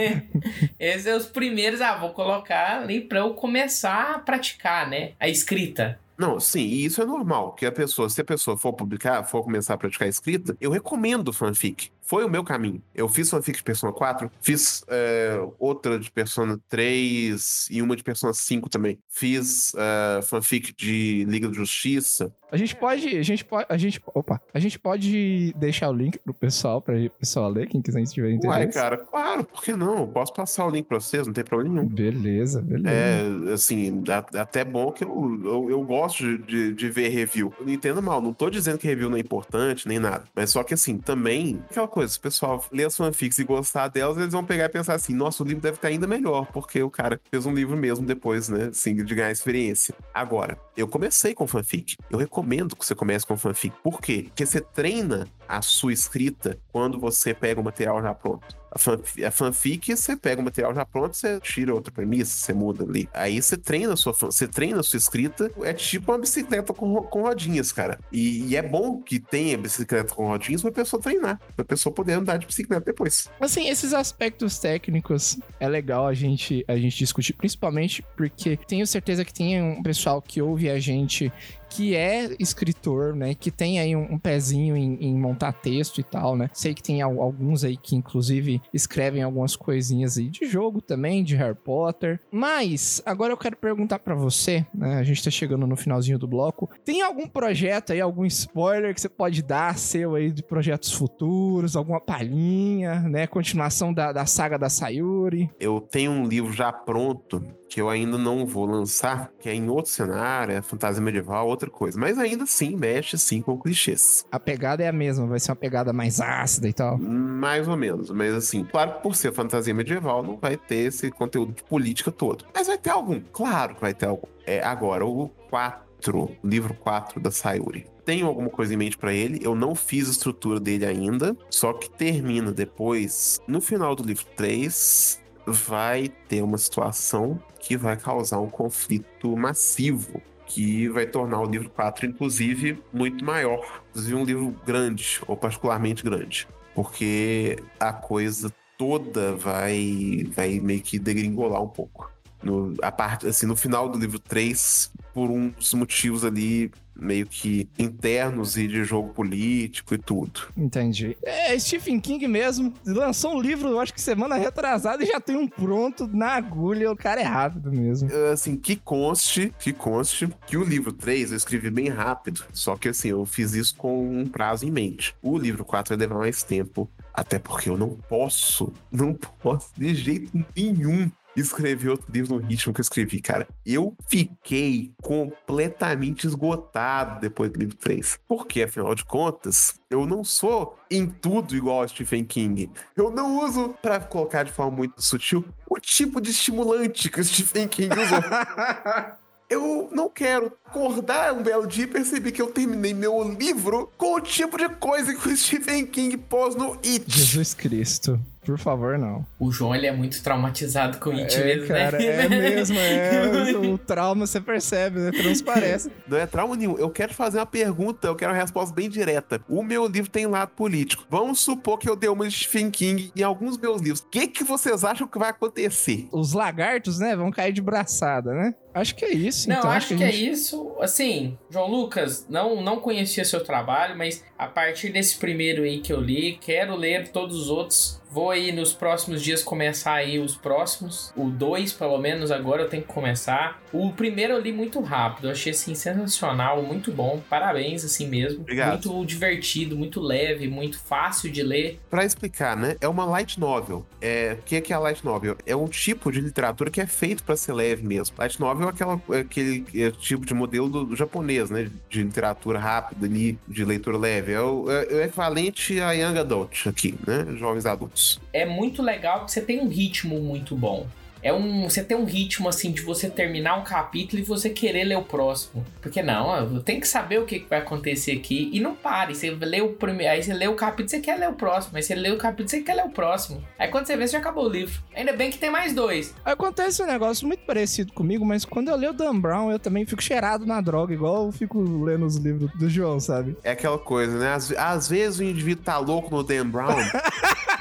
[0.80, 5.10] Esses são os primeiros, ah, vou colocar ali para eu começar a praticar, né?
[5.20, 6.00] A escrita.
[6.20, 7.54] Não, sim, e isso é normal.
[7.54, 11.32] Que a pessoa, se a pessoa for publicar, for começar a praticar escrita, eu recomendo
[11.32, 11.90] fanfic.
[12.10, 12.82] Foi o meu caminho.
[12.92, 18.02] Eu fiz fanfic de Persona 4, fiz é, outra de Persona 3 e uma de
[18.02, 18.98] Persona 5 também.
[19.08, 22.34] Fiz é, fanfic de Liga da Justiça.
[22.52, 26.18] A gente pode, a gente pode, a gente, opa, a gente pode deixar o link
[26.18, 28.34] pro pessoal, pra o pessoal ler, quem quiser estiver Uai,
[28.64, 28.76] interesse.
[28.76, 30.00] cara, claro, por que não?
[30.00, 31.88] Eu posso passar o link pra vocês, não tem problema nenhum.
[31.88, 32.90] Beleza, beleza.
[32.90, 34.02] É, assim,
[34.36, 37.54] até bom que eu, eu, eu gosto de, de, de ver review.
[37.60, 40.24] Não entendo mal, não tô dizendo que review não é importante, nem nada.
[40.34, 42.12] Mas só que assim, também, aquela coisa coisa.
[42.12, 45.14] Se o pessoal ler as fanfics e gostar delas, eles vão pegar e pensar assim:
[45.14, 48.48] nossa, o livro deve estar ainda melhor, porque o cara fez um livro mesmo depois,
[48.48, 48.66] né?
[48.66, 49.94] Assim, de ganhar experiência.
[50.14, 51.96] Agora, eu comecei com fanfic.
[52.10, 53.74] Eu recomendo que você comece com fanfic.
[53.82, 54.24] Por quê?
[54.28, 58.60] Porque você treina a sua escrita quando você pega o material já pronto.
[58.72, 62.52] A, fanfic, a fanfic, você pega o material já pronto, você tira outra premissa, você
[62.52, 63.08] muda ali.
[63.12, 65.50] Aí você treina a sua, você treina sua escrita.
[65.62, 67.98] É tipo uma bicicleta com, com rodinhas, cara.
[68.12, 72.12] E, e, é bom que tenha bicicleta com rodinhas pra pessoa treinar, pra pessoa poder
[72.12, 73.28] andar de bicicleta depois.
[73.40, 79.24] Assim, esses aspectos técnicos é legal a gente, a gente discutir, principalmente porque tenho certeza
[79.24, 81.32] que tem um pessoal que ouve a gente
[81.70, 83.34] que é escritor, né?
[83.34, 86.50] Que tem aí um, um pezinho em, em, montar texto e tal, né?
[86.52, 91.36] Sei que tem alguns aí que, inclusive, escrevem algumas coisinhas aí de jogo também, de
[91.36, 92.20] Harry Potter.
[92.30, 94.96] Mas, agora eu quero perguntar para você, né?
[94.96, 96.68] A gente tá chegando no finalzinho do bloco.
[96.84, 101.76] Tem algum projeto aí, algum spoiler que você pode dar seu aí de projetos futuros,
[101.76, 103.26] alguma palhinha, né?
[103.26, 105.48] Continuação da, da saga da Sayuri?
[105.60, 109.70] Eu tenho um livro já pronto que eu ainda não vou lançar, que é em
[109.70, 111.96] outro cenário, é fantasia medieval, outra coisa.
[111.98, 114.26] Mas ainda assim, mexe sim com clichês.
[114.30, 116.98] A pegada é a mesma, vai ser uma pegada mais ácida e tal?
[116.98, 121.12] Mais ou menos, mas assim, claro que por ser fantasia medieval, não vai ter esse
[121.12, 122.44] conteúdo de política todo.
[122.52, 124.26] Mas vai ter algum, claro que vai ter algum.
[124.44, 129.38] É, agora, o 4, livro 4 da Sayuri tenho alguma coisa em mente para ele.
[129.40, 134.24] Eu não fiz a estrutura dele ainda, só que termina depois, no final do livro
[134.34, 141.44] 3, vai ter uma situação que vai causar um conflito massivo que vai tornar o
[141.44, 143.82] livro 4, inclusive, muito maior.
[143.90, 146.48] Inclusive, um livro grande, ou particularmente grande.
[146.74, 152.10] Porque a coisa toda vai, vai meio que degringolar um pouco.
[152.42, 157.68] No, a parte, assim, no final do livro 3, por uns motivos ali meio que
[157.78, 160.42] internos e de jogo político e tudo.
[160.56, 161.16] Entendi.
[161.22, 165.36] É, Stephen King mesmo lançou um livro, eu acho que semana retrasada e já tem
[165.36, 166.90] um pronto na agulha.
[166.90, 168.10] O cara é rápido mesmo.
[168.32, 172.88] Assim, que conste, que conste que o livro 3 eu escrevi bem rápido, só que
[172.88, 175.14] assim, eu fiz isso com um prazo em mente.
[175.22, 179.94] O livro 4 vai levar mais tempo, até porque eu não posso, não posso de
[179.94, 183.46] jeito nenhum escrever outro livro no ritmo que eu escrevi, cara.
[183.64, 188.18] Eu fiquei completamente esgotado depois do livro 3.
[188.26, 192.70] Porque, afinal de contas, eu não sou em tudo igual a Stephen King.
[192.96, 197.24] Eu não uso, para colocar de forma muito sutil, o tipo de estimulante que o
[197.24, 198.20] Stephen King usou.
[199.50, 204.14] eu não quero acordar um belo dia e perceber que eu terminei meu livro com
[204.14, 207.04] o tipo de coisa que o Stephen King pôs no It.
[207.08, 208.20] Jesus Cristo.
[208.44, 209.26] Por favor, não.
[209.38, 212.24] O João, ele é muito traumatizado com It é, mesmo, cara, né?
[212.24, 213.52] É mesmo, é.
[213.68, 215.10] o trauma você percebe, né?
[215.10, 215.90] Transparece.
[216.08, 216.78] Não é trauma nenhum.
[216.78, 219.40] Eu quero fazer uma pergunta, eu quero uma resposta bem direta.
[219.48, 221.04] O meu livro tem lado político.
[221.10, 224.00] Vamos supor que eu dei uma de Stephen King em alguns meus livros.
[224.00, 226.08] O que, que vocês acham que vai acontecer?
[226.10, 228.54] Os lagartos, né, vão cair de braçada, né?
[228.72, 229.48] Acho que é isso.
[229.48, 230.28] Não, então, acho, que, que gente...
[230.28, 230.76] é isso.
[230.80, 235.92] Assim, João Lucas, não, não conhecia seu trabalho, mas a partir desse primeiro aí que
[235.92, 237.99] eu li, quero ler todos os outros.
[238.10, 241.12] Vou aí nos próximos dias começar aí os próximos.
[241.14, 243.62] O 2, pelo menos, agora eu tenho que começar.
[243.72, 245.28] O primeiro eu li muito rápido.
[245.28, 247.22] Eu achei, assim, sensacional, muito bom.
[247.30, 248.40] Parabéns, assim mesmo.
[248.40, 248.86] Obrigado.
[248.88, 251.78] Muito divertido, muito leve, muito fácil de ler.
[251.88, 252.76] Pra explicar, né?
[252.80, 253.86] É uma light novel.
[254.00, 255.36] É, o que é, que é a light novel?
[255.46, 258.16] É um tipo de literatura que é feito para ser leve mesmo.
[258.18, 261.70] Light novel é, aquela, é aquele é, tipo de modelo do, do, japonês, né?
[261.88, 264.32] De literatura rápida ali, de leitura leve.
[264.32, 267.36] É o, é, é o equivalente a young adult aqui, né?
[267.38, 267.99] Jovens adultos.
[268.32, 270.86] É muito legal que você tem um ritmo muito bom.
[271.22, 271.68] É um.
[271.68, 275.02] Você tem um ritmo assim de você terminar um capítulo e você querer ler o
[275.02, 275.64] próximo.
[275.80, 278.50] Porque não, eu tenho que saber o que vai acontecer aqui.
[278.52, 279.14] E não pare.
[279.14, 280.12] Você lê o primeiro.
[280.12, 281.76] Aí você lê o capítulo, você quer ler o próximo.
[281.76, 283.42] Aí você lê o capítulo, você quer ler o próximo.
[283.58, 284.82] Aí quando você vê, você já acabou o livro.
[284.94, 286.14] Ainda bem que tem mais dois.
[286.24, 289.84] Acontece um negócio muito parecido comigo, mas quando eu leio o Dan Brown, eu também
[289.84, 293.36] fico cheirado na droga, igual eu fico lendo os livros do João, sabe?
[293.44, 294.32] É aquela coisa, né?
[294.32, 296.76] Às, às vezes o indivíduo tá louco no Dan Brown.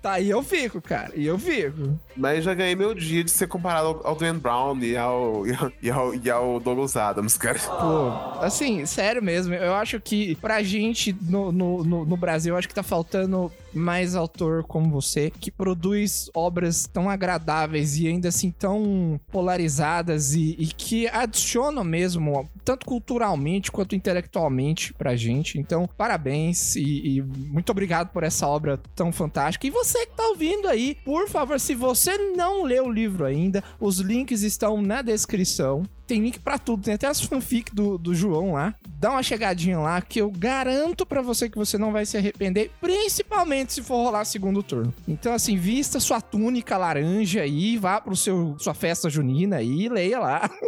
[0.00, 1.12] Tá, e eu fico, cara.
[1.14, 1.98] E eu fico.
[2.16, 5.90] Mas já ganhei meu dia de ser comparado ao, ao Dan Brown e ao, e
[5.90, 7.58] ao, e ao, Douglas Adams, cara.
[7.58, 9.54] Pô, assim, sério mesmo.
[9.54, 13.50] Eu acho que pra gente no, no, no, no Brasil, eu acho que tá faltando
[13.74, 20.56] mais autor como você, que produz obras tão agradáveis e ainda assim tão polarizadas e,
[20.58, 25.58] e que adicionam mesmo, tanto culturalmente quanto intelectualmente pra gente.
[25.58, 29.66] Então, parabéns e, e muito obrigado por essa obra tão fantástica.
[29.66, 33.62] E você que tá ouvindo aí, por favor, se você não leu o livro ainda,
[33.78, 36.82] os links estão na descrição tem link pra tudo.
[36.82, 38.74] Tem até as fanfic do, do João lá.
[38.88, 42.70] Dá uma chegadinha lá que eu garanto pra você que você não vai se arrepender,
[42.80, 44.92] principalmente se for rolar segundo turno.
[45.06, 49.88] Então, assim, vista sua túnica laranja aí, vá pro seu sua festa junina aí e
[49.88, 50.50] leia lá.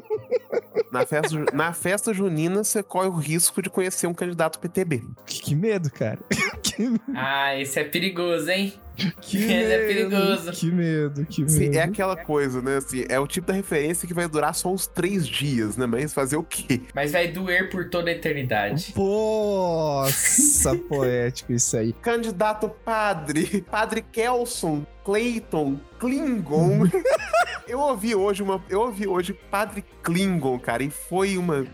[0.92, 5.04] Na festa, na festa junina, você corre o risco de conhecer um candidato PTB.
[5.24, 6.18] Que, que medo, cara.
[6.60, 6.74] que,
[7.14, 8.72] Ah, esse é perigoso, hein?
[9.20, 9.72] Que Esse medo.
[9.72, 10.52] é perigoso.
[10.52, 11.52] Que medo, que medo.
[11.52, 12.76] Assim, é aquela coisa, né?
[12.76, 15.86] Assim, é o tipo da referência que vai durar só uns três dias, né?
[15.86, 16.80] Mas fazer o quê?
[16.94, 18.92] Mas vai doer por toda a eternidade.
[18.96, 21.92] Nossa, poético isso aí.
[21.92, 26.88] Candidato padre, padre Kelson, Clayton, Klingon.
[27.68, 31.66] eu ouvi hoje uma, eu ouvi hoje Padre Klingon, cara, e foi uma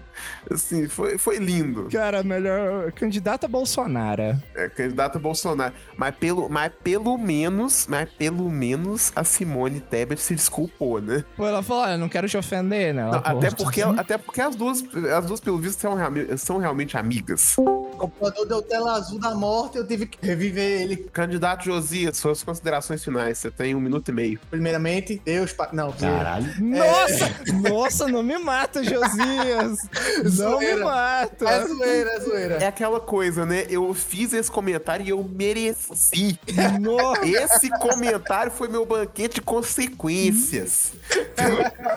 [0.50, 1.88] assim, foi, foi lindo.
[1.90, 4.40] Cara, melhor candidata Bolsonaro.
[4.54, 10.20] É, candidato a Bolsonaro, mas pelo, mas pelo menos, mas pelo menos a Simone Tebet
[10.20, 11.24] se desculpou, né?
[11.36, 13.04] Pô, ela falou, olha, não quero te ofender, né?
[13.04, 14.82] Não, até porque, até porque as duas,
[15.16, 15.96] as duas pelo visto são,
[16.36, 17.56] são realmente amigas.
[17.58, 20.96] O computador deu tela azul da morte, eu tive que reviver ele.
[21.12, 24.40] Candidato Josias, suas considerações finais, você tem um minuto e meio.
[24.50, 25.52] Primeiramente, Deus.
[25.52, 25.70] Pa...
[25.72, 26.46] Não, Caralho.
[26.60, 27.30] Nossa!
[27.68, 29.78] Nossa, não me mata, Josias!
[30.38, 31.48] Não me mata!
[31.48, 32.54] É zoeira, é zoeira.
[32.56, 33.66] É aquela coisa, né?
[33.68, 36.38] Eu fiz esse comentário e eu mereci.
[36.80, 37.26] Nossa!
[37.26, 40.92] Esse comentário foi meu banquete de consequências.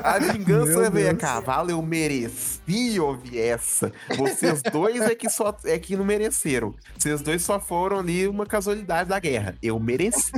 [0.04, 3.92] A vingança veio a cavalo, eu mereci ouvir essa.
[4.18, 6.74] Vocês dois é que só é que não mereceram.
[6.98, 9.56] Vocês dois só foram ali uma casualidade da guerra.
[9.62, 10.32] Eu mereci.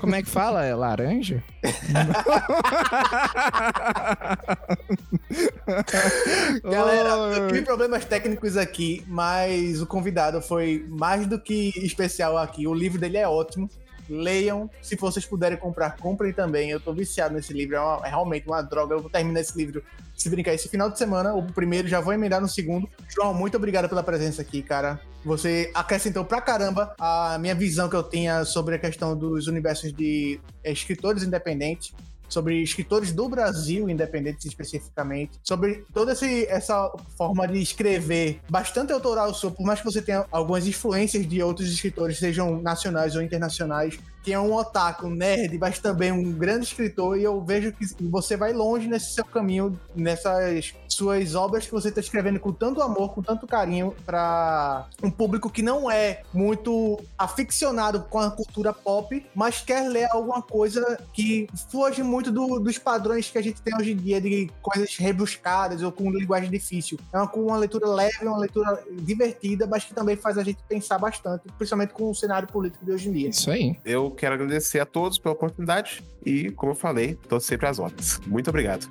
[0.00, 0.64] Como é que fala?
[0.64, 1.42] É laranja?
[6.62, 12.66] Galera, eu tive problemas técnicos aqui, mas o convidado foi mais do que especial aqui.
[12.66, 13.70] O livro dele é ótimo.
[14.12, 16.70] Leiam, se vocês puderem comprar, comprem também.
[16.70, 18.94] Eu tô viciado nesse livro, é, uma- é realmente uma droga.
[18.94, 19.82] Eu vou terminar esse livro,
[20.16, 21.34] se brincar, esse final de semana.
[21.34, 22.88] O primeiro, já vou emendar no segundo.
[23.08, 25.00] João, muito obrigado pela presença aqui, cara.
[25.24, 29.92] Você acrescentou pra caramba a minha visão que eu tinha sobre a questão dos universos
[29.92, 31.92] de escritores independentes
[32.32, 39.32] sobre escritores do Brasil, independentes especificamente, sobre toda esse- essa forma de escrever bastante autoral
[39.34, 43.98] sua, por mais que você tenha algumas influências de outros escritores, sejam nacionais ou internacionais,
[44.22, 47.84] que é um otaku, um nerd, mas também um grande escritor, e eu vejo que
[48.08, 52.82] você vai longe nesse seu caminho, nessas suas obras que você está escrevendo com tanto
[52.82, 58.72] amor, com tanto carinho, para um público que não é muito aficionado com a cultura
[58.72, 63.60] pop, mas quer ler alguma coisa que foge muito do- dos padrões que a gente
[63.62, 66.98] tem hoje em dia, de coisas rebuscadas ou com linguagem difícil.
[67.12, 70.58] É uma, com uma leitura leve, uma leitura divertida, mas que também faz a gente
[70.68, 73.28] pensar bastante, principalmente com o cenário político de hoje em dia.
[73.30, 73.76] Isso aí.
[73.84, 78.20] Eu quero agradecer a todos pela oportunidade e, como eu falei, tô sempre às ordens.
[78.26, 78.88] Muito obrigado.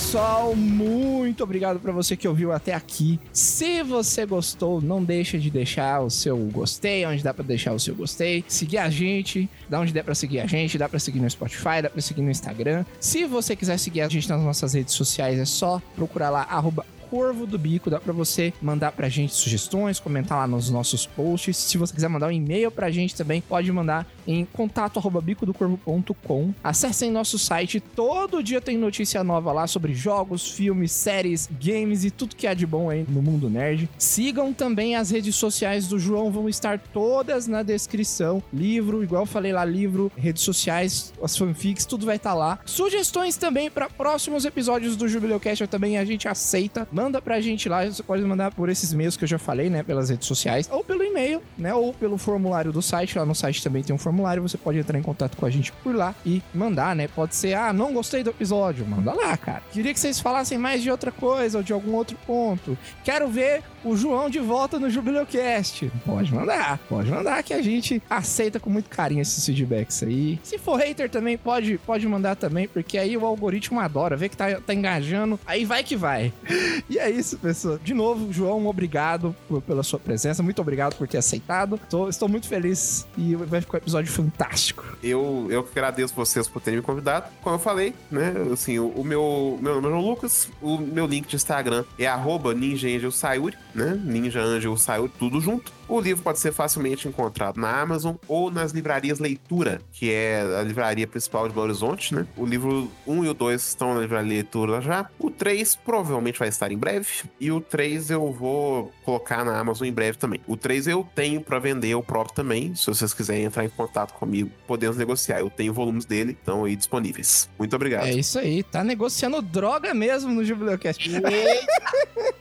[0.00, 0.56] Pessoal.
[0.56, 3.20] Muito obrigado pra você que ouviu até aqui.
[3.34, 7.78] Se você gostou, não deixa de deixar o seu gostei, onde dá pra deixar o
[7.78, 8.42] seu gostei.
[8.48, 11.82] Seguir a gente, dá onde der pra seguir a gente, dá pra seguir no Spotify,
[11.82, 12.82] dá pra seguir no Instagram.
[12.98, 16.86] Se você quiser seguir a gente nas nossas redes sociais, é só procurar lá arroba
[17.10, 21.56] Corvo do Bico, dá pra você mandar pra gente sugestões, comentar lá nos nossos posts.
[21.56, 26.54] Se você quiser mandar um e-mail pra gente também, pode mandar em contato@bicodocorvo.com.
[26.62, 32.10] Acessem nosso site, todo dia tem notícia nova lá sobre jogos, filmes, séries, games e
[32.10, 33.88] tudo que há de bom aí no mundo nerd.
[33.98, 38.42] Sigam também as redes sociais do João, vão estar todas na descrição.
[38.52, 42.58] Livro, igual eu falei lá, livro, redes sociais, as fanfics, tudo vai estar lá.
[42.64, 46.86] Sugestões também para próximos episódios do Jubileu Cast também a gente aceita.
[47.00, 49.82] Manda pra gente lá, você pode mandar por esses meios que eu já falei, né,
[49.82, 53.18] pelas redes sociais, ou pelo e-mail, né, ou pelo formulário do site.
[53.18, 55.72] Lá no site também tem um formulário, você pode entrar em contato com a gente
[55.72, 57.08] por lá e mandar, né?
[57.08, 59.62] Pode ser, ah, não gostei do episódio, manda lá, cara.
[59.72, 62.76] Queria que vocês falassem mais de outra coisa ou de algum outro ponto.
[63.02, 65.90] Quero ver o João de volta no Jubileu Cast.
[66.04, 70.38] Pode mandar, pode mandar que a gente aceita com muito carinho esses feedbacks aí.
[70.42, 74.36] Se for hater também, pode, pode mandar também, porque aí o algoritmo adora, vê que
[74.36, 76.32] tá, tá engajando, aí vai que vai.
[76.88, 77.78] E é isso, pessoal.
[77.78, 81.78] De novo, João, obrigado por- pela sua presença, muito obrigado por ter aceitado.
[81.88, 84.84] Tô- estou muito feliz e vai ficar um episódio fantástico.
[85.02, 87.26] Eu, eu agradeço vocês por terem me convidado.
[87.42, 88.32] Como eu falei, né?
[88.52, 92.54] Assim, o, o meu, meu nome é Lucas, o meu link de Instagram é arroba
[92.54, 93.56] Ninja Angel Sayuri.
[93.74, 94.00] Né?
[94.02, 95.72] Ninja Angel saiu tudo junto.
[95.88, 100.62] O livro pode ser facilmente encontrado na Amazon ou nas livrarias Leitura, que é a
[100.62, 102.26] livraria principal de Belo Horizonte, né?
[102.36, 105.10] O livro 1 e o 2 estão na livraria Leitura já.
[105.18, 107.08] O 3 provavelmente vai estar em breve.
[107.40, 110.40] E o 3 eu vou colocar na Amazon em breve também.
[110.46, 112.72] O 3 eu tenho para vender eu próprio também.
[112.76, 115.40] Se vocês quiserem entrar em contato comigo, podemos negociar.
[115.40, 117.48] Eu tenho volumes dele, estão aí disponíveis.
[117.58, 118.06] Muito obrigado.
[118.06, 121.10] É isso aí, tá negociando droga mesmo no Jubileucast.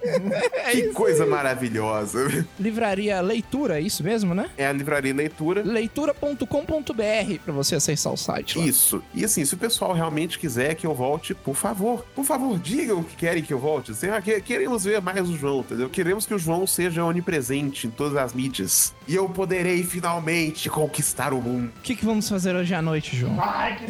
[0.03, 2.45] é que isso coisa maravilhosa.
[2.59, 4.49] Livraria Leitura, é isso mesmo, né?
[4.57, 5.61] É a livraria Leitura.
[5.63, 8.65] Leitura.com.br pra você acessar o site lá.
[8.65, 9.01] Isso.
[9.13, 13.03] E assim, se o pessoal realmente quiser que eu volte, por favor, por favor, digam
[13.03, 13.91] que querem que eu volte.
[13.91, 15.89] Assim, ah, que- queremos ver mais o João, entendeu?
[15.89, 18.93] Queremos que o João seja onipresente em todas as mídias.
[19.07, 21.71] E eu poderei finalmente conquistar o mundo.
[21.77, 23.37] O que, que vamos fazer hoje à noite, João?
[23.41, 23.85] Ai, que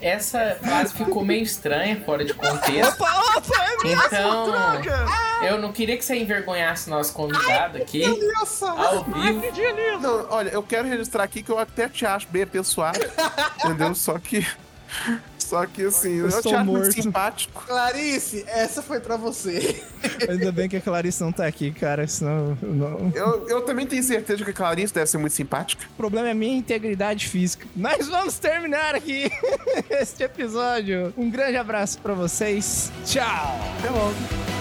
[0.00, 3.00] Essa frase ficou meio estranha, fora de contexto.
[3.02, 5.06] Opa, opa, é mesmo, Então, droga!
[5.42, 9.42] eu não queria que você envergonhasse nosso convidado aqui, Nossa, ao vivo.
[10.00, 12.98] Não, olha, eu quero registrar aqui que eu até te acho bem apessoado,
[13.64, 13.94] entendeu?
[13.94, 14.46] Só que.
[15.38, 17.64] Só que assim, eu, Eu te estou acho muito simpático.
[17.66, 19.82] Clarice, essa foi pra você.
[20.28, 22.56] Ainda bem que a Clarice não tá aqui, cara, senão...
[22.60, 23.10] Não...
[23.14, 25.86] Eu, eu também tenho certeza que a Clarice deve ser muito simpática.
[25.94, 27.66] O problema é a minha integridade física.
[27.74, 29.30] Mas vamos terminar aqui
[29.88, 31.14] este episódio.
[31.16, 32.92] Um grande abraço pra vocês.
[33.06, 33.58] Tchau!
[33.78, 34.57] Até logo.